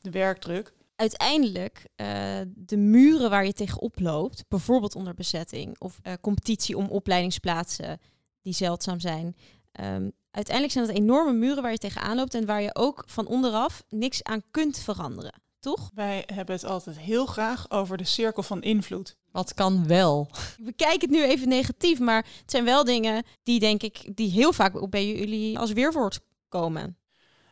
de 0.00 0.10
werkdruk. 0.10 0.72
Uiteindelijk, 0.96 1.86
uh, 1.96 2.06
de 2.54 2.76
muren 2.76 3.30
waar 3.30 3.46
je 3.46 3.52
tegenop 3.52 4.00
loopt, 4.00 4.44
bijvoorbeeld 4.48 4.94
onder 4.94 5.14
bezetting 5.14 5.78
of 5.78 5.98
uh, 6.02 6.12
competitie 6.20 6.76
om 6.76 6.86
opleidingsplaatsen, 6.88 8.00
die 8.42 8.54
zeldzaam 8.54 9.00
zijn. 9.00 9.36
Um, 9.80 10.12
uiteindelijk 10.30 10.72
zijn 10.72 10.86
dat 10.86 10.96
enorme 10.96 11.32
muren 11.32 11.62
waar 11.62 11.72
je 11.72 11.78
tegenaan 11.78 12.16
loopt 12.16 12.34
en 12.34 12.46
waar 12.46 12.62
je 12.62 12.74
ook 12.74 13.02
van 13.06 13.26
onderaf 13.26 13.82
niks 13.88 14.22
aan 14.22 14.42
kunt 14.50 14.78
veranderen. 14.78 15.48
Toch? 15.60 15.90
Wij 15.94 16.22
hebben 16.26 16.54
het 16.54 16.64
altijd 16.64 16.98
heel 16.98 17.26
graag 17.26 17.70
over 17.70 17.96
de 17.96 18.04
cirkel 18.04 18.42
van 18.42 18.62
invloed. 18.62 19.16
Wat 19.32 19.54
kan 19.54 19.86
wel? 19.86 20.30
We 20.58 20.72
kijken 20.72 21.00
het 21.00 21.10
nu 21.10 21.24
even 21.24 21.48
negatief, 21.48 21.98
maar 21.98 22.26
het 22.40 22.50
zijn 22.50 22.64
wel 22.64 22.84
dingen 22.84 23.24
die 23.42 23.60
denk 23.60 23.82
ik, 23.82 24.16
die 24.16 24.30
heel 24.30 24.52
vaak 24.52 24.90
bij 24.90 25.06
jullie 25.06 25.58
als 25.58 25.72
weerwoord 25.72 26.20
komen. 26.48 26.96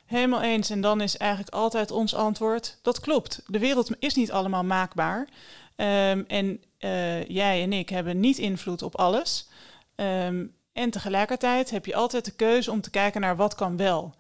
Helemaal 0.05 0.43
eens. 0.43 0.71
En 0.71 0.81
dan 0.81 1.01
is 1.01 1.17
eigenlijk 1.17 1.55
altijd 1.55 1.91
ons 1.91 2.15
antwoord: 2.15 2.79
dat 2.83 3.01
klopt. 3.01 3.43
De 3.47 3.59
wereld 3.59 3.91
is 3.99 4.15
niet 4.15 4.33
allemaal 4.33 4.65
maakbaar. 4.65 5.29
Ehm, 5.77 6.23
en 6.27 6.61
eh, 6.79 7.25
jij 7.25 7.63
en 7.63 7.73
ik 7.73 7.89
hebben 7.89 8.21
niet 8.21 8.39
invloed 8.39 8.83
op 8.83 8.97
alles. 8.97 9.49
Ehm, 9.95 10.47
en 10.73 10.91
tegelijkertijd 10.91 11.71
heb 11.71 11.87
je 11.87 11.95
altijd 11.95 12.25
de 12.25 12.35
keuze 12.35 12.71
om 12.71 12.81
te 12.81 12.91
kijken 12.91 13.21
naar 13.21 13.37
wat 13.37 13.55
kan 13.55 13.77
wel. 13.77 14.15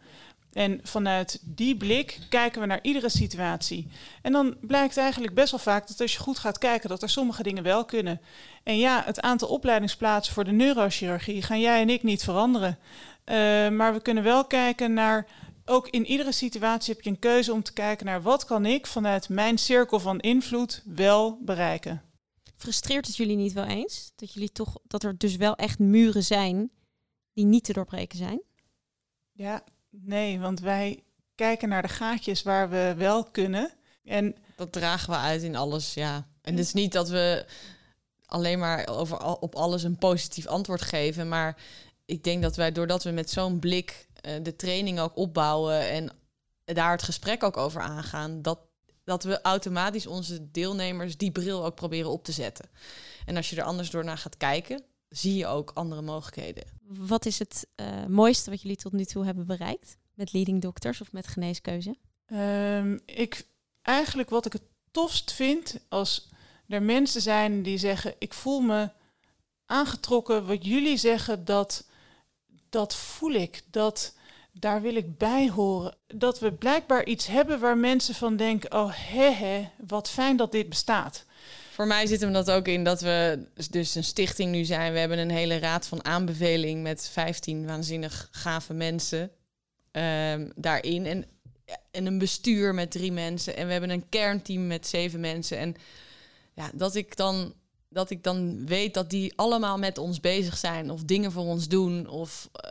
En 0.53 0.81
vanuit 0.83 1.41
die 1.43 1.77
blik 1.77 2.19
kijken 2.29 2.61
we 2.61 2.67
naar 2.67 2.83
iedere 2.83 3.09
situatie. 3.09 3.89
En 4.23 4.33
dan 4.33 4.57
blijkt 4.61 4.97
eigenlijk 4.97 5.35
best 5.35 5.51
wel 5.51 5.61
vaak 5.61 5.89
dat 5.89 6.01
als 6.01 6.13
je 6.13 6.19
goed 6.19 6.39
gaat 6.39 6.59
kijken, 6.59 6.89
dat 6.89 7.03
er 7.03 7.11
sommige 7.11 7.43
dingen 7.43 7.63
wel 7.63 7.85
kunnen. 7.85 8.21
En 8.63 8.79
ja, 8.79 9.03
het 9.05 9.21
aantal 9.21 9.49
opleidingsplaatsen 9.49 10.35
voor 10.35 10.45
de 10.45 10.53
neurochirurgie 10.53 11.43
gaan 11.43 11.61
jij 11.61 11.81
en 11.81 11.91
ik 11.91 12.03
niet 12.03 12.25
veranderen. 12.25 12.79
Uh, 13.25 13.35
maar 13.69 13.93
we 13.93 14.03
kunnen 14.03 14.25
wel 14.25 14.45
kijken 14.45 14.93
naar. 14.93 15.27
Ook 15.65 15.89
in 15.89 16.07
iedere 16.07 16.33
situatie 16.33 16.95
heb 16.95 17.05
je 17.05 17.11
een 17.11 17.19
keuze 17.19 17.53
om 17.53 17.63
te 17.63 17.73
kijken 17.73 18.07
naar 18.07 18.23
wat 18.23 18.45
kan 18.45 18.67
ik 18.67 18.87
vanuit 18.87 19.29
mijn 19.29 19.59
cirkel 19.59 20.01
van 20.01 20.21
invloed 20.21 20.83
wel 20.85 21.39
bereiken. 21.43 22.03
Frustreert 22.57 23.07
het 23.07 23.17
jullie 23.17 23.37
niet 23.37 23.53
wel 23.53 23.65
eens 23.65 24.13
dat 24.17 24.33
jullie 24.33 24.53
toch 24.53 24.79
dat 24.87 25.03
er 25.03 25.19
dus 25.19 25.37
wel 25.37 25.57
echt 25.57 25.79
muren 25.79 26.25
zijn 26.25 26.71
die 27.33 27.45
niet 27.45 27.65
te 27.65 27.73
doorbreken 27.73 28.19
zijn? 28.19 28.41
Ja, 29.33 29.65
Nee, 29.91 30.41
want 30.41 30.61
wij 30.61 31.03
kijken 31.35 31.69
naar 31.69 31.83
de 31.83 31.89
gaatjes 31.89 32.43
waar 32.43 32.71
we 32.71 32.95
wel 32.97 33.25
kunnen. 33.25 33.71
En 34.05 34.37
dat 34.57 34.73
dragen 34.73 35.11
we 35.11 35.17
uit 35.17 35.43
in 35.43 35.57
alles, 35.57 35.95
ja. 35.95 36.27
En 36.43 36.53
het 36.57 36.65
is 36.65 36.73
niet 36.73 36.93
dat 36.93 37.09
we 37.09 37.47
alleen 38.27 38.59
maar 38.59 38.89
over 38.89 39.39
op 39.41 39.55
alles 39.55 39.83
een 39.83 39.99
positief 39.99 40.47
antwoord 40.47 40.83
geven, 40.83 41.29
maar 41.29 41.57
ik 42.05 42.25
denk 42.25 42.43
dat 42.43 42.57
wij 42.57 42.73
doordat 42.73 43.03
we 43.03 43.11
met 43.11 43.31
zo'n 43.31 43.59
blik 43.59 44.09
uh, 44.27 44.33
de 44.43 44.57
training 44.57 45.01
ook 45.01 45.17
opbouwen 45.17 45.89
en 45.89 46.11
daar 46.65 46.91
het 46.91 47.03
gesprek 47.03 47.43
ook 47.43 47.57
over 47.57 47.81
aangaan, 47.81 48.43
dat, 48.43 48.59
dat 49.05 49.25
we 49.25 49.43
automatisch 49.43 50.07
onze 50.07 50.51
deelnemers 50.51 51.17
die 51.17 51.31
bril 51.31 51.65
ook 51.65 51.75
proberen 51.75 52.11
op 52.11 52.25
te 52.25 52.33
zetten. 52.33 52.71
En 53.27 53.37
als 53.37 53.51
je 53.51 53.57
er 53.57 53.63
anders 53.63 53.91
door 53.91 54.05
naar 54.05 54.19
gaat 54.19 54.37
kijken, 54.37 54.83
zie 55.09 55.37
je 55.37 55.47
ook 55.47 55.71
andere 55.75 56.03
mogelijkheden. 56.03 56.65
Wat 56.89 57.27
is 57.27 57.39
het 57.39 57.67
uh, 57.77 58.07
mooiste 58.07 58.51
wat 58.51 58.63
jullie 58.63 58.77
tot 58.77 58.93
nu 58.93 59.05
toe 59.05 59.25
hebben 59.25 59.47
bereikt 59.47 59.97
met 60.15 60.33
leading 60.33 60.63
doctors 60.63 61.01
of 61.01 61.13
met 61.13 61.27
geneeskeuze? 61.27 61.97
Um, 62.33 63.01
ik, 63.05 63.47
eigenlijk 63.83 64.31
wat 64.31 64.47
ik 64.47 64.53
het 64.53 64.63
tofst 64.91 65.33
vind 65.33 65.81
als 65.89 66.29
er 66.69 66.83
mensen 66.83 67.21
zijn 67.21 67.63
die 67.63 67.79
zeggen: 67.79 68.15
Ik 68.19 68.35
voel 68.35 68.61
me 68.61 68.91
aangetrokken. 69.67 70.47
Wat 70.47 70.65
jullie 70.65 70.97
zeggen, 70.97 71.45
dat, 71.45 71.87
dat 72.69 72.95
voel 72.95 73.33
ik. 73.33 73.63
Dat, 73.71 74.15
daar 74.53 74.83
wil 74.83 74.95
ik 74.95 75.19
bij 75.19 75.51
horen. 75.51 75.97
Dat 76.07 76.39
we 76.39 76.53
blijkbaar 76.53 77.05
iets 77.05 77.27
hebben 77.27 77.61
waar 77.61 77.79
mensen 77.79 78.15
van 78.15 78.37
denken: 78.37 78.73
Oh, 78.73 78.93
hè, 78.95 79.69
wat 79.77 80.11
fijn 80.11 80.37
dat 80.37 80.53
dit 80.53 80.69
bestaat. 80.69 81.25
Voor 81.79 81.87
mij 81.87 82.07
zit 82.07 82.21
hem 82.21 82.33
dat 82.33 82.51
ook 82.51 82.69
in 82.69 82.85
dat 82.85 83.01
we 83.01 83.47
dus 83.71 83.95
een 83.95 84.05
stichting 84.05 84.51
nu 84.51 84.65
zijn. 84.65 84.93
We 84.93 84.99
hebben 84.99 85.19
een 85.19 85.31
hele 85.31 85.59
raad 85.59 85.87
van 85.87 86.05
aanbeveling 86.05 86.83
met 86.83 87.09
15 87.13 87.67
waanzinnig 87.67 88.29
gave 88.31 88.75
mensen 88.75 89.31
um, 89.93 90.53
daarin. 90.57 91.07
En, 91.07 91.25
en 91.91 92.07
een 92.07 92.19
bestuur 92.19 92.75
met 92.75 92.91
drie 92.91 93.13
mensen. 93.13 93.57
En 93.57 93.67
we 93.67 93.73
hebben 93.73 93.91
een 93.91 94.09
kernteam 94.09 94.67
met 94.67 94.87
zeven 94.87 95.21
mensen. 95.21 95.59
En 95.59 95.75
ja, 96.55 96.71
dat 96.75 96.95
ik 96.95 97.17
dan 97.17 97.55
dat 97.89 98.11
ik 98.11 98.23
dan 98.23 98.67
weet 98.67 98.95
dat 98.95 99.11
die 99.11 99.33
allemaal 99.37 99.79
met 99.79 99.99
ons 99.99 100.21
bezig 100.21 100.57
zijn 100.57 100.91
of 100.91 101.03
dingen 101.03 101.33
voor 101.33 101.45
ons 101.45 101.69
doen 101.69 102.09
of 102.09 102.49
uh, 102.65 102.71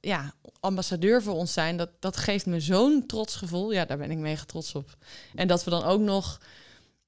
ja, 0.00 0.34
ambassadeur 0.60 1.22
voor 1.22 1.34
ons 1.34 1.52
zijn, 1.52 1.76
dat, 1.76 1.90
dat 1.98 2.16
geeft 2.16 2.46
me 2.46 2.60
zo'n 2.60 3.06
trots 3.06 3.36
gevoel. 3.36 3.72
Ja, 3.72 3.84
daar 3.84 3.98
ben 3.98 4.10
ik 4.10 4.18
mega 4.18 4.44
trots 4.44 4.74
op. 4.74 4.96
En 5.34 5.48
dat 5.48 5.64
we 5.64 5.70
dan 5.70 5.84
ook 5.84 6.00
nog 6.00 6.40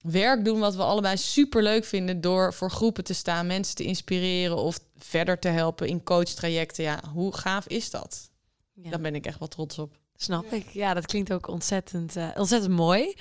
werk 0.03 0.45
doen 0.45 0.59
wat 0.59 0.75
we 0.75 0.83
allebei 0.83 1.17
super 1.17 1.62
leuk 1.62 1.85
vinden 1.85 2.21
door 2.21 2.55
voor 2.55 2.71
groepen 2.71 3.05
te 3.05 3.15
staan, 3.15 3.47
mensen 3.47 3.75
te 3.75 3.85
inspireren 3.85 4.57
of 4.57 4.79
verder 4.99 5.38
te 5.38 5.49
helpen 5.49 5.88
in 5.88 6.03
coachtrajecten. 6.03 6.85
Ja, 6.85 7.01
hoe 7.12 7.37
gaaf 7.37 7.67
is 7.67 7.91
dat? 7.91 8.31
Ja. 8.73 8.91
Daar 8.91 9.01
ben 9.01 9.15
ik 9.15 9.27
echt 9.27 9.38
wel 9.38 9.49
trots 9.49 9.79
op. 9.79 9.99
Snap 10.17 10.53
ik. 10.53 10.69
Ja, 10.69 10.95
dat 10.95 11.07
klinkt 11.07 11.33
ook 11.33 11.49
ontzettend, 11.49 12.17
uh, 12.17 12.29
ontzettend 12.35 12.73
mooi. 12.73 13.15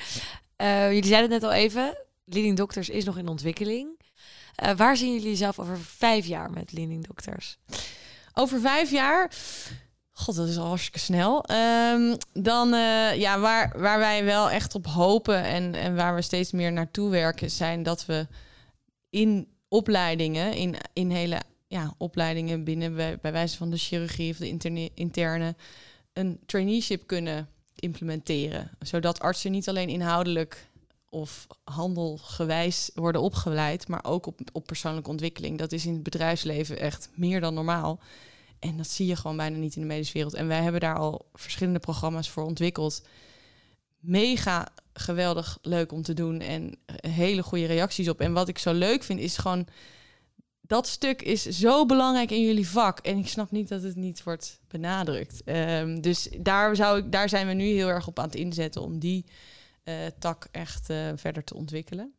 Uh, 0.58 0.88
jullie 0.88 1.06
zeiden 1.06 1.32
het 1.32 1.42
net 1.42 1.52
al 1.52 1.58
even, 1.58 1.98
Leading 2.26 2.58
Doctors 2.58 2.90
is 2.90 3.04
nog 3.04 3.18
in 3.18 3.28
ontwikkeling. 3.28 4.00
Uh, 4.64 4.72
waar 4.72 4.98
zien 4.98 5.14
jullie 5.14 5.36
zelf 5.36 5.60
over 5.60 5.80
vijf 5.80 6.26
jaar 6.26 6.52
met 6.52 6.72
Leading 6.72 7.08
Doctors? 7.08 7.58
Over 8.34 8.60
vijf 8.60 8.92
jaar 8.92 9.32
God, 10.22 10.36
dat 10.36 10.48
is 10.48 10.58
al 10.58 10.66
hartstikke 10.66 11.00
snel. 11.00 11.46
Um, 11.94 12.18
dan, 12.34 12.74
uh, 12.74 13.16
ja, 13.16 13.40
waar, 13.40 13.80
waar 13.80 14.00
wij 14.00 14.24
wel 14.24 14.50
echt 14.50 14.76
op 14.76 14.88
hopen 14.88 15.44
en, 15.44 15.76
en 15.76 15.96
waar 15.96 16.16
we 16.16 16.22
steeds 16.22 16.52
meer 16.52 16.72
naartoe 16.72 17.10
werken, 17.10 17.52
zijn 17.52 17.84
dat 17.84 18.06
we 18.06 18.28
in 19.10 19.48
opleidingen, 19.68 20.54
in, 20.54 20.76
in 20.94 21.10
hele 21.10 21.42
ja, 21.68 21.94
opleidingen 21.98 22.64
binnen, 22.64 22.96
bij, 22.96 23.18
bij 23.22 23.32
wijze 23.32 23.58
van 23.58 23.70
de 23.70 23.78
chirurgie 23.78 24.32
of 24.32 24.38
de 24.38 24.48
interne, 24.48 24.90
interne, 24.94 25.56
een 26.14 26.40
traineeship 26.46 27.08
kunnen 27.08 27.50
implementeren. 27.76 28.72
Zodat 28.80 29.20
artsen 29.20 29.52
niet 29.52 29.70
alleen 29.70 29.90
inhoudelijk 29.90 30.70
of 31.10 31.48
handelgewijs 31.64 32.92
worden 32.94 33.22
opgeleid, 33.22 33.88
maar 33.88 34.04
ook 34.04 34.26
op, 34.26 34.40
op 34.52 34.66
persoonlijke 34.66 35.10
ontwikkeling. 35.10 35.58
Dat 35.58 35.72
is 35.72 35.86
in 35.86 35.94
het 35.94 36.04
bedrijfsleven 36.04 36.80
echt 36.80 37.10
meer 37.16 37.42
dan 37.42 37.54
normaal. 37.54 38.00
En 38.62 38.78
dat 38.78 38.88
zie 38.88 39.08
je 39.08 39.16
gewoon 39.16 39.38
bijna 39.38 39.58
niet 39.58 39.76
in 39.76 39.82
de 39.82 39.88
medische 39.88 40.14
wereld. 40.14 40.34
En 40.34 40.48
wij 40.48 40.62
hebben 40.62 40.82
daar 40.82 40.98
al 40.98 41.30
verschillende 41.34 41.80
programma's 41.80 42.30
voor 42.30 42.44
ontwikkeld. 42.44 43.06
Mega 44.00 44.68
geweldig 44.94 45.58
leuk 45.62 45.92
om 45.92 46.02
te 46.02 46.14
doen 46.14 46.40
en 46.40 46.76
hele 47.08 47.44
goede 47.44 47.66
reacties 47.66 48.10
op. 48.10 48.20
En 48.22 48.34
wat 48.34 48.48
ik 48.48 48.58
zo 48.58 48.74
leuk 48.74 49.04
vind 49.04 49.20
is 49.20 49.38
gewoon 49.38 49.68
dat 50.72 50.88
stuk 50.88 51.22
is 51.22 51.44
zo 51.44 51.86
belangrijk 51.86 52.32
in 52.32 52.42
jullie 52.42 52.70
vak. 52.70 53.00
En 53.00 53.18
ik 53.18 53.28
snap 53.28 53.52
niet 53.52 53.68
dat 53.68 53.84
het 53.84 53.96
niet 53.96 54.24
wordt 54.24 54.60
benadrukt. 54.68 55.42
Um, 55.46 56.02
dus 56.02 56.30
daar, 56.40 56.76
zou 56.76 56.98
ik, 56.98 57.12
daar 57.12 57.30
zijn 57.30 57.48
we 57.48 57.54
nu 57.54 57.64
heel 57.64 57.88
erg 57.88 58.08
op 58.08 58.20
aan 58.20 58.26
het 58.26 58.36
inzetten 58.36 58.82
om 58.82 59.00
die 59.00 59.26
uh, 59.84 59.96
tak 60.20 60.48
echt 60.52 60.90
uh, 60.90 60.98
verder 61.16 61.44
te 61.44 61.56
ontwikkelen. 61.56 62.14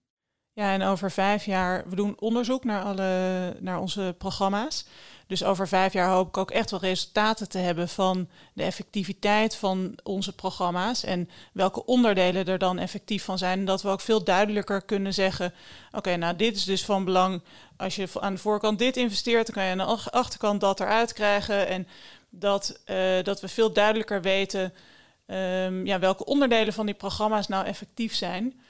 Ja, 0.52 0.72
en 0.72 0.82
over 0.82 1.10
vijf 1.10 1.44
jaar, 1.44 1.88
we 1.88 1.96
doen 1.96 2.20
onderzoek 2.20 2.64
naar, 2.64 2.82
alle, 2.82 3.56
naar 3.60 3.80
onze 3.80 4.14
programma's. 4.18 4.86
Dus 5.32 5.44
over 5.44 5.68
vijf 5.68 5.92
jaar 5.92 6.08
hoop 6.08 6.28
ik 6.28 6.36
ook 6.36 6.50
echt 6.50 6.70
wel 6.70 6.80
resultaten 6.80 7.48
te 7.48 7.58
hebben 7.58 7.88
van 7.88 8.28
de 8.52 8.62
effectiviteit 8.62 9.56
van 9.56 9.98
onze 10.02 10.34
programma's 10.34 11.04
en 11.04 11.28
welke 11.52 11.84
onderdelen 11.84 12.46
er 12.46 12.58
dan 12.58 12.78
effectief 12.78 13.24
van 13.24 13.38
zijn. 13.38 13.58
En 13.58 13.64
dat 13.64 13.82
we 13.82 13.88
ook 13.88 14.00
veel 14.00 14.24
duidelijker 14.24 14.82
kunnen 14.82 15.14
zeggen: 15.14 15.54
oké, 15.92 16.16
nou 16.16 16.36
dit 16.36 16.56
is 16.56 16.64
dus 16.64 16.84
van 16.84 17.04
belang. 17.04 17.42
Als 17.76 17.96
je 17.96 18.08
aan 18.20 18.34
de 18.34 18.40
voorkant 18.40 18.78
dit 18.78 18.96
investeert, 18.96 19.46
dan 19.46 19.54
kan 19.54 19.64
je 19.64 19.70
aan 19.70 20.02
de 20.02 20.10
achterkant 20.10 20.60
dat 20.60 20.80
eruit 20.80 21.12
krijgen. 21.12 21.68
En 21.68 21.88
dat, 22.30 22.80
uh, 22.86 23.22
dat 23.22 23.40
we 23.40 23.48
veel 23.48 23.72
duidelijker 23.72 24.22
weten 24.22 24.72
um, 25.26 25.86
ja, 25.86 25.98
welke 25.98 26.24
onderdelen 26.24 26.72
van 26.72 26.86
die 26.86 26.94
programma's 26.94 27.48
nou 27.48 27.66
effectief 27.66 28.14
zijn. 28.14 28.60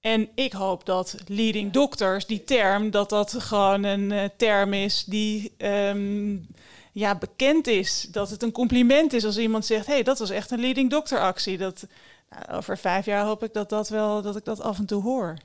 En 0.00 0.28
ik 0.34 0.52
hoop 0.52 0.86
dat 0.86 1.16
leading 1.26 1.72
doctors, 1.72 2.26
die 2.26 2.44
term, 2.44 2.90
dat 2.90 3.08
dat 3.08 3.34
gewoon 3.38 3.84
een 3.84 4.10
uh, 4.10 4.24
term 4.36 4.72
is 4.72 5.04
die 5.04 5.52
um, 5.58 6.46
ja, 6.92 7.14
bekend 7.14 7.66
is. 7.66 8.06
Dat 8.10 8.30
het 8.30 8.42
een 8.42 8.52
compliment 8.52 9.12
is 9.12 9.24
als 9.24 9.38
iemand 9.38 9.66
zegt, 9.66 9.86
hé, 9.86 9.92
hey, 9.92 10.02
dat 10.02 10.18
was 10.18 10.30
echt 10.30 10.50
een 10.50 10.60
leading 10.60 10.90
doctor 10.90 11.18
actie. 11.18 11.58
Dat, 11.58 11.86
nou, 12.30 12.58
over 12.58 12.78
vijf 12.78 13.04
jaar 13.04 13.24
hoop 13.24 13.42
ik 13.42 13.52
dat, 13.52 13.68
dat, 13.68 13.88
wel, 13.88 14.22
dat 14.22 14.36
ik 14.36 14.44
dat 14.44 14.60
af 14.60 14.78
en 14.78 14.86
toe 14.86 15.02
hoor. 15.02 15.38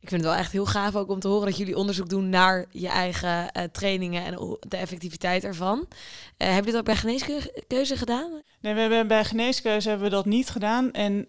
Ik 0.00 0.08
vind 0.08 0.20
het 0.20 0.30
wel 0.30 0.40
echt 0.40 0.52
heel 0.52 0.66
gaaf 0.66 0.96
ook 0.96 1.10
om 1.10 1.20
te 1.20 1.28
horen 1.28 1.46
dat 1.46 1.56
jullie 1.56 1.76
onderzoek 1.76 2.08
doen 2.08 2.28
naar 2.28 2.66
je 2.70 2.88
eigen 2.88 3.28
uh, 3.28 3.62
trainingen 3.72 4.24
en 4.24 4.58
de 4.60 4.76
effectiviteit 4.76 5.44
ervan. 5.44 5.78
Uh, 5.78 6.54
heb 6.54 6.64
je 6.64 6.70
dat 6.70 6.80
ook 6.80 6.86
bij 6.86 6.96
geneeskeuze 6.96 7.96
gedaan? 7.96 8.42
Nee, 8.60 8.74
we 8.74 8.80
hebben, 8.80 9.06
bij 9.06 9.24
geneeskeuze 9.24 9.88
hebben 9.88 10.08
we 10.08 10.14
dat 10.14 10.24
niet 10.24 10.50
gedaan. 10.50 10.92
En 10.92 11.24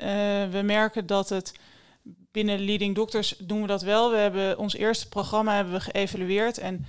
we 0.52 0.62
merken 0.64 1.06
dat 1.06 1.30
het 1.30 1.52
binnen 2.32 2.66
Leading 2.66 2.96
Doctors 2.96 3.36
doen 3.38 3.62
we 3.62 3.68
dat 3.68 3.82
wel. 3.82 4.12
We 4.12 4.18
hebben 4.18 4.58
ons 4.58 4.76
eerste 4.76 5.10
programma 5.10 5.56
hebben 5.56 5.74
we 5.74 5.80
geëvalueerd 5.80 6.58
en 6.58 6.86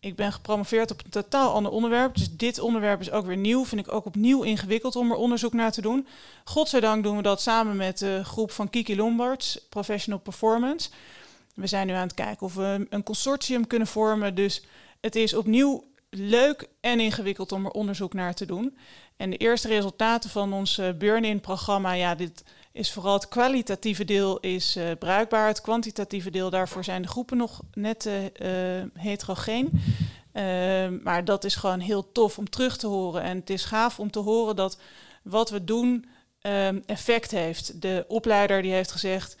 ik 0.00 0.16
ben 0.16 0.32
gepromoveerd 0.32 0.90
op 0.90 1.04
een 1.04 1.10
totaal 1.10 1.52
ander 1.52 1.72
onderwerp. 1.72 2.14
Dus 2.14 2.30
dit 2.30 2.58
onderwerp 2.58 3.00
is 3.00 3.10
ook 3.10 3.26
weer 3.26 3.36
nieuw. 3.36 3.64
Vind 3.64 3.86
ik 3.86 3.92
ook 3.92 4.06
opnieuw 4.06 4.42
ingewikkeld 4.42 4.96
om 4.96 5.10
er 5.10 5.16
onderzoek 5.16 5.52
naar 5.52 5.72
te 5.72 5.80
doen. 5.80 6.06
Godzijdank 6.44 7.02
doen 7.02 7.16
we 7.16 7.22
dat 7.22 7.40
samen 7.40 7.76
met 7.76 7.98
de 7.98 8.20
groep 8.24 8.50
van 8.50 8.70
Kiki 8.70 8.96
Lombards, 8.96 9.66
Professional 9.68 10.20
Performance. 10.20 10.90
We 11.54 11.66
zijn 11.66 11.86
nu 11.86 11.92
aan 11.92 12.02
het 12.02 12.14
kijken 12.14 12.46
of 12.46 12.54
we 12.54 12.86
een 12.90 13.02
consortium 13.02 13.66
kunnen 13.66 13.88
vormen. 13.88 14.34
Dus 14.34 14.64
het 15.00 15.16
is 15.16 15.34
opnieuw 15.34 15.84
leuk 16.10 16.68
en 16.80 17.00
ingewikkeld 17.00 17.52
om 17.52 17.64
er 17.64 17.70
onderzoek 17.70 18.12
naar 18.12 18.34
te 18.34 18.46
doen. 18.46 18.78
En 19.16 19.30
de 19.30 19.36
eerste 19.36 19.68
resultaten 19.68 20.30
van 20.30 20.52
ons 20.52 20.80
burn-in 20.98 21.40
programma, 21.40 21.92
ja, 21.92 22.14
dit 22.14 22.44
is 22.72 22.92
vooral 22.92 23.14
het 23.14 23.28
kwalitatieve 23.28 24.04
deel 24.04 24.40
is 24.40 24.76
uh, 24.76 24.90
bruikbaar. 24.98 25.46
Het 25.46 25.60
kwantitatieve 25.60 26.30
deel, 26.30 26.50
daarvoor 26.50 26.84
zijn 26.84 27.02
de 27.02 27.08
groepen 27.08 27.36
nog 27.36 27.60
net 27.72 28.06
uh, 28.06 28.82
heterogeen. 28.94 29.70
Ehm, 30.32 30.98
maar 31.02 31.24
dat 31.24 31.44
is 31.44 31.54
gewoon 31.54 31.80
heel 31.80 32.12
tof 32.12 32.38
om 32.38 32.50
terug 32.50 32.76
te 32.76 32.86
horen. 32.86 33.22
En 33.22 33.36
het 33.36 33.50
is 33.50 33.64
gaaf 33.64 33.98
om 33.98 34.10
te 34.10 34.18
horen 34.18 34.56
dat 34.56 34.78
wat 35.22 35.50
we 35.50 35.64
doen 35.64 36.08
um, 36.42 36.82
effect 36.86 37.30
heeft. 37.30 37.82
De 37.82 38.04
opleider 38.08 38.62
die 38.62 38.72
heeft 38.72 38.92
gezegd, 38.92 39.36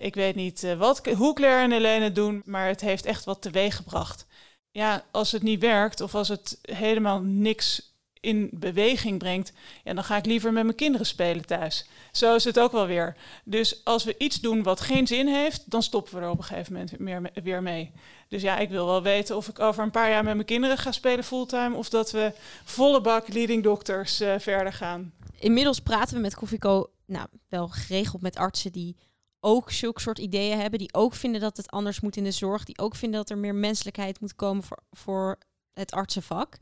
ik 0.00 0.14
weet 0.14 0.34
niet 0.34 0.74
wat, 0.78 1.06
hoe 1.06 1.34
Claire 1.34 1.62
en 1.62 1.70
Helene 1.70 2.12
doen, 2.12 2.42
maar 2.44 2.66
het 2.66 2.80
heeft 2.80 3.06
echt 3.06 3.24
wat 3.24 3.42
teweeg 3.42 3.76
gebracht. 3.76 4.26
Ja, 4.70 5.04
als 5.10 5.32
het 5.32 5.42
niet 5.42 5.60
werkt 5.60 6.00
of 6.00 6.14
als 6.14 6.28
het 6.28 6.58
helemaal 6.62 7.20
niks 7.20 7.97
in 8.20 8.48
beweging 8.52 9.18
brengt, 9.18 9.52
ja, 9.84 9.94
dan 9.94 10.04
ga 10.04 10.16
ik 10.16 10.26
liever 10.26 10.52
met 10.52 10.64
mijn 10.64 10.76
kinderen 10.76 11.06
spelen 11.06 11.46
thuis. 11.46 11.88
Zo 12.12 12.34
is 12.34 12.44
het 12.44 12.58
ook 12.58 12.72
wel 12.72 12.86
weer. 12.86 13.16
Dus 13.44 13.84
als 13.84 14.04
we 14.04 14.14
iets 14.18 14.40
doen 14.40 14.62
wat 14.62 14.80
geen 14.80 15.06
zin 15.06 15.26
heeft, 15.26 15.70
dan 15.70 15.82
stoppen 15.82 16.14
we 16.14 16.20
er 16.20 16.30
op 16.30 16.38
een 16.38 16.44
gegeven 16.44 16.72
moment 16.72 16.98
meer, 16.98 17.30
weer 17.42 17.62
mee. 17.62 17.92
Dus 18.28 18.42
ja, 18.42 18.58
ik 18.58 18.70
wil 18.70 18.86
wel 18.86 19.02
weten 19.02 19.36
of 19.36 19.48
ik 19.48 19.58
over 19.58 19.82
een 19.82 19.90
paar 19.90 20.10
jaar 20.10 20.24
met 20.24 20.34
mijn 20.34 20.46
kinderen 20.46 20.78
ga 20.78 20.92
spelen 20.92 21.24
fulltime 21.24 21.76
of 21.76 21.88
dat 21.88 22.10
we 22.10 22.32
volle 22.64 23.00
bak 23.00 23.28
leading 23.28 23.62
doctors 23.62 24.20
uh, 24.20 24.34
verder 24.38 24.72
gaan. 24.72 25.12
Inmiddels 25.38 25.80
praten 25.80 26.14
we 26.14 26.20
met 26.20 26.34
Koffieco 26.34 26.90
nou, 27.06 27.26
wel 27.48 27.68
geregeld 27.68 28.22
met 28.22 28.36
artsen 28.36 28.72
die 28.72 28.96
ook 29.40 29.70
zulke 29.70 30.00
soort 30.00 30.18
ideeën 30.18 30.58
hebben, 30.58 30.78
die 30.78 30.94
ook 30.94 31.14
vinden 31.14 31.40
dat 31.40 31.56
het 31.56 31.70
anders 31.70 32.00
moet 32.00 32.16
in 32.16 32.24
de 32.24 32.30
zorg, 32.30 32.64
die 32.64 32.78
ook 32.78 32.94
vinden 32.94 33.20
dat 33.20 33.30
er 33.30 33.38
meer 33.38 33.54
menselijkheid 33.54 34.20
moet 34.20 34.34
komen 34.34 34.62
voor, 34.62 34.82
voor 34.90 35.38
het 35.72 35.92
artsenvak. 35.92 36.58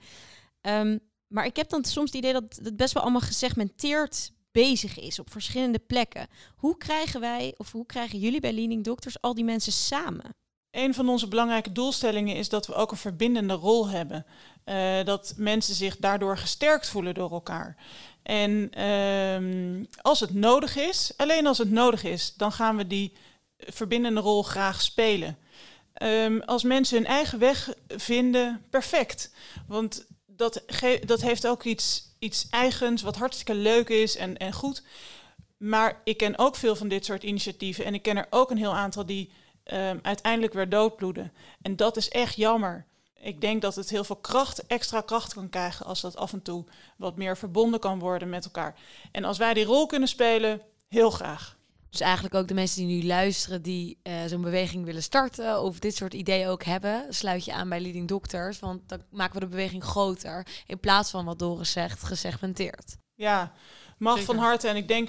Um, 0.60 1.00
maar 1.26 1.46
ik 1.46 1.56
heb 1.56 1.68
dan 1.68 1.84
soms 1.84 2.12
het 2.12 2.18
idee 2.18 2.32
dat 2.32 2.60
het 2.62 2.76
best 2.76 2.92
wel 2.92 3.02
allemaal 3.02 3.20
gesegmenteerd 3.20 4.32
bezig 4.52 4.98
is 4.98 5.18
op 5.18 5.30
verschillende 5.32 5.78
plekken. 5.78 6.28
Hoe 6.56 6.76
krijgen 6.76 7.20
wij, 7.20 7.54
of 7.56 7.72
hoe 7.72 7.86
krijgen 7.86 8.18
jullie 8.18 8.40
bij 8.40 8.52
Leading 8.52 8.84
Doctors 8.84 9.20
al 9.20 9.34
die 9.34 9.44
mensen 9.44 9.72
samen? 9.72 10.34
Een 10.70 10.94
van 10.94 11.08
onze 11.08 11.28
belangrijke 11.28 11.72
doelstellingen 11.72 12.36
is 12.36 12.48
dat 12.48 12.66
we 12.66 12.74
ook 12.74 12.90
een 12.90 12.96
verbindende 12.96 13.54
rol 13.54 13.88
hebben. 13.88 14.26
Uh, 14.64 15.04
dat 15.04 15.34
mensen 15.36 15.74
zich 15.74 15.96
daardoor 15.96 16.38
gesterkt 16.38 16.88
voelen 16.88 17.14
door 17.14 17.30
elkaar. 17.30 17.76
En 18.22 18.82
um, 18.84 19.86
als 20.00 20.20
het 20.20 20.34
nodig 20.34 20.76
is, 20.76 21.12
alleen 21.16 21.46
als 21.46 21.58
het 21.58 21.70
nodig 21.70 22.04
is, 22.04 22.34
dan 22.36 22.52
gaan 22.52 22.76
we 22.76 22.86
die 22.86 23.12
verbindende 23.58 24.20
rol 24.20 24.42
graag 24.42 24.82
spelen. 24.82 25.38
Um, 26.02 26.42
als 26.42 26.62
mensen 26.62 26.96
hun 26.96 27.06
eigen 27.06 27.38
weg 27.38 27.74
vinden, 27.88 28.64
perfect. 28.70 29.34
Want 29.66 30.06
dat, 30.36 30.62
dat 31.04 31.20
heeft 31.20 31.46
ook 31.46 31.64
iets, 31.64 32.14
iets 32.18 32.46
eigens, 32.50 33.02
wat 33.02 33.16
hartstikke 33.16 33.54
leuk 33.54 33.88
is 33.88 34.16
en, 34.16 34.36
en 34.36 34.52
goed. 34.52 34.82
Maar 35.56 36.00
ik 36.04 36.16
ken 36.16 36.38
ook 36.38 36.56
veel 36.56 36.76
van 36.76 36.88
dit 36.88 37.04
soort 37.04 37.22
initiatieven. 37.22 37.84
En 37.84 37.94
ik 37.94 38.02
ken 38.02 38.16
er 38.16 38.26
ook 38.30 38.50
een 38.50 38.56
heel 38.56 38.74
aantal 38.74 39.06
die 39.06 39.32
um, 39.72 39.98
uiteindelijk 40.02 40.52
weer 40.52 40.68
doodbloeden. 40.68 41.32
En 41.62 41.76
dat 41.76 41.96
is 41.96 42.08
echt 42.08 42.36
jammer. 42.36 42.86
Ik 43.20 43.40
denk 43.40 43.62
dat 43.62 43.74
het 43.74 43.90
heel 43.90 44.04
veel 44.04 44.16
kracht, 44.16 44.66
extra 44.66 45.00
kracht 45.00 45.34
kan 45.34 45.48
krijgen 45.48 45.86
als 45.86 46.00
dat 46.00 46.16
af 46.16 46.32
en 46.32 46.42
toe 46.42 46.64
wat 46.96 47.16
meer 47.16 47.36
verbonden 47.36 47.80
kan 47.80 47.98
worden 47.98 48.28
met 48.28 48.44
elkaar. 48.44 48.74
En 49.12 49.24
als 49.24 49.38
wij 49.38 49.54
die 49.54 49.64
rol 49.64 49.86
kunnen 49.86 50.08
spelen, 50.08 50.62
heel 50.88 51.10
graag. 51.10 51.55
Dus 51.96 52.06
eigenlijk 52.06 52.34
ook 52.34 52.48
de 52.48 52.54
mensen 52.54 52.86
die 52.86 52.96
nu 52.96 53.06
luisteren, 53.06 53.62
die 53.62 53.98
uh, 54.02 54.14
zo'n 54.26 54.40
beweging 54.40 54.84
willen 54.84 55.02
starten 55.02 55.62
of 55.62 55.78
dit 55.78 55.96
soort 55.96 56.14
ideeën 56.14 56.48
ook 56.48 56.64
hebben, 56.64 57.06
sluit 57.08 57.44
je 57.44 57.52
aan 57.52 57.68
bij 57.68 57.80
Leading 57.80 58.08
Doctors, 58.08 58.58
want 58.58 58.88
dan 58.88 59.02
maken 59.10 59.34
we 59.34 59.40
de 59.40 59.46
beweging 59.46 59.84
groter 59.84 60.46
in 60.66 60.80
plaats 60.80 61.10
van 61.10 61.24
wat 61.24 61.38
Doris 61.38 61.72
zegt, 61.72 62.02
gesegmenteerd. 62.02 62.96
Ja, 63.14 63.52
mag 63.98 64.22
van 64.22 64.36
harte. 64.36 64.68
En 64.68 64.76
ik 64.76 64.88
denk, 64.88 65.08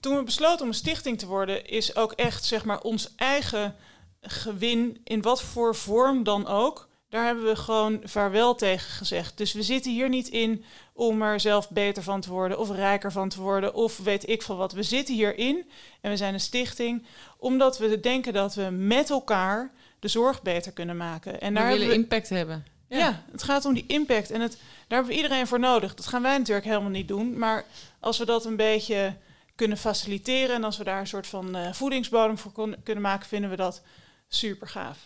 toen 0.00 0.16
we 0.16 0.22
besloten 0.22 0.62
om 0.62 0.68
een 0.68 0.74
stichting 0.74 1.18
te 1.18 1.26
worden, 1.26 1.66
is 1.66 1.96
ook 1.96 2.12
echt 2.12 2.44
zeg 2.44 2.64
maar 2.64 2.80
ons 2.80 3.14
eigen 3.16 3.76
gewin 4.20 5.00
in 5.04 5.22
wat 5.22 5.42
voor 5.42 5.74
vorm 5.74 6.22
dan 6.22 6.46
ook 6.46 6.88
daar 7.10 7.24
hebben 7.24 7.44
we 7.44 7.56
gewoon 7.56 8.00
vaarwel 8.04 8.54
tegen 8.54 8.90
gezegd. 8.90 9.38
Dus 9.38 9.52
we 9.52 9.62
zitten 9.62 9.92
hier 9.92 10.08
niet 10.08 10.28
in 10.28 10.64
om 10.92 11.22
er 11.22 11.40
zelf 11.40 11.70
beter 11.70 12.02
van 12.02 12.20
te 12.20 12.30
worden 12.30 12.58
of 12.58 12.70
rijker 12.70 13.12
van 13.12 13.28
te 13.28 13.40
worden 13.40 13.74
of 13.74 13.98
weet 13.98 14.28
ik 14.28 14.42
veel 14.42 14.56
wat. 14.56 14.72
We 14.72 14.82
zitten 14.82 15.14
hierin 15.14 15.70
en 16.00 16.10
we 16.10 16.16
zijn 16.16 16.34
een 16.34 16.40
stichting 16.40 17.06
omdat 17.38 17.78
we 17.78 18.00
denken 18.00 18.32
dat 18.32 18.54
we 18.54 18.62
met 18.70 19.10
elkaar 19.10 19.70
de 19.98 20.08
zorg 20.08 20.42
beter 20.42 20.72
kunnen 20.72 20.96
maken. 20.96 21.40
En 21.40 21.52
we 21.52 21.58
daar 21.58 21.68
willen 21.68 21.88
we 21.88 21.94
impact 21.94 22.28
hebben. 22.28 22.64
Ja. 22.88 22.98
ja. 22.98 23.24
het 23.30 23.42
gaat 23.42 23.64
om 23.64 23.74
die 23.74 23.84
impact 23.86 24.30
en 24.30 24.40
het, 24.40 24.52
daar 24.52 24.98
hebben 24.98 25.10
we 25.10 25.22
iedereen 25.22 25.46
voor 25.46 25.60
nodig. 25.60 25.94
Dat 25.94 26.06
gaan 26.06 26.22
wij 26.22 26.38
natuurlijk 26.38 26.66
helemaal 26.66 26.90
niet 26.90 27.08
doen, 27.08 27.38
maar 27.38 27.64
als 28.00 28.18
we 28.18 28.24
dat 28.24 28.44
een 28.44 28.56
beetje 28.56 29.16
kunnen 29.54 29.78
faciliteren 29.78 30.54
en 30.54 30.64
als 30.64 30.78
we 30.78 30.84
daar 30.84 31.00
een 31.00 31.06
soort 31.06 31.26
van 31.26 31.56
uh, 31.56 31.72
voedingsbodem 31.72 32.38
voor 32.38 32.76
kunnen 32.82 33.02
maken, 33.02 33.28
vinden 33.28 33.50
we 33.50 33.56
dat 33.56 33.82
super 34.28 34.68
gaaf. 34.68 34.98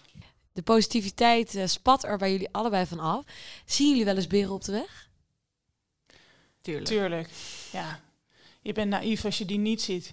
De 0.55 0.63
positiviteit 0.63 1.55
uh, 1.55 1.67
spat 1.67 2.05
er 2.05 2.19
bij 2.19 2.31
jullie 2.31 2.49
allebei 2.53 2.87
van 2.87 2.99
af. 2.99 3.25
Zien 3.65 3.89
jullie 3.89 4.05
wel 4.05 4.17
eens 4.17 4.27
beren 4.27 4.53
op 4.53 4.65
de 4.65 4.73
weg? 4.73 5.09
Tuurlijk. 6.61 6.87
Tuurlijk, 6.87 7.29
ja. 7.73 8.01
Je 8.63 8.73
bent 8.73 8.91
naïef 8.91 9.25
als 9.25 9.39
je 9.39 9.45
die 9.45 9.59
niet 9.59 9.83
ziet. 9.83 10.13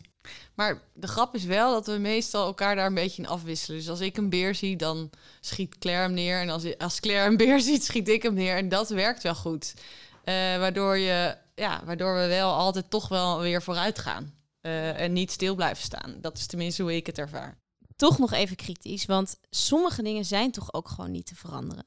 Maar 0.54 0.82
de 0.94 1.08
grap 1.08 1.36
is 1.36 1.44
wel 1.44 1.72
dat 1.72 1.86
we 1.86 1.98
meestal 1.98 2.46
elkaar 2.46 2.76
daar 2.76 2.86
een 2.86 2.94
beetje 2.94 3.22
in 3.22 3.28
afwisselen. 3.28 3.80
Dus 3.80 3.89
als 3.89 4.00
ik 4.00 4.18
een 4.18 4.30
beer 4.30 4.56
zie, 4.56 4.76
dan 4.76 5.10
schiet 5.39 5.78
Claire 5.78 6.02
hem 6.02 6.14
neer. 6.14 6.39
En 6.39 6.50
als, 6.50 6.78
als 6.78 7.00
Claire 7.00 7.30
een 7.30 7.38
beer 7.38 7.60
ziet, 7.70 7.84
schiet 7.84 8.08
ik 8.08 8.24
hem 8.24 8.34
neer. 8.34 8.56
En 8.56 8.70
dat 8.70 8.89
werkt 8.89 9.24
wel 9.24 9.36
goed. 9.36 9.74
Uh, 9.76 10.34
waardoor, 10.58 10.98
je, 10.98 11.38
ja, 11.56 11.82
waardoor 11.86 12.16
we 12.16 12.28
wel 12.28 12.54
altijd 12.54 12.89
toch 12.89 13.08
wel 13.08 13.39
weer 13.39 13.62
vooruit 13.62 14.00
gaan. 14.00 14.34
Uh, 14.62 15.00
en 15.00 15.14
niet 15.14 15.32
stil 15.32 15.56
blijven 15.56 15.84
staan. 15.84 16.18
Dat 16.22 16.38
is 16.38 16.46
tenminste 16.46 16.82
hoe 16.82 16.96
ik 16.96 17.06
het 17.06 17.18
ervaar 17.18 17.61
toch 18.02 18.18
nog 18.18 18.32
even 18.32 18.56
kritisch, 18.56 19.06
want 19.06 19.39
sommige 19.49 20.04
dingen 20.04 20.26
zijn 20.26 20.52
toch 20.52 20.74
ook 20.74 20.88
gewoon 20.88 21.12
niet 21.12 21.26
te 21.26 21.36
veranderen. 21.36 21.86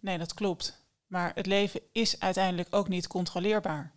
Nee, 0.00 0.18
dat 0.18 0.34
klopt. 0.34 0.82
Maar 1.06 1.32
het 1.34 1.46
leven 1.46 1.80
is 1.92 2.20
uiteindelijk 2.20 2.68
ook 2.70 2.88
niet 2.88 3.06
controleerbaar. 3.06 3.92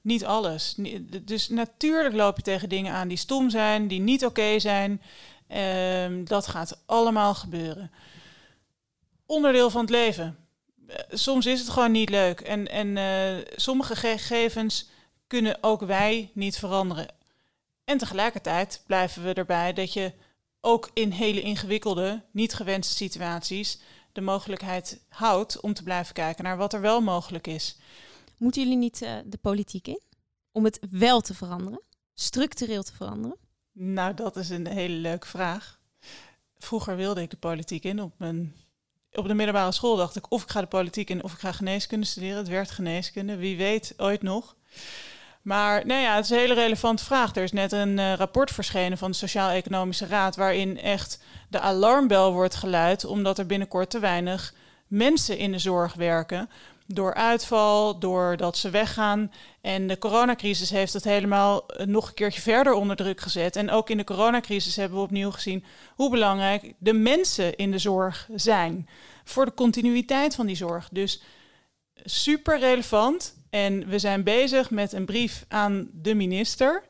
Niet 0.00 0.24
alles. 0.24 0.74
Dus 1.22 1.48
natuurlijk 1.48 2.14
loop 2.14 2.36
je 2.36 2.42
tegen 2.42 2.68
dingen 2.68 2.92
aan 2.92 3.08
die 3.08 3.16
stom 3.16 3.50
zijn, 3.50 3.88
die 3.88 4.00
niet 4.00 4.24
oké 4.24 4.58
zijn. 4.58 5.02
Um, 5.48 6.24
dat 6.24 6.46
gaat 6.46 6.82
allemaal 6.86 7.34
gebeuren. 7.34 7.90
Onderdeel 9.26 9.70
van 9.70 9.80
het 9.80 9.90
leven. 9.90 10.36
Eh, 10.86 10.96
soms 11.10 11.46
is 11.46 11.60
het 11.60 11.68
gewoon 11.68 11.92
niet 11.92 12.10
leuk. 12.10 12.40
En, 12.40 12.68
en 12.68 12.96
uh, 12.96 13.44
sommige 13.56 13.96
gegevens 13.96 14.88
kunnen 15.26 15.58
ook 15.60 15.80
wij 15.80 16.30
niet 16.32 16.58
veranderen. 16.58 17.08
En 17.84 17.98
tegelijkertijd 17.98 18.82
blijven 18.86 19.22
we 19.22 19.34
erbij 19.34 19.72
dat 19.72 19.92
je 19.92 20.12
ook 20.64 20.90
in 20.94 21.10
hele 21.10 21.40
ingewikkelde, 21.40 22.22
niet 22.30 22.54
gewenste 22.54 22.94
situaties 22.94 23.78
de 24.12 24.20
mogelijkheid 24.20 25.00
houdt 25.08 25.60
om 25.60 25.74
te 25.74 25.82
blijven 25.82 26.14
kijken 26.14 26.44
naar 26.44 26.56
wat 26.56 26.72
er 26.72 26.80
wel 26.80 27.00
mogelijk 27.00 27.46
is. 27.46 27.76
Moeten 28.38 28.62
jullie 28.62 28.76
niet 28.76 29.02
uh, 29.02 29.16
de 29.24 29.36
politiek 29.36 29.88
in 29.88 30.00
om 30.52 30.64
het 30.64 30.78
wel 30.90 31.20
te 31.20 31.34
veranderen, 31.34 31.82
structureel 32.14 32.82
te 32.82 32.94
veranderen? 32.94 33.36
Nou, 33.72 34.14
dat 34.14 34.36
is 34.36 34.48
een 34.48 34.66
hele 34.66 34.94
leuke 34.94 35.26
vraag. 35.26 35.80
Vroeger 36.58 36.96
wilde 36.96 37.22
ik 37.22 37.30
de 37.30 37.36
politiek 37.36 37.84
in. 37.84 38.02
Op, 38.02 38.12
mijn, 38.18 38.54
op 39.12 39.28
de 39.28 39.34
middelbare 39.34 39.72
school 39.72 39.96
dacht 39.96 40.16
ik 40.16 40.30
of 40.30 40.42
ik 40.42 40.50
ga 40.50 40.60
de 40.60 40.66
politiek 40.66 41.10
in 41.10 41.24
of 41.24 41.32
ik 41.32 41.38
ga 41.38 41.52
geneeskunde 41.52 42.06
studeren. 42.06 42.36
Het 42.36 42.48
werd 42.48 42.70
geneeskunde, 42.70 43.36
wie 43.36 43.56
weet 43.56 43.94
ooit 43.96 44.22
nog. 44.22 44.56
Maar 45.44 45.86
nou 45.86 46.00
ja, 46.00 46.14
het 46.14 46.24
is 46.24 46.30
een 46.30 46.38
hele 46.38 46.54
relevante 46.54 47.04
vraag. 47.04 47.36
Er 47.36 47.42
is 47.42 47.52
net 47.52 47.72
een 47.72 47.98
uh, 47.98 48.12
rapport 48.12 48.50
verschenen 48.50 48.98
van 48.98 49.10
de 49.10 49.16
Sociaal-Economische 49.16 50.06
Raad, 50.06 50.36
waarin 50.36 50.80
echt 50.80 51.22
de 51.48 51.60
alarmbel 51.60 52.32
wordt 52.32 52.54
geluid, 52.54 53.04
omdat 53.04 53.38
er 53.38 53.46
binnenkort 53.46 53.90
te 53.90 53.98
weinig 53.98 54.54
mensen 54.86 55.38
in 55.38 55.52
de 55.52 55.58
zorg 55.58 55.94
werken. 55.94 56.50
Door 56.86 57.14
uitval, 57.14 57.98
doordat 57.98 58.56
ze 58.56 58.70
weggaan. 58.70 59.32
En 59.60 59.86
de 59.86 59.98
coronacrisis 59.98 60.70
heeft 60.70 60.92
het 60.92 61.04
helemaal 61.04 61.66
eh, 61.66 61.86
nog 61.86 62.08
een 62.08 62.14
keertje 62.14 62.40
verder 62.40 62.72
onder 62.72 62.96
druk 62.96 63.20
gezet. 63.20 63.56
En 63.56 63.70
ook 63.70 63.90
in 63.90 63.96
de 63.96 64.04
coronacrisis 64.04 64.76
hebben 64.76 64.98
we 64.98 65.04
opnieuw 65.04 65.30
gezien 65.30 65.64
hoe 65.94 66.10
belangrijk 66.10 66.72
de 66.78 66.92
mensen 66.92 67.56
in 67.56 67.70
de 67.70 67.78
zorg 67.78 68.28
zijn. 68.34 68.88
Voor 69.24 69.44
de 69.44 69.54
continuïteit 69.54 70.34
van 70.34 70.46
die 70.46 70.56
zorg. 70.56 70.88
Dus 70.92 71.22
super 72.04 72.58
relevant. 72.58 73.34
En 73.54 73.88
we 73.88 73.98
zijn 73.98 74.22
bezig 74.22 74.70
met 74.70 74.92
een 74.92 75.04
brief 75.04 75.44
aan 75.48 75.88
de 75.92 76.14
minister. 76.14 76.82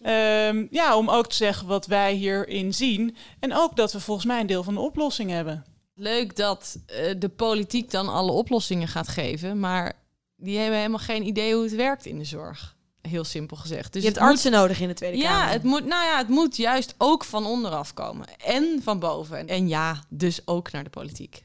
Um, 0.00 0.68
ja, 0.70 0.96
om 0.96 1.08
ook 1.08 1.28
te 1.28 1.36
zeggen 1.36 1.66
wat 1.66 1.86
wij 1.86 2.12
hierin 2.12 2.74
zien. 2.74 3.16
En 3.38 3.54
ook 3.54 3.76
dat 3.76 3.92
we 3.92 4.00
volgens 4.00 4.26
mij 4.26 4.40
een 4.40 4.46
deel 4.46 4.62
van 4.62 4.74
de 4.74 4.80
oplossing 4.80 5.30
hebben. 5.30 5.64
Leuk 5.94 6.36
dat 6.36 6.78
uh, 6.86 7.14
de 7.18 7.28
politiek 7.28 7.90
dan 7.90 8.08
alle 8.08 8.32
oplossingen 8.32 8.88
gaat 8.88 9.08
geven. 9.08 9.60
Maar 9.60 9.92
die 10.36 10.58
hebben 10.58 10.76
helemaal 10.76 10.98
geen 10.98 11.26
idee 11.26 11.54
hoe 11.54 11.62
het 11.62 11.74
werkt 11.74 12.06
in 12.06 12.18
de 12.18 12.24
zorg. 12.24 12.76
Heel 13.00 13.24
simpel 13.24 13.56
gezegd. 13.56 13.92
Dus 13.92 14.02
je 14.02 14.08
hebt 14.08 14.20
artsen 14.20 14.50
nodig 14.50 14.80
in 14.80 14.88
de 14.88 14.94
Tweede 14.94 15.16
ja, 15.16 15.28
Kamer. 15.28 15.52
Het 15.52 15.62
moet, 15.62 15.84
nou 15.84 16.04
ja, 16.04 16.18
het 16.18 16.28
moet 16.28 16.56
juist 16.56 16.94
ook 16.98 17.24
van 17.24 17.46
onderaf 17.46 17.94
komen. 17.94 18.26
En 18.44 18.80
van 18.82 18.98
boven. 18.98 19.48
En 19.48 19.68
ja, 19.68 20.04
dus 20.08 20.46
ook 20.46 20.72
naar 20.72 20.84
de 20.84 20.90
politiek. 20.90 21.42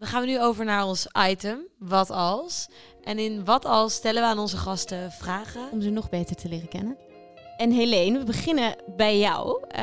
Dan 0.00 0.08
gaan 0.08 0.20
we 0.20 0.26
nu 0.26 0.40
over 0.40 0.64
naar 0.64 0.84
ons 0.84 1.06
item, 1.28 1.58
wat 1.78 2.10
als. 2.10 2.68
En 3.04 3.18
in 3.18 3.44
wat 3.44 3.64
als 3.64 3.94
stellen 3.94 4.22
we 4.22 4.28
aan 4.28 4.38
onze 4.38 4.56
gasten 4.56 5.12
vragen. 5.12 5.70
Om 5.70 5.82
ze 5.82 5.90
nog 5.90 6.08
beter 6.08 6.36
te 6.36 6.48
leren 6.48 6.68
kennen. 6.68 6.96
En 7.56 7.70
Helene, 7.70 8.18
we 8.18 8.24
beginnen 8.24 8.76
bij 8.96 9.18
jou. 9.18 9.62
Uh, 9.62 9.78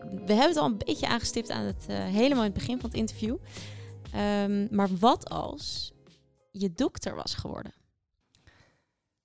we 0.00 0.32
hebben 0.32 0.48
het 0.48 0.56
al 0.56 0.66
een 0.66 0.78
beetje 0.78 1.08
aangestipt 1.08 1.50
aan 1.50 1.64
het 1.64 1.86
uh, 1.90 1.96
helemaal 1.96 2.44
in 2.44 2.50
het 2.50 2.58
begin 2.58 2.80
van 2.80 2.90
het 2.90 2.98
interview. 2.98 3.36
Um, 4.44 4.68
maar 4.70 4.88
wat 4.98 5.28
als 5.28 5.92
je 6.50 6.72
dokter 6.72 7.14
was 7.14 7.34
geworden? 7.34 7.72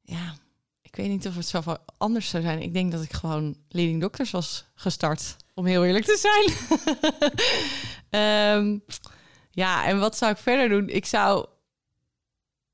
Ja, 0.02 0.36
ik 0.82 0.96
weet 0.96 1.08
niet 1.08 1.28
of 1.28 1.36
het 1.36 1.48
zo 1.48 1.62
anders 1.98 2.30
zou 2.30 2.44
zijn. 2.44 2.62
Ik 2.62 2.74
denk 2.74 2.92
dat 2.92 3.04
ik 3.04 3.14
gewoon 3.14 3.58
leading 3.70 4.02
doctors 4.02 4.32
was 4.32 4.66
gestart, 4.76 5.36
om 5.54 5.66
heel 5.66 5.86
eerlijk 5.86 6.06
te 6.06 6.18
zijn. 6.18 6.52
um, 8.58 8.84
ja, 9.64 9.86
en 9.86 10.00
wat 10.00 10.18
zou 10.18 10.32
ik 10.32 10.38
verder 10.38 10.70
doen? 10.70 10.90
Ik 10.90 11.06
zou, 11.06 11.46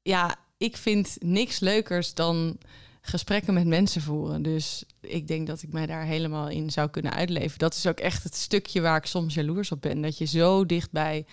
ja, 0.03 0.35
ik 0.57 0.77
vind 0.77 1.17
niks 1.19 1.59
leukers 1.59 2.13
dan 2.13 2.57
gesprekken 3.01 3.53
met 3.53 3.67
mensen 3.67 4.01
voeren. 4.01 4.41
Dus 4.41 4.83
ik 5.01 5.27
denk 5.27 5.47
dat 5.47 5.61
ik 5.61 5.73
mij 5.73 5.85
daar 5.85 6.03
helemaal 6.03 6.49
in 6.49 6.69
zou 6.69 6.89
kunnen 6.89 7.13
uitleven. 7.13 7.59
Dat 7.59 7.73
is 7.73 7.87
ook 7.87 7.99
echt 7.99 8.23
het 8.23 8.35
stukje 8.35 8.81
waar 8.81 8.97
ik 8.97 9.05
soms 9.05 9.33
jaloers 9.33 9.71
op 9.71 9.81
ben. 9.81 10.01
Dat 10.01 10.17
je 10.17 10.25
zo 10.25 10.65
dichtbij 10.65 11.25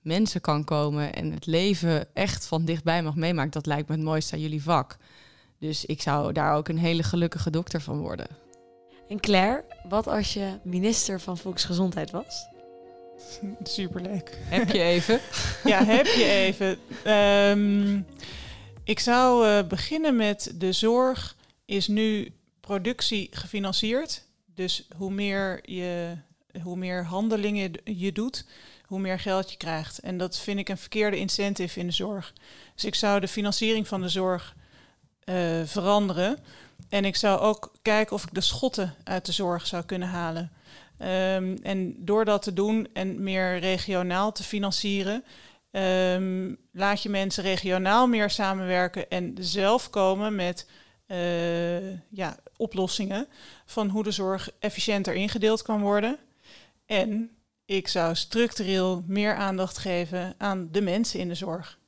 mensen 0.00 0.40
kan 0.40 0.64
komen 0.64 1.14
en 1.14 1.32
het 1.32 1.46
leven 1.46 2.14
echt 2.14 2.46
van 2.46 2.64
dichtbij 2.64 3.02
mag 3.02 3.14
meemaken. 3.14 3.50
Dat 3.50 3.66
lijkt 3.66 3.88
me 3.88 3.94
het 3.94 4.04
mooiste 4.04 4.34
aan 4.34 4.40
jullie 4.40 4.62
vak. 4.62 4.96
Dus 5.58 5.84
ik 5.84 6.02
zou 6.02 6.32
daar 6.32 6.54
ook 6.54 6.68
een 6.68 6.78
hele 6.78 7.02
gelukkige 7.02 7.50
dokter 7.50 7.80
van 7.80 7.98
worden. 7.98 8.26
En 9.08 9.20
Claire, 9.20 9.64
wat 9.88 10.06
als 10.06 10.34
je 10.34 10.58
minister 10.62 11.20
van 11.20 11.38
Volksgezondheid 11.38 12.10
was? 12.10 12.46
Superleuk. 13.62 14.38
Heb 14.38 14.70
je 14.70 14.82
even? 14.82 15.20
ja, 15.72 15.84
heb 15.84 16.06
je 16.06 16.24
even. 16.24 16.78
Um, 17.12 18.06
ik 18.84 19.00
zou 19.00 19.48
uh, 19.48 19.62
beginnen 19.68 20.16
met 20.16 20.52
de 20.54 20.72
zorg 20.72 21.36
is 21.64 21.88
nu 21.88 22.32
productie 22.60 23.28
gefinancierd. 23.30 24.24
Dus 24.54 24.86
hoe 24.96 25.10
meer, 25.10 25.70
je, 25.70 26.16
hoe 26.62 26.76
meer 26.76 27.04
handelingen 27.04 27.72
je 27.84 28.12
doet, 28.12 28.46
hoe 28.86 28.98
meer 28.98 29.20
geld 29.20 29.50
je 29.50 29.56
krijgt. 29.56 29.98
En 29.98 30.18
dat 30.18 30.38
vind 30.38 30.58
ik 30.58 30.68
een 30.68 30.78
verkeerde 30.78 31.18
incentive 31.18 31.80
in 31.80 31.86
de 31.86 31.92
zorg. 31.92 32.32
Dus 32.74 32.84
ik 32.84 32.94
zou 32.94 33.20
de 33.20 33.28
financiering 33.28 33.88
van 33.88 34.00
de 34.00 34.08
zorg 34.08 34.54
uh, 35.24 35.62
veranderen. 35.64 36.38
En 36.88 37.04
ik 37.04 37.16
zou 37.16 37.40
ook 37.40 37.72
kijken 37.82 38.14
of 38.14 38.22
ik 38.22 38.34
de 38.34 38.40
schotten 38.40 38.94
uit 39.04 39.26
de 39.26 39.32
zorg 39.32 39.66
zou 39.66 39.84
kunnen 39.84 40.08
halen. 40.08 40.52
Um, 40.98 41.56
en 41.62 41.94
door 41.98 42.24
dat 42.24 42.42
te 42.42 42.52
doen 42.52 42.88
en 42.92 43.22
meer 43.22 43.58
regionaal 43.58 44.32
te 44.32 44.42
financieren, 44.42 45.24
um, 45.70 46.56
laat 46.72 47.02
je 47.02 47.08
mensen 47.08 47.42
regionaal 47.42 48.06
meer 48.06 48.30
samenwerken 48.30 49.10
en 49.10 49.34
zelf 49.40 49.90
komen 49.90 50.34
met 50.34 50.66
uh, 51.06 51.90
ja, 52.10 52.36
oplossingen 52.56 53.26
van 53.64 53.88
hoe 53.88 54.02
de 54.02 54.10
zorg 54.10 54.50
efficiënter 54.58 55.14
ingedeeld 55.14 55.62
kan 55.62 55.80
worden. 55.80 56.18
En 56.86 57.30
ik 57.64 57.88
zou 57.88 58.14
structureel 58.14 59.02
meer 59.06 59.34
aandacht 59.34 59.78
geven 59.78 60.34
aan 60.38 60.68
de 60.72 60.80
mensen 60.80 61.20
in 61.20 61.28
de 61.28 61.34
zorg. 61.34 61.78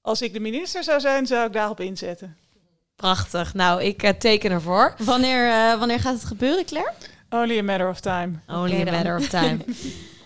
Als 0.00 0.22
ik 0.22 0.32
de 0.32 0.40
minister 0.40 0.84
zou 0.84 1.00
zijn, 1.00 1.26
zou 1.26 1.46
ik 1.46 1.52
daarop 1.52 1.80
inzetten. 1.80 2.36
Prachtig. 2.96 3.54
Nou, 3.54 3.82
ik 3.82 4.02
uh, 4.02 4.10
teken 4.10 4.50
ervoor. 4.50 4.94
Wanneer, 4.98 5.46
uh, 5.46 5.78
wanneer 5.78 6.00
gaat 6.00 6.14
het 6.14 6.24
gebeuren, 6.24 6.64
Claire? 6.64 6.92
Only 7.30 7.58
a 7.58 7.62
matter 7.62 7.88
of 7.88 8.00
time. 8.00 8.40
Only 8.46 8.88
a 8.88 8.90
matter 8.90 9.16
of 9.16 9.28
time. 9.28 9.58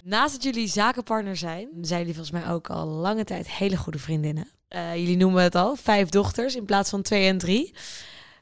Naast 0.04 0.32
dat 0.32 0.42
jullie 0.42 0.68
zakenpartner 0.68 1.36
zijn, 1.36 1.68
zijn 1.80 1.98
jullie 1.98 2.14
volgens 2.14 2.42
mij 2.42 2.52
ook 2.52 2.70
al 2.70 2.86
lange 2.86 3.24
tijd 3.24 3.50
hele 3.50 3.76
goede 3.76 3.98
vriendinnen. 3.98 4.48
Uh, 4.68 4.96
jullie 4.96 5.16
noemen 5.16 5.42
het 5.42 5.54
al, 5.54 5.76
vijf 5.76 6.08
dochters 6.08 6.56
in 6.56 6.64
plaats 6.64 6.90
van 6.90 7.02
twee 7.02 7.28
en 7.28 7.38
drie. 7.38 7.74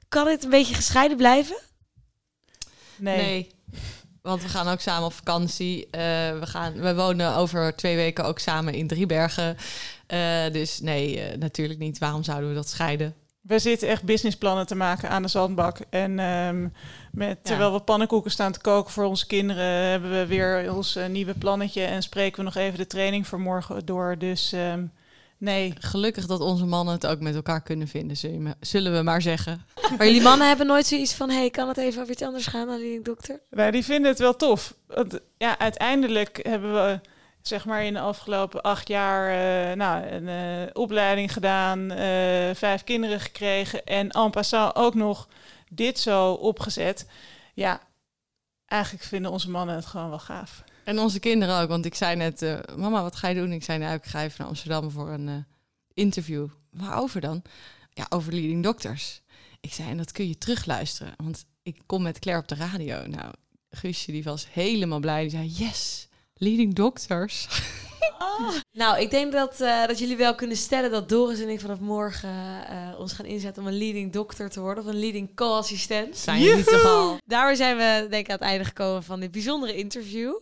Kan 0.08 0.24
dit 0.24 0.44
een 0.44 0.50
beetje 0.50 0.74
gescheiden 0.74 1.16
blijven? 1.16 1.56
Nee. 2.96 3.16
nee. 3.16 3.50
Want 4.22 4.42
we 4.42 4.48
gaan 4.48 4.68
ook 4.68 4.80
samen 4.80 5.06
op 5.06 5.12
vakantie. 5.12 5.84
Uh, 5.84 5.90
we, 6.38 6.46
gaan, 6.46 6.72
we 6.72 6.94
wonen 6.94 7.34
over 7.36 7.76
twee 7.76 7.96
weken 7.96 8.24
ook 8.24 8.38
samen 8.38 8.74
in 8.74 8.86
Driebergen. 8.86 9.56
Uh, 10.08 10.52
dus 10.52 10.80
nee, 10.80 11.36
natuurlijk 11.36 11.78
niet. 11.78 11.98
Waarom 11.98 12.22
zouden 12.22 12.48
we 12.48 12.54
dat 12.54 12.68
scheiden? 12.68 13.14
We 13.51 13.59
zitten 13.59 13.88
echt 13.88 14.03
businessplannen 14.03 14.66
te 14.66 14.74
maken 14.74 15.11
aan 15.11 15.22
de 15.22 15.28
zandbak. 15.28 15.78
En 15.88 16.18
um, 16.18 16.72
met, 17.12 17.44
terwijl 17.44 17.72
we 17.72 17.80
pannenkoeken 17.80 18.30
staan 18.30 18.53
te 18.53 18.61
koken 18.61 18.92
voor 18.92 19.05
onze 19.05 19.26
kinderen, 19.26 19.64
hebben 19.64 20.11
we 20.11 20.26
weer 20.26 20.74
ons 20.74 20.96
uh, 20.96 21.07
nieuwe 21.07 21.34
plannetje 21.34 21.82
en 21.82 22.03
spreken 22.03 22.38
we 22.38 22.44
nog 22.44 22.55
even 22.55 22.78
de 22.78 22.86
training 22.86 23.26
voor 23.26 23.40
morgen 23.40 23.86
door. 23.86 24.18
Dus 24.18 24.53
um, 24.53 24.92
nee. 25.38 25.74
Gelukkig 25.78 26.26
dat 26.26 26.40
onze 26.40 26.64
mannen 26.64 26.94
het 26.94 27.07
ook 27.07 27.20
met 27.20 27.34
elkaar 27.34 27.62
kunnen 27.62 27.88
vinden, 27.88 28.16
zullen 28.61 28.96
we 28.96 29.03
maar 29.03 29.22
zeggen. 29.22 29.64
Maar 29.96 30.07
jullie 30.07 30.22
mannen 30.22 30.48
hebben 30.48 30.66
nooit 30.66 30.86
zoiets 30.86 31.14
van, 31.14 31.30
hey, 31.30 31.51
kan 31.51 31.68
het 31.68 31.76
even 31.76 32.01
over 32.01 32.12
iets 32.12 32.22
anders 32.22 32.46
gaan 32.46 32.66
dan 32.66 32.78
die 32.78 33.03
dokter? 33.03 33.40
Wij 33.48 33.70
die 33.70 33.84
vinden 33.84 34.11
het 34.11 34.18
wel 34.18 34.36
tof. 34.36 34.74
Want, 34.86 35.20
ja, 35.38 35.59
uiteindelijk 35.59 36.40
hebben 36.42 36.74
we 36.74 37.01
zeg 37.43 37.64
maar 37.64 37.84
in 37.84 37.93
de 37.93 38.01
afgelopen 38.01 38.62
acht 38.62 38.88
jaar 38.88 39.30
uh, 39.30 39.76
nou, 39.76 40.07
een 40.07 40.28
uh, 40.62 40.70
opleiding 40.72 41.32
gedaan, 41.32 41.78
uh, 41.78 41.99
vijf 42.55 42.84
kinderen 42.84 43.20
gekregen 43.20 43.84
en 43.84 44.11
en 44.11 44.30
passant 44.30 44.76
ook 44.76 44.95
nog 44.95 45.28
dit 45.68 45.99
zo 45.99 46.32
opgezet. 46.32 47.07
Ja, 47.55 47.80
eigenlijk 48.66 49.05
vinden 49.05 49.30
onze 49.30 49.51
mannen 49.51 49.74
het 49.74 49.86
gewoon 49.86 50.09
wel 50.09 50.18
gaaf. 50.18 50.64
En 50.84 50.99
onze 50.99 51.20
kinderen 51.20 51.61
ook, 51.61 51.68
want 51.68 51.84
ik 51.84 51.95
zei 51.95 52.16
net, 52.16 52.64
mama, 52.76 53.03
wat 53.03 53.16
ga 53.16 53.28
je 53.28 53.34
doen? 53.34 53.53
Ik 53.53 53.64
zei, 53.64 53.78
nou, 53.78 53.95
ik 53.95 54.05
ga 54.05 54.22
even 54.22 54.36
naar 54.38 54.49
Amsterdam 54.49 54.91
voor 54.91 55.09
een 55.09 55.47
interview. 55.95 56.47
Waarover 56.70 57.20
dan? 57.20 57.43
Ja, 57.91 58.07
over 58.09 58.32
leading 58.32 58.62
doctors. 58.62 59.20
Ik 59.61 59.72
zei, 59.72 59.91
en 59.91 59.97
dat 59.97 60.12
kun 60.12 60.28
je 60.28 60.38
terugluisteren, 60.38 61.14
want 61.16 61.45
ik 61.62 61.82
kom 61.86 62.03
met 62.03 62.18
Claire 62.18 62.43
op 62.43 62.49
de 62.49 62.55
radio. 62.55 63.07
Nou, 63.07 63.32
Guusje 63.70 64.12
die 64.12 64.22
was 64.22 64.47
helemaal 64.53 65.01
blij. 65.01 65.20
Die 65.20 65.30
zei, 65.30 65.47
yes, 65.47 66.09
leading 66.41 66.74
doctors. 66.74 67.49
Oh. 68.18 68.51
Nou, 68.72 69.01
ik 69.01 69.11
denk 69.11 69.32
dat, 69.32 69.61
uh, 69.61 69.86
dat 69.86 69.99
jullie 69.99 70.16
wel 70.16 70.34
kunnen 70.34 70.57
stellen 70.57 70.91
dat 70.91 71.09
Doris 71.09 71.41
en 71.41 71.49
ik 71.49 71.61
vanaf 71.61 71.78
morgen 71.78 72.64
uh, 72.70 72.99
ons 72.99 73.12
gaan 73.12 73.24
inzetten 73.24 73.62
om 73.62 73.68
een 73.68 73.78
leading 73.78 74.12
doctor 74.12 74.49
te 74.49 74.61
worden. 74.61 74.84
Of 74.84 74.91
een 74.91 75.01
leading 75.01 75.34
co-assistent. 75.34 76.16
Zijn 76.16 76.41
jullie 76.41 76.64
toch 76.64 76.84
al? 76.84 77.16
Daarmee 77.24 77.57
zijn 77.57 77.76
we 77.76 78.07
denk 78.11 78.24
ik 78.24 78.30
aan 78.30 78.38
het 78.38 78.49
einde 78.49 78.64
gekomen 78.64 79.03
van 79.03 79.20
dit 79.20 79.30
bijzondere 79.30 79.74
interview. 79.74 80.34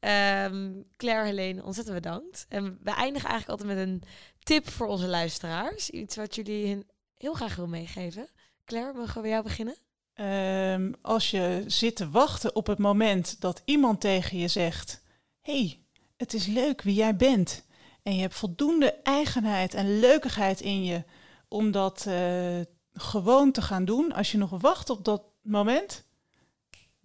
Um, 0.00 0.84
Claire, 0.96 1.24
Helene, 1.24 1.62
ontzettend 1.62 1.96
bedankt. 1.96 2.46
En 2.48 2.78
we 2.82 2.90
eindigen 2.90 3.28
eigenlijk 3.28 3.60
altijd 3.60 3.78
met 3.78 3.88
een 3.88 4.02
tip 4.42 4.70
voor 4.70 4.86
onze 4.86 5.06
luisteraars. 5.06 5.90
Iets 5.90 6.16
wat 6.16 6.34
jullie 6.34 6.86
heel 7.16 7.34
graag 7.34 7.56
wil 7.56 7.68
meegeven. 7.68 8.28
Claire, 8.64 8.92
mogen 8.92 9.14
we 9.14 9.20
bij 9.20 9.30
jou 9.30 9.42
beginnen? 9.42 9.76
Um, 10.14 10.94
als 11.02 11.30
je 11.30 11.64
zit 11.66 11.96
te 11.96 12.10
wachten 12.10 12.54
op 12.54 12.66
het 12.66 12.78
moment 12.78 13.40
dat 13.40 13.62
iemand 13.64 14.00
tegen 14.00 14.38
je 14.38 14.48
zegt 14.48 15.01
hey, 15.42 15.78
het 16.16 16.34
is 16.34 16.46
leuk 16.46 16.82
wie 16.82 16.94
jij 16.94 17.16
bent. 17.16 17.64
En 18.02 18.14
je 18.14 18.20
hebt 18.20 18.34
voldoende 18.34 18.94
eigenheid 19.02 19.74
en 19.74 20.00
leukigheid 20.00 20.60
in 20.60 20.84
je 20.84 21.04
om 21.48 21.70
dat 21.70 22.04
uh, 22.08 22.60
gewoon 22.94 23.52
te 23.52 23.62
gaan 23.62 23.84
doen. 23.84 24.12
Als 24.12 24.32
je 24.32 24.38
nog 24.38 24.50
wacht 24.50 24.90
op 24.90 25.04
dat 25.04 25.22
moment, 25.42 26.04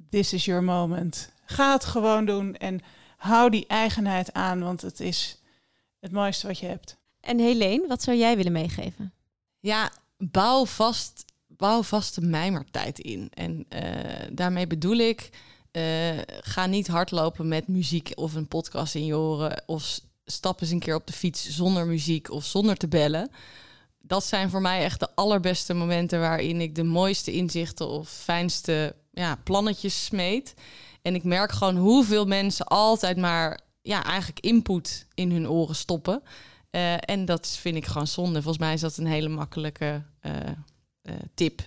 this 0.10 0.34
is 0.34 0.46
your 0.46 0.64
moment. 0.64 1.32
Ga 1.46 1.72
het 1.72 1.86
gewoon 1.86 2.26
doen 2.26 2.56
en 2.56 2.82
hou 3.18 3.50
die 3.50 3.68
eigenheid 3.68 4.34
aan, 4.34 4.60
want 4.60 4.82
het 4.82 5.00
is 5.00 5.42
het 6.00 6.12
mooiste 6.12 6.48
wat 6.48 6.60
je 6.60 6.66
hebt. 6.66 6.98
En 7.20 7.40
Helene, 7.40 7.88
wat 7.88 8.04
zou 8.04 8.18
jij 8.18 8.36
willen 8.38 8.52
meegeven? 8.52 9.14
Ja, 9.60 9.92
bouw 10.18 10.66
vast, 10.66 11.26
bouw 11.48 11.84
vast 11.84 12.16
de 12.16 12.22
mijmertijd 12.22 13.00
in. 13.00 13.30
En 13.34 13.66
uh, 13.70 13.82
daarmee 14.32 14.68
bedoel 14.68 14.98
ik 14.98 15.30
uh, 15.78 16.22
ga 16.42 16.66
niet 16.66 16.88
hardlopen 16.88 17.48
met 17.48 17.68
muziek 17.68 18.12
of 18.16 18.34
een 18.34 18.48
podcast 18.48 18.96
in 18.96 19.06
je 19.06 19.18
oren. 19.18 19.64
Of 19.66 20.00
stap 20.26 20.62
eens 20.62 20.70
een 20.72 20.80
keer 20.80 20.96
op 20.96 21.08
de 21.08 21.14
fiets 21.14 21.50
zonder 21.50 21.86
muziek 21.86 22.32
of 22.32 22.46
zonder 22.46 22.78
te 22.78 22.88
bellen. 22.88 23.30
Dat 24.00 24.24
zijn 24.24 24.50
voor 24.50 24.62
mij 24.62 24.84
echt 24.84 25.00
de 25.00 25.16
allerbeste 25.16 25.74
momenten 25.74 26.20
waarin 26.20 26.62
ik 26.62 26.76
de 26.76 26.84
mooiste 26.84 27.32
inzichten 27.32 27.88
of 27.88 28.10
fijnste 28.10 28.96
ja, 29.12 29.36
plannetjes 29.44 30.06
smeet. 30.06 30.54
En 31.02 31.16
ik 31.16 31.24
merk 31.24 31.52
gewoon 31.52 31.78
hoeveel 31.78 32.26
mensen 32.26 32.66
altijd 32.66 33.18
maar 33.18 33.60
ja, 33.82 34.04
eigenlijk 34.04 34.40
input 34.40 35.08
in 35.14 35.32
hun 35.32 35.50
oren 35.50 35.76
stoppen. 35.76 36.24
Uh, 36.72 36.94
en 37.00 37.26
dat 37.26 37.48
vind 37.48 37.76
ik 37.76 37.86
gewoon 37.86 38.08
zonde. 38.08 38.42
Volgens 38.42 38.64
mij 38.64 38.74
is 38.74 38.82
dat 38.82 38.98
een 38.98 39.08
hele 39.08 39.30
makkelijke 39.30 40.04
uh, 40.22 40.34
tip. 41.34 41.62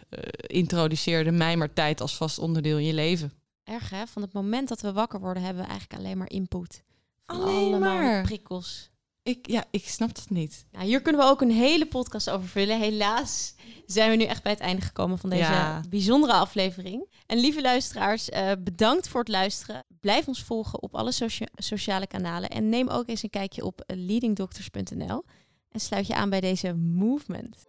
introduceer 0.47 1.25
de 1.25 1.31
mijmertijd 1.31 2.01
als 2.01 2.17
vast 2.17 2.39
onderdeel 2.39 2.79
in 2.79 2.85
je 2.85 2.95
leven 2.95 3.40
erg 3.71 3.91
hè. 3.91 4.07
Van 4.07 4.23
het 4.23 4.33
moment 4.33 4.69
dat 4.69 4.81
we 4.81 4.93
wakker 4.93 5.21
worden, 5.21 5.43
hebben 5.43 5.63
we 5.63 5.69
eigenlijk 5.69 6.01
alleen 6.01 6.19
maar 6.19 6.31
input. 6.31 6.83
Van 7.27 7.43
alleen 7.43 7.79
maar 7.79 8.23
prikkels. 8.23 8.91
Ik, 9.23 9.51
ja, 9.51 9.65
ik 9.71 9.89
snap 9.89 10.15
dat 10.15 10.31
niet. 10.31 10.67
Nou, 10.73 10.85
hier 10.85 11.03
kunnen 11.03 11.21
we 11.21 11.27
ook 11.27 11.41
een 11.41 11.51
hele 11.51 11.87
podcast 11.87 12.31
over 12.31 12.49
vullen. 12.49 12.79
Helaas 12.81 13.55
zijn 13.87 14.11
we 14.11 14.17
nu 14.17 14.25
echt 14.25 14.43
bij 14.43 14.53
het 14.53 14.61
einde 14.61 14.83
gekomen 14.83 15.19
van 15.19 15.31
deze 15.31 15.81
bijzondere 15.89 16.33
aflevering. 16.33 17.09
En 17.27 17.39
lieve 17.39 17.61
luisteraars, 17.61 18.29
uh, 18.29 18.53
bedankt 18.59 19.09
voor 19.09 19.21
het 19.21 19.29
luisteren. 19.29 19.85
Blijf 20.01 20.29
ons 20.29 20.43
volgen 20.43 20.83
op 20.83 20.95
alle 20.95 21.13
sociale 21.55 22.07
kanalen. 22.07 22.49
En 22.49 22.69
neem 22.69 22.89
ook 22.89 23.09
eens 23.09 23.23
een 23.23 23.31
kijkje 23.31 23.65
op 23.65 23.83
leadingdoctors.nl. 23.87 25.25
En 25.71 25.81
sluit 25.81 26.07
je 26.07 26.15
aan 26.15 26.31
bij 26.31 26.41
deze 26.41 26.75
movement. 26.75 27.65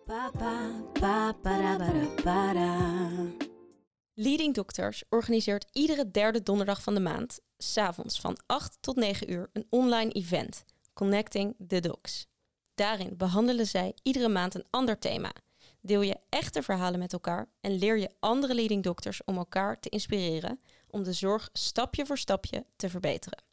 Leading 4.22 4.54
Doctors 4.54 5.04
organiseert 5.10 5.66
iedere 5.72 6.12
derde 6.12 6.44
donderdag 6.44 6.84
van 6.84 6.94
de 6.94 7.00
maand, 7.00 7.40
s'avonds 7.58 8.20
van 8.20 8.38
8 8.46 8.78
tot 8.82 8.96
9 8.96 9.32
uur, 9.32 9.50
een 9.54 9.66
online 9.70 10.12
event, 10.12 10.66
Connecting 10.94 11.56
the 11.68 11.80
Docs. 11.80 12.28
Daarin 12.76 13.18
behandelen 13.18 13.68
zij 13.68 13.96
iedere 14.04 14.30
maand 14.30 14.56
een 14.56 14.66
ander 14.70 15.00
thema. 15.00 15.32
Deel 15.80 16.02
je 16.02 16.18
echte 16.30 16.64
verhalen 16.64 17.00
met 17.00 17.14
elkaar 17.14 17.50
en 17.62 17.78
leer 17.78 17.98
je 17.98 18.10
andere 18.20 18.56
leading 18.56 18.84
doctors 18.84 19.24
om 19.24 19.38
elkaar 19.38 19.80
te 19.80 19.90
inspireren 19.90 20.60
om 20.88 21.04
de 21.04 21.14
zorg 21.14 21.50
stapje 21.54 22.06
voor 22.06 22.18
stapje 22.18 22.66
te 22.76 22.90
verbeteren. 22.90 23.44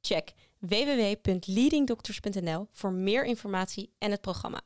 Check 0.00 0.32
www.leadingdoctors.nl 0.58 2.66
voor 2.72 2.92
meer 2.92 3.24
informatie 3.24 3.92
en 3.98 4.10
het 4.10 4.20
programma. 4.20 4.60